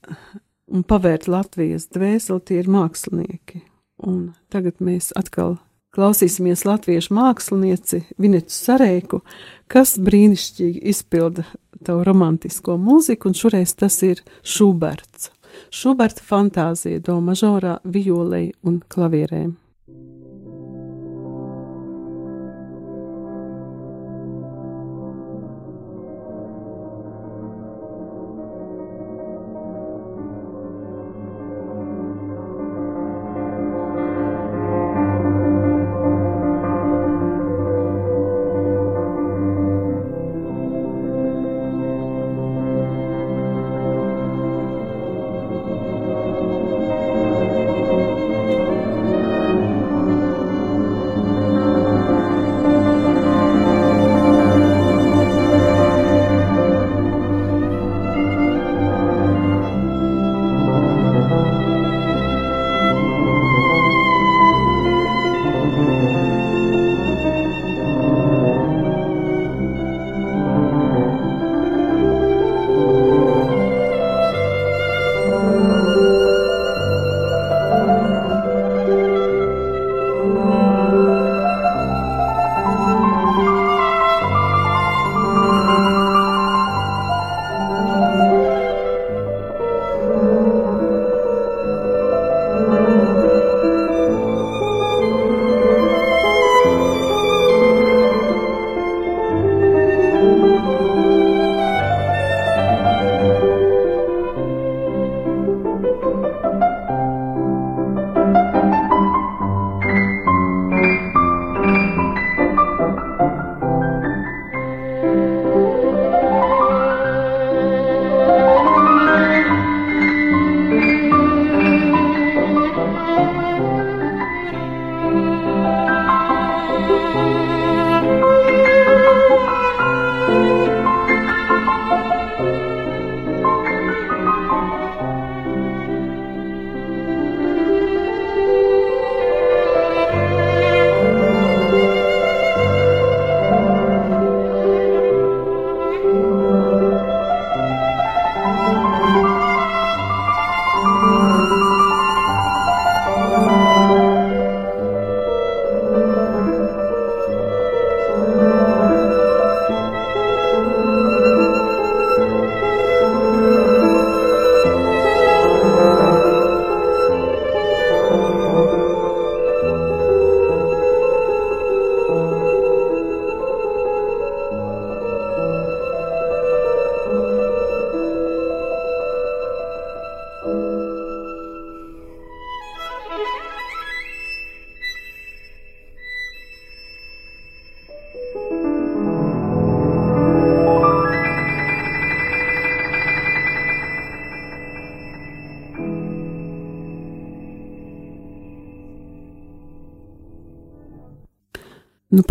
un 0.71 0.85
pavērt 0.87 1.29
Latvijas 1.31 1.89
dvēseli, 1.95 2.45
tie 2.47 2.61
ir 2.63 2.71
mākslinieki. 2.71 3.65
Un 4.07 4.33
tagad 4.53 4.81
mēs 4.85 5.11
atkal 5.19 5.59
klausīsimies 5.95 6.65
latviešu 6.69 7.15
mākslinieci 7.17 8.05
Vinetu 8.21 8.55
Sarēku, 8.55 9.21
kas 9.71 9.97
brīnišķīgi 10.01 10.85
izpilda 10.93 11.45
tavu 11.85 12.05
romantisko 12.07 12.77
mūziku, 12.81 13.31
un 13.31 13.37
šoreiz 13.37 13.75
tas 13.79 13.99
ir 14.07 14.23
Šuberts. 14.43 15.31
Šuberta 15.71 16.25
fantāzija 16.27 17.01
do 17.07 17.19
mažorā, 17.25 17.79
violei 17.85 18.51
un 18.67 18.81
klavierēm. 18.89 19.57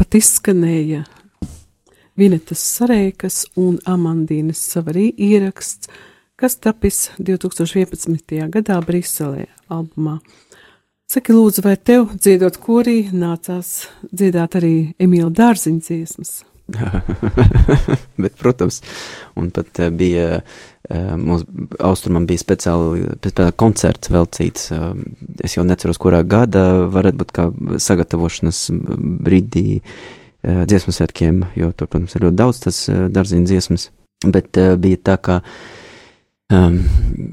Pat 0.10 0.18
izskanēja 0.18 1.03
Vinetas 2.18 2.62
Sarēkas 2.66 3.43
un 3.62 3.76
Amandīnas 3.86 4.57
Savarī 4.72 5.12
ieraksts, 5.14 5.86
kas 6.34 6.57
tapis 6.57 7.12
2011. 7.22 8.49
gadā 8.49 8.80
Briselē 8.82 9.45
albumā. 9.70 10.18
Saki, 11.14 11.36
lūdzu, 11.38 11.62
vai 11.62 11.76
tev 11.78 12.16
dziedot 12.18 12.57
korī 12.57 13.03
nācās 13.14 13.86
dziedāt 14.10 14.57
arī 14.57 14.74
Emīļa 14.97 15.30
Dārziņa 15.43 15.86
dziesmas? 15.86 16.39
Bet, 18.24 18.36
protams, 18.40 18.82
un 19.40 19.50
pat 19.56 19.82
uh, 19.82 19.90
bija, 19.94 20.42
uh, 20.42 21.12
mums 21.20 21.46
austrumam 21.80 22.28
bija 22.30 22.42
speciāli, 22.42 23.08
speciāli 23.20 23.56
koncerts 23.60 24.12
velcīts, 24.14 24.70
uh, 24.76 24.92
es 25.46 25.58
jau 25.58 25.66
neceros, 25.68 26.00
kurā 26.02 26.22
gada, 26.28 26.66
varētu 26.92 27.22
būt 27.24 27.36
kā 27.36 27.50
sagatavošanas 27.90 28.68
brīdī 29.26 29.82
dziesmu 30.40 30.94
svētkiem, 30.96 31.42
jo 31.60 31.74
tur, 31.76 31.90
protams, 31.90 32.14
ir 32.16 32.24
ļoti 32.24 32.40
daudz 32.40 32.62
tas 32.64 32.78
dārziņu 32.88 33.50
dziesmas, 33.50 33.90
bet 34.24 34.56
bija 34.80 35.00
tā, 35.10 35.18
ka 35.20 35.42
Um, 36.50 36.80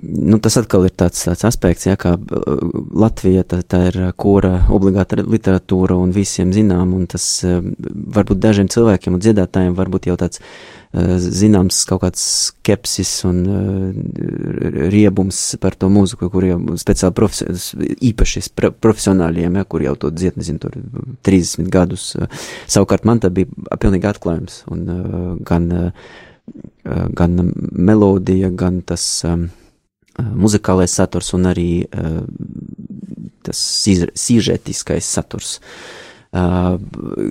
nu, 0.03 0.37
tas 0.45 0.59
atkal 0.61 0.83
ir 0.85 0.93
tāds, 0.93 1.23
tāds 1.25 1.47
aspekts, 1.49 1.87
ja, 1.87 1.95
kā 1.97 2.19
uh, 2.21 2.65
Latvija 3.01 3.47
tā, 3.49 3.63
tā 3.65 3.79
ir 3.89 3.97
kora 4.21 4.67
obligāta 4.69 5.17
literatūra 5.23 5.97
un 5.97 6.13
visiem 6.13 6.53
zinām, 6.53 6.93
un 6.93 7.07
tas 7.09 7.25
uh, 7.49 7.63
varbūt 8.13 8.43
dažiem 8.45 8.69
cilvēkiem 8.69 9.17
un 9.17 9.23
dziedātājiem 9.25 9.79
varbūt 9.79 10.11
jau 10.11 10.19
tāds 10.21 10.43
uh, 10.43 11.17
zināms 11.17 11.81
kaut 11.89 12.03
kāds 12.05 12.27
skepsis 12.51 13.15
un 13.31 13.41
uh, 13.49 14.85
riebums 14.93 15.41
par 15.65 15.81
to 15.81 15.89
mūziku, 15.97 16.29
kur 16.37 16.51
jau 16.51 16.61
speciāli 16.77 17.17
profesi 17.17 17.97
īpaši 18.13 18.47
profesionāļiem, 18.69 19.61
ja, 19.63 19.65
kur 19.65 19.89
jau 19.89 19.97
to 19.97 20.13
dzied, 20.13 20.37
nezinu, 20.37 20.61
tur 20.61 20.77
30 21.25 21.73
gadus. 21.73 22.13
Savukārt 22.69 23.09
man 23.09 23.25
tā 23.25 23.33
bija 23.33 23.81
pilnīgi 23.81 24.13
atklājums, 24.13 24.67
un 24.69 24.89
uh, 24.93 25.29
gan 25.41 25.73
uh, 25.73 26.09
Eh, 26.17 26.36
gan 26.87 27.53
melodija, 27.73 28.51
gan 28.55 28.81
tas 28.87 29.05
um, 29.27 29.49
muzikālais 30.17 30.93
saturs 30.95 31.33
un 31.37 31.49
arī 31.51 31.71
uh, 31.87 32.23
tas 33.47 33.63
sižetiskais 34.15 35.07
saturs. 35.07 35.59
Uh, 36.37 36.77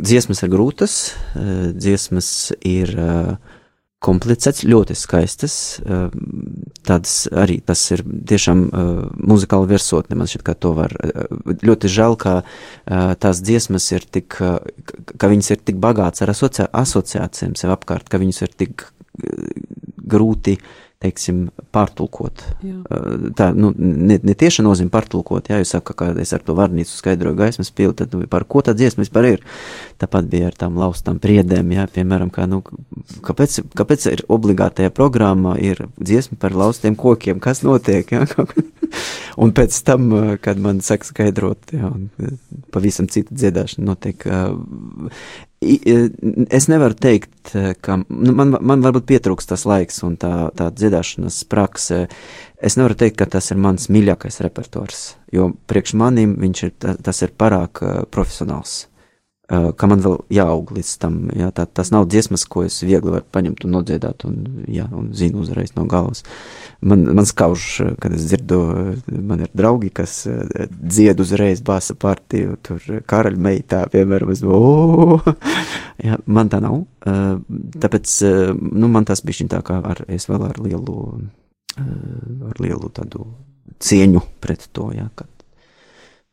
dziesmas 0.01 0.41
ir 0.41 0.49
grūtas, 0.49 0.95
uh, 1.35 1.69
dziesmas 1.75 2.29
ir 2.65 2.93
uh, 2.97 3.35
komplicētas, 4.05 4.63
ļoti 4.69 4.95
skaistas. 4.97 5.55
Uh, 5.83 6.07
tādas 6.87 7.25
arī 7.33 7.59
tas 7.65 7.81
ir 7.93 8.03
tiešām 8.05 8.63
uh, 8.65 8.89
muzikāla 9.19 9.69
virsotne. 9.69 10.17
Man 10.17 10.29
šķiet, 10.31 10.45
ka 10.47 10.55
to 10.57 10.73
var. 10.77 10.95
Uh, 11.01 11.55
ļoti 11.65 11.91
žēl, 11.91 12.17
ka 12.21 12.35
uh, 12.41 13.13
tās 13.21 13.43
dziesmas 13.45 13.91
ir 13.93 14.07
tik, 14.07 14.39
uh, 14.41 14.57
ka 15.21 15.29
viņas 15.31 15.53
ir 15.53 15.63
tik 15.69 15.81
bagātas 15.83 16.25
ar 16.25 16.33
asocia 16.33 16.69
asociācijām 16.73 17.57
sev 17.59 17.75
apkārt, 17.75 18.09
ka 18.09 18.21
viņas 18.21 18.45
ir 18.47 18.57
tik 18.63 18.87
grūti, 20.05 20.57
teiksim, 21.03 21.49
pārtulkot. 21.75 22.41
Jā. 22.65 23.01
Tā, 23.37 23.49
nu, 23.53 23.71
ne, 23.75 24.17
ne 24.23 24.35
tieši 24.37 24.63
nozīme 24.65 24.89
pārtulkot, 24.93 25.51
jā, 25.51 25.59
jūs 25.61 25.73
saka, 25.75 25.93
ka 25.97 26.07
es 26.21 26.31
ar 26.33 26.43
to 26.45 26.55
varnīcu 26.57 26.93
skaidroju 26.95 27.37
gaismas 27.37 27.71
pili, 27.75 27.93
tad 27.97 28.15
nu, 28.15 28.23
par 28.31 28.47
ko 28.49 28.63
tā 28.65 28.73
dziesma 28.77 29.03
vispār 29.03 29.29
ir? 29.33 29.43
Tāpat 30.01 30.29
bija 30.31 30.49
ar 30.49 30.57
tām 30.57 30.79
laustām 30.81 31.19
priedēm, 31.21 31.75
jā, 31.75 31.85
piemēram, 31.97 32.31
kā, 32.33 32.47
nu, 32.49 32.61
kāpēc, 33.25 33.59
kāpēc 33.77 34.07
ir 34.13 34.25
obligātajā 34.31 34.93
programmā 34.95 35.57
ir 35.61 35.83
dziesma 35.99 36.39
par 36.41 36.55
laustiem 36.57 36.97
kokiem, 36.99 37.43
kas 37.43 37.61
notiek, 37.67 38.15
jā, 38.15 38.25
un 39.43 39.53
pēc 39.55 39.77
tam, 39.87 40.07
kad 40.43 40.61
man 40.61 40.81
saka 40.85 41.07
skaidrot, 41.09 41.75
jā, 41.75 41.89
un 41.89 42.39
pavisam 42.73 43.09
cita 43.11 43.35
dziedāšana 43.35 43.89
notiek, 43.89 44.25
es 45.65 46.67
nevaru 46.71 46.97
teikt, 46.99 47.53
ka 47.81 47.99
nu, 48.03 48.33
man, 48.37 48.57
man 48.59 48.83
varbūt 48.85 49.07
pietrūks 49.09 49.49
tas 49.49 49.65
laiks 49.67 50.01
un 50.05 50.17
tā, 50.21 50.33
tā 50.57 50.69
dziedāšanas 50.73 51.43
prakse. 51.49 52.05
Es 52.55 52.77
nevaru 52.79 52.97
teikt, 52.99 53.19
ka 53.21 53.29
tas 53.37 53.51
ir 53.51 53.61
mans 53.61 53.89
mīļākais 53.93 54.41
repertuārs, 54.45 55.05
jo 55.33 55.51
priekš 55.69 55.95
manim 55.99 56.35
viņš 56.41 56.65
ir, 56.67 56.75
tas 57.05 57.23
ir 57.25 57.33
pārāk 57.37 57.81
profesionāls. 58.13 58.85
Ka 59.45 59.85
man 59.85 60.01
vēl 60.01 60.15
jāaug 60.33 60.71
līdz 60.73 60.91
tam. 60.97 61.17
Jā, 61.37 61.51
tā, 61.53 61.67
tas 61.69 61.91
nav 61.93 62.07
dziesmas, 62.09 62.47
ko 62.49 62.63
es 62.65 62.79
viegli 62.81 63.11
varu 63.13 63.27
paņemt 63.35 63.67
un 63.67 63.75
nodziedāt, 63.75 64.25
un, 64.25 64.39
jā, 64.71 64.87
un 64.89 65.11
zinu 65.13 65.43
uzreiz 65.43 65.75
no 65.75 65.85
galvas. 65.89 66.23
Man, 66.81 67.03
man 67.13 67.29
skauž, 67.29 67.67
kad 68.01 68.15
es 68.17 68.25
dzirdu, 68.25 68.59
man 69.13 69.45
ir 69.45 69.53
draugi, 69.53 69.91
kas 69.93 70.23
dzied 70.25 71.21
uzreiz 71.21 71.61
bāsa 71.65 71.93
partiju, 71.93 72.57
tur 72.65 72.81
karaļa 73.05 73.43
meitā, 73.45 73.83
piemēram, 73.93 74.33
es 74.33 74.41
domāju, 74.41 75.35
jā, 76.07 76.17
man 76.25 76.49
tā 76.49 76.63
nav. 76.65 76.81
Tāpēc, 77.05 78.17
nu, 78.57 78.89
man 78.89 79.05
tas 79.05 79.21
bija 79.25 79.45
tā 79.53 79.61
kā 79.65 79.77
ar, 79.93 80.07
es 80.09 80.25
vēl 80.31 80.49
ar 80.49 80.61
lielu, 80.65 80.97
ar 81.77 82.65
lielu 82.65 82.93
tādu 82.97 83.29
cieņu 83.77 84.25
pret 84.41 84.71
to, 84.73 84.89
jā, 84.97 85.05
kad. 85.13 85.29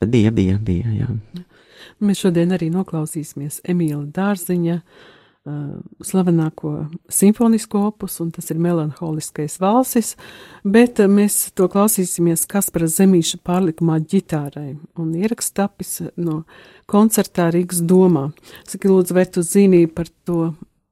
Bet 0.00 0.10
bija, 0.10 0.32
bija, 0.34 0.56
bija, 0.58 0.96
jā. 0.96 1.12
Mēs 2.02 2.22
šodien 2.24 2.50
arī 2.54 2.66
noklausīsimies 2.72 3.60
Emīla 3.70 4.08
Dārziņa 4.10 4.74
uh, 4.78 5.74
slavenāko 6.02 6.72
simfonisko 7.12 7.84
opus, 7.92 8.16
un 8.24 8.32
tas 8.34 8.50
ir 8.50 8.58
melanholiskais 8.62 9.60
valsis, 9.62 10.16
bet 10.66 10.98
uh, 10.98 11.06
mēs 11.06 11.52
to 11.54 11.68
klausīsimies 11.70 12.42
Kaspara 12.50 12.88
Zemīša 12.90 13.38
pārlikumā 13.46 14.00
ģitārai, 14.02 14.72
un 14.98 15.14
ieraksts 15.14 15.54
tapis 15.54 16.00
no 16.16 16.42
koncertā 16.90 17.52
Rīgas 17.54 17.84
domā. 17.86 18.30
Saki, 18.66 18.90
lūdzu, 18.90 19.18
vai 19.20 19.26
tu 19.30 19.46
zini 19.46 19.84
par 19.86 20.10
to 20.26 20.40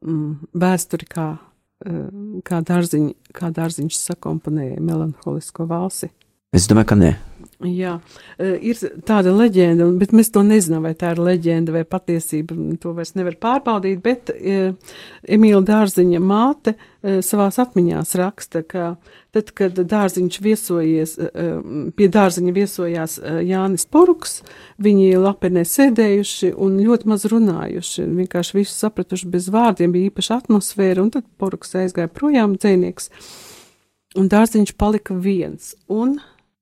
mm, 0.06 0.52
vēsturi, 0.62 1.10
kā, 1.10 1.28
uh, 1.40 2.06
kā, 2.46 2.62
dārziņ, 2.70 3.12
kā 3.34 3.50
dārziņš 3.58 3.98
sakomponēja 4.06 4.78
melanholisko 4.78 5.66
valsi? 5.74 6.12
Es 6.50 6.66
domāju, 6.66 6.88
ka 6.90 6.96
nē. 6.98 7.10
Jā, 7.60 7.98
e, 8.40 8.54
ir 8.70 8.78
tāda 9.04 9.34
leģenda, 9.36 9.84
bet 10.00 10.14
mēs 10.16 10.30
to 10.32 10.40
nezinām, 10.42 10.86
vai 10.88 10.94
tā 10.96 11.10
ir 11.12 11.18
leģenda 11.20 11.74
vai 11.74 11.82
patiesība. 11.84 12.56
To 12.80 12.94
vairs 12.96 13.12
nevar 13.18 13.36
pārbaudīt, 13.36 14.00
bet 14.00 14.32
e, 14.32 14.70
Emīla 15.28 15.60
Dārziņa 15.68 16.22
māte 16.24 16.72
e, 16.72 17.18
savās 17.22 17.60
atmiņās 17.60 18.16
raksta, 18.16 18.64
ka 18.64 18.86
tad, 19.36 19.52
kad 19.60 19.76
dārziņš 19.76 20.40
viesojies, 20.40 21.14
pie 22.00 22.08
dārziņa 22.16 22.56
viesojās 22.56 23.18
Jānis 23.44 23.84
Poruks, 23.86 24.40
viņi 24.80 25.20
lapenē 25.20 25.66
sēdējuši 25.68 26.54
un 26.56 26.80
ļoti 26.80 27.12
maz 27.12 27.28
runājuši, 27.30 28.08
vienkārši 28.24 28.58
visu 28.58 28.74
sapratuši 28.74 29.30
bez 29.36 29.52
vārdiem, 29.52 29.92
bija 29.92 30.08
īpaša 30.08 30.40
atmosfēra, 30.40 31.04
un 31.04 31.14
tad 31.14 31.28
Poruks 31.38 31.76
aizgāja 31.78 32.08
projām 32.08 32.56
dzēnieks, 32.56 33.12
un 34.16 34.32
dārziņš 34.32 34.78
palika 34.80 35.14
viens. 35.14 35.76
Un 35.86 36.18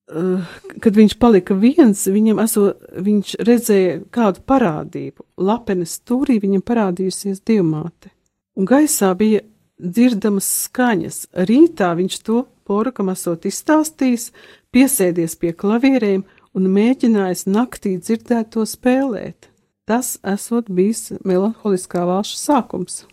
kad 0.09 0.97
viņš 0.97 1.17
palika 1.21 1.57
viens, 1.59 2.07
viņam 2.09 2.41
esot, 2.43 2.85
viņš 3.05 3.35
redzēja 3.45 3.99
kādu 4.15 4.43
parādību. 4.49 5.27
Lapenes 5.45 5.99
stūrī 6.01 6.39
viņam 6.43 6.65
parādījusies 6.65 7.43
divmāte, 7.47 8.13
un 8.57 8.69
gaisā 8.69 9.13
bija 9.19 9.43
dzirdamas 9.79 10.49
skaņas. 10.65 11.27
Rītā 11.49 11.93
viņš 11.99 12.23
to 12.27 12.47
porukam 12.69 13.13
esot 13.13 13.47
izstāstījis, 13.49 14.31
piesēdies 14.75 15.37
pie 15.41 15.53
klavierēm 15.53 16.25
un 16.57 16.73
mēģinājis 16.73 17.47
naktī 17.51 17.99
dzirdēt 18.01 18.55
to 18.57 18.65
spēlēt. 18.69 19.53
Tas 19.89 20.17
esot 20.27 20.69
bijis 20.69 21.15
melanholiskā 21.25 22.03
valša 22.09 22.41
sākums. 22.41 23.05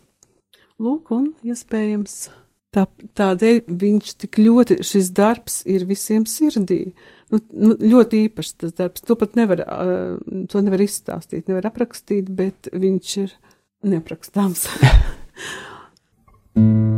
Lūk, 0.76 1.14
un 1.16 1.30
iespējams. 1.48 2.18
Ja 2.28 2.45
Tā, 2.76 2.84
tādēļ 3.16 3.62
viņš 3.82 4.10
tik 4.26 4.40
ļoti, 4.42 4.82
šis 4.84 5.12
darbs 5.16 5.62
ir 5.70 5.86
visiem 5.88 6.26
sirdī. 6.28 6.82
Nu, 7.32 7.40
nu, 7.56 7.78
ļoti 7.80 8.26
īpašs 8.28 8.58
tas 8.62 8.76
darbs. 8.76 9.06
To 9.08 9.16
pat 9.20 9.38
nevar, 9.40 9.64
uh, 9.64 10.18
to 10.52 10.64
nevar 10.66 10.84
izstāstīt, 10.84 11.48
nevar 11.48 11.72
aprakstīt, 11.72 12.30
bet 12.36 12.70
viņš 12.76 13.16
ir 13.24 13.38
neaprakstāms. 13.96 14.68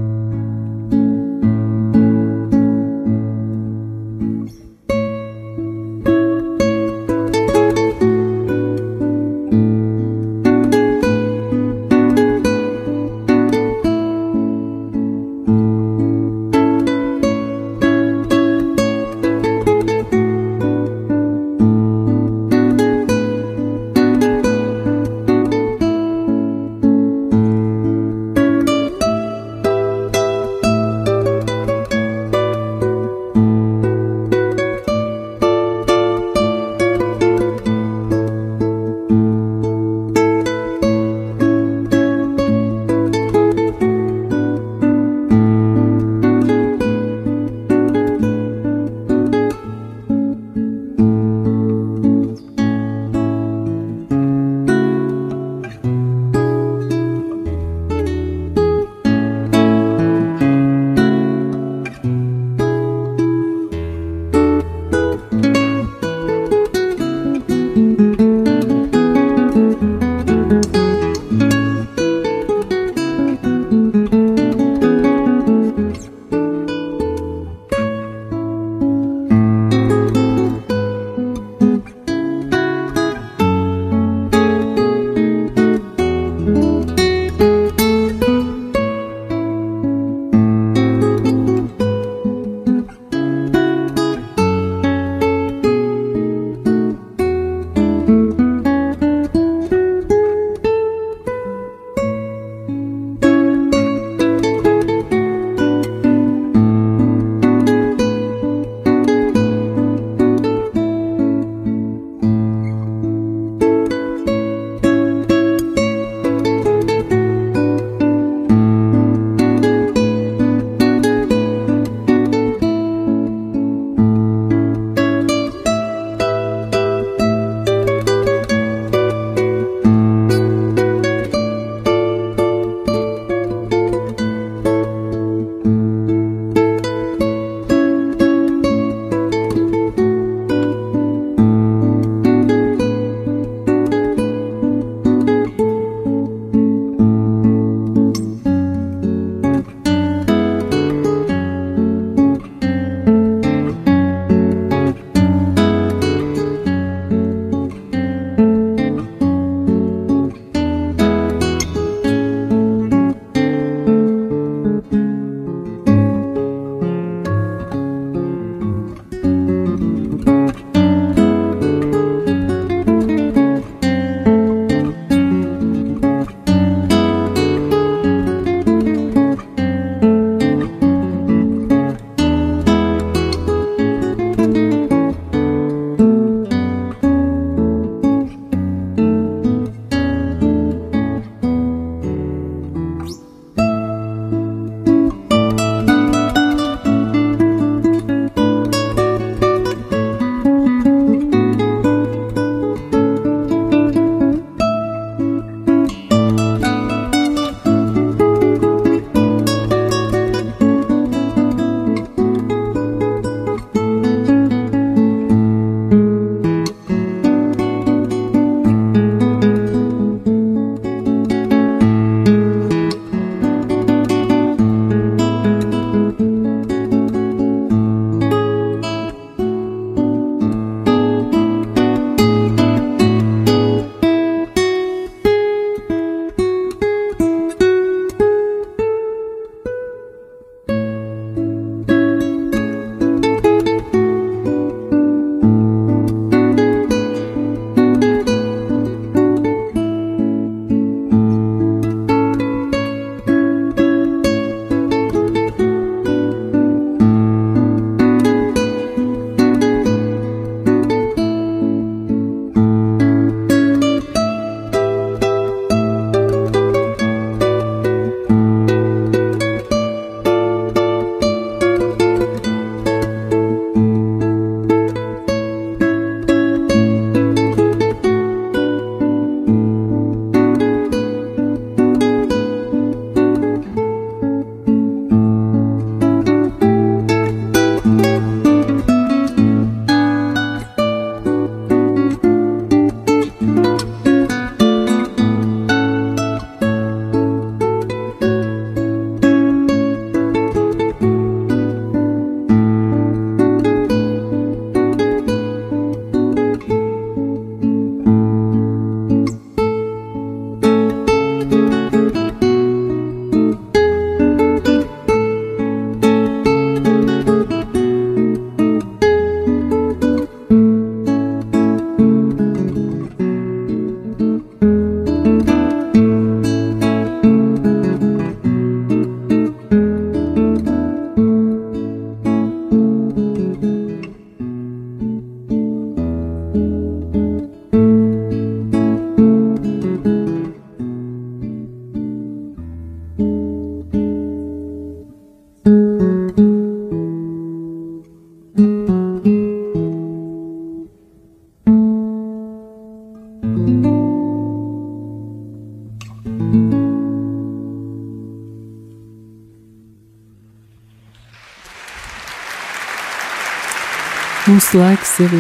Ir 365.18 365.32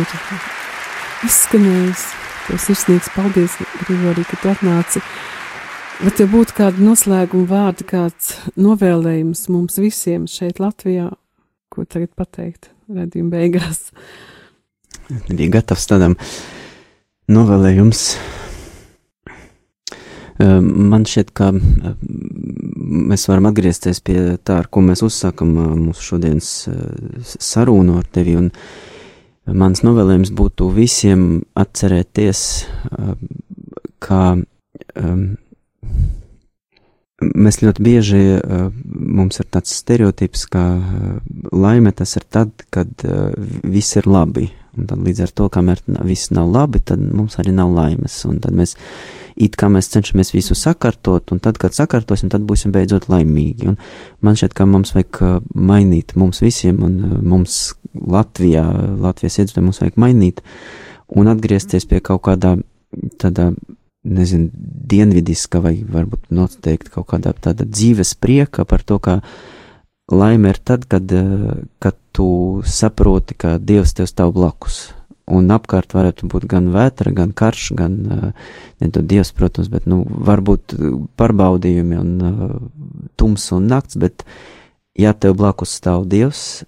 izskanējis. 1.27 2.05
Tev 2.47 2.61
sirsnīgs 2.63 3.09
paldies, 3.13 3.57
Grigorī, 3.83 4.23
ka 4.25 4.37
tu 4.41 4.49
atnāci. 4.49 5.01
Vai 5.99 6.13
tev 6.17 6.31
būtu 6.31 6.55
kādi 6.57 6.81
noslēguma 6.81 7.45
vārdi, 7.51 7.85
kāds 7.85 8.31
novēlējums 8.57 9.43
mums 9.53 9.77
visiem 9.77 10.25
šeit 10.31 10.61
Latvijā, 10.63 11.11
ko 11.69 11.85
tagad 11.85 12.09
pateikt 12.17 12.71
redzījuma 12.89 13.35
beigās? 13.35 13.91
Bija 15.27 15.59
gatavs 15.59 15.85
tādam 15.91 16.17
novēlējums. 17.29 18.03
Man 20.41 21.05
šķiet, 21.05 21.37
ka 21.37 21.51
mēs 21.53 23.29
varam 23.29 23.51
atgriezties 23.51 24.01
pie 24.01 24.19
tā, 24.41 24.63
ar 24.63 24.73
ko 24.73 24.81
mēs 24.89 25.05
uzsākam 25.05 25.53
mūsu 25.85 26.13
šodienas 26.13 26.53
sarunu 27.37 28.01
ar 28.01 28.09
tevi. 28.09 28.39
Un, 28.41 28.49
uh, 28.49 28.96
Mans 29.47 29.79
novēlējums 29.85 30.33
būtu 30.35 30.67
visiem 30.75 31.21
atcerēties, 31.55 32.39
ka 34.03 34.21
mēs 37.23 37.61
ļoti 37.63 37.85
bieži 37.85 38.21
mums 38.91 39.39
ir 39.39 39.47
tāds 39.47 39.71
stereotips, 39.79 40.43
ka 40.51 40.65
laime 41.55 41.93
tas 41.95 42.17
ir 42.19 42.27
tad, 42.27 42.51
kad 42.73 42.91
viss 43.63 43.95
ir 43.95 44.09
labi. 44.09 44.49
Un 44.77 44.85
tad 44.89 45.01
līdz 45.01 45.23
ar 45.25 45.31
to, 45.33 45.47
kamēr 45.49 45.79
viss 46.05 46.29
nav 46.35 46.51
labi, 46.53 46.83
tad 46.83 47.01
mums 47.01 47.39
arī 47.41 47.55
nav 47.55 47.71
laimes. 47.73 48.19
Un 48.29 48.41
tad 48.43 48.53
mēs 48.57 48.75
it 49.37 49.57
kā 49.59 49.69
mēs 49.71 49.89
cenšamies 49.93 50.33
visu 50.33 50.55
sakārtot, 50.57 51.31
un 51.33 51.41
tad, 51.43 51.59
kad 51.61 51.75
sakārtosim, 51.75 52.31
tad 52.33 52.45
būsim 52.47 52.73
beidzot 52.75 53.07
laimīgi. 53.11 53.69
Un 53.71 53.77
man 54.25 54.37
šķiet, 54.37 54.55
ka 54.57 54.67
mums 54.69 54.93
vajag 54.95 55.21
uh, 55.21 55.37
mainīt 55.53 56.15
mums 56.19 56.41
visiem, 56.43 56.81
un 56.85 56.97
uh, 57.05 57.17
mums 57.21 57.75
Latvijā, 57.97 58.65
Latvijas 59.01 59.39
iedzīvotājiem 59.39 59.69
mums 59.69 59.81
vajag 59.83 59.99
mainīt 60.01 60.41
un 61.17 61.29
atgriezties 61.31 61.87
pie 61.89 62.01
kaut 62.03 62.25
kādā 62.27 62.57
tādā, 63.21 63.51
nezinu, 64.07 64.49
dienvidiska 64.91 65.61
vai 65.63 65.75
varbūt 65.83 66.29
noteikti 66.33 66.93
kaut 66.93 67.09
kādā 67.11 67.33
tāda 67.43 67.67
dzīves 67.67 68.15
prieka 68.21 68.65
par 68.67 68.85
to, 68.87 68.99
ka 69.03 69.19
laime 70.11 70.53
ir 70.53 70.61
tad, 70.63 70.87
kad, 70.89 71.11
uh, 71.13 71.63
kad 71.83 71.97
tu 72.15 72.29
saproti, 72.65 73.37
ka 73.37 73.57
Dievs 73.61 73.93
tev 73.93 74.09
stāv 74.09 74.33
blakus 74.33 74.87
un 75.27 75.49
apkārt 75.51 75.93
varētu 75.95 76.29
būt 76.31 76.47
gan 76.49 76.69
vētra, 76.73 77.11
gan 77.15 77.33
karš, 77.35 77.71
gan, 77.77 77.97
uh, 78.07 78.51
ne 78.81 78.91
to 78.93 79.03
dievs, 79.03 79.33
protams, 79.35 79.69
bet, 79.71 79.87
nu, 79.89 80.01
varbūt 80.03 80.77
pārbaudījumi 81.19 81.99
un 81.99 82.13
uh, 82.23 82.53
tums 83.19 83.49
un 83.55 83.67
nakts, 83.71 83.99
bet, 83.99 84.23
ja 84.97 85.13
tev 85.13 85.37
blakus 85.39 85.75
stāv 85.77 86.07
dievs, 86.09 86.63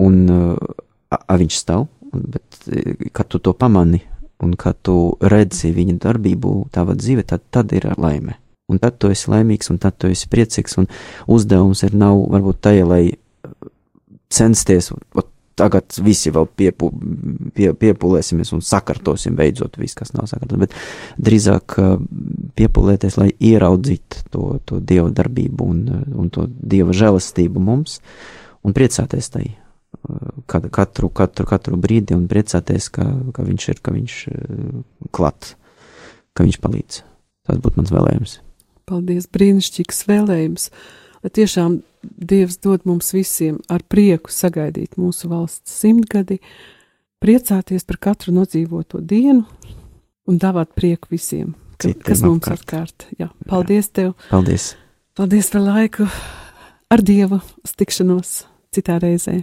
un 0.00 0.22
uh, 0.30 0.76
a, 1.10 1.36
viņš 1.40 1.58
stāv, 1.58 1.88
bet, 2.12 2.62
kad 3.16 3.30
tu 3.30 3.42
to 3.42 3.54
pamani, 3.58 4.04
un 4.40 4.54
kad 4.58 4.78
tu 4.86 5.16
redzi 5.20 5.72
viņa 5.74 5.98
darbību, 6.00 6.54
tava 6.72 6.96
dzīve, 6.96 7.26
tad, 7.28 7.44
tad 7.52 7.74
ir 7.76 7.90
laime. 8.00 8.38
Un 8.70 8.78
tad 8.78 9.00
tu 9.02 9.10
esi 9.10 9.26
laimīgs, 9.32 9.68
un 9.72 9.80
tad 9.82 9.98
tu 9.98 10.08
esi 10.08 10.30
priecīgs, 10.30 10.78
un 10.78 10.86
uzdevums 11.30 11.82
ir 11.82 11.96
nav 11.98 12.22
varbūt 12.30 12.60
tajā, 12.62 12.86
lai 12.86 13.02
censties, 14.30 14.92
ot, 15.18 15.29
tagad 15.60 16.00
visi 16.04 16.32
vēl 16.34 16.48
piepu, 16.56 16.90
pie, 17.56 17.70
piepūlēsimies 17.76 18.54
un 18.56 18.64
sakārtosim 18.64 19.36
beidzot 19.38 19.78
viss, 19.80 19.98
kas 19.98 20.14
nav 20.16 20.28
sakārtots, 20.30 20.60
bet 20.64 20.76
drīzāk 21.20 21.76
piepūlēties, 22.58 23.18
lai 23.20 23.30
ieraudzītu 23.52 24.26
to, 24.32 24.44
to 24.66 24.80
dieva 24.80 25.10
darbību 25.14 25.70
un, 25.72 25.82
un 26.16 26.30
to 26.32 26.48
dieva 26.48 26.96
žēlastību 26.96 27.62
mums 27.62 28.00
un 28.64 28.76
priecāties 28.76 29.32
tai 29.32 29.46
katru, 30.46 31.10
katru, 31.12 31.46
katru 31.46 31.78
brīdi 31.80 32.16
un 32.16 32.26
priecāties, 32.30 32.88
ka, 32.94 33.06
ka 33.34 33.44
viņš 33.46 33.68
ir, 33.72 33.80
ka 33.82 33.94
viņš 33.94 34.16
klat, 35.14 35.54
ka 36.34 36.46
viņš 36.46 36.60
palīdz. 36.62 37.02
Tas 37.48 37.60
būtu 37.60 37.80
mans 37.80 37.92
vēlējums. 37.94 38.38
Paldies, 38.90 39.28
brīnišķīgs 39.30 40.04
vēlējums. 40.08 40.70
Lai 41.20 41.32
tiešām 41.36 41.80
Dievs 42.00 42.56
dod 42.64 42.86
mums 42.88 43.10
visiem 43.12 43.58
ar 43.68 43.82
prieku 43.84 44.32
sagaidīt 44.32 44.96
mūsu 44.96 45.28
valsts 45.28 45.74
simtgadi, 45.82 46.38
priecāties 47.20 47.84
par 47.84 47.98
katru 48.00 48.32
nodzīvoto 48.32 49.02
dienu 49.04 49.44
un 50.24 50.38
dāvāt 50.40 50.72
prieku 50.72 51.12
visiem, 51.12 51.52
ka, 51.76 51.90
Citiem 51.90 52.06
kas 52.06 52.24
mums 52.24 52.48
apkārt. 52.48 53.08
Jā, 53.20 53.28
paldies 53.50 53.90
tev! 53.92 54.14
Paldies! 54.30 54.72
Paldies 55.18 55.52
par 55.52 55.66
laiku! 55.66 56.08
Ar 56.90 57.04
Dievu 57.04 57.42
tikšanos 57.76 58.44
citā 58.72 58.96
reizē! 59.02 59.42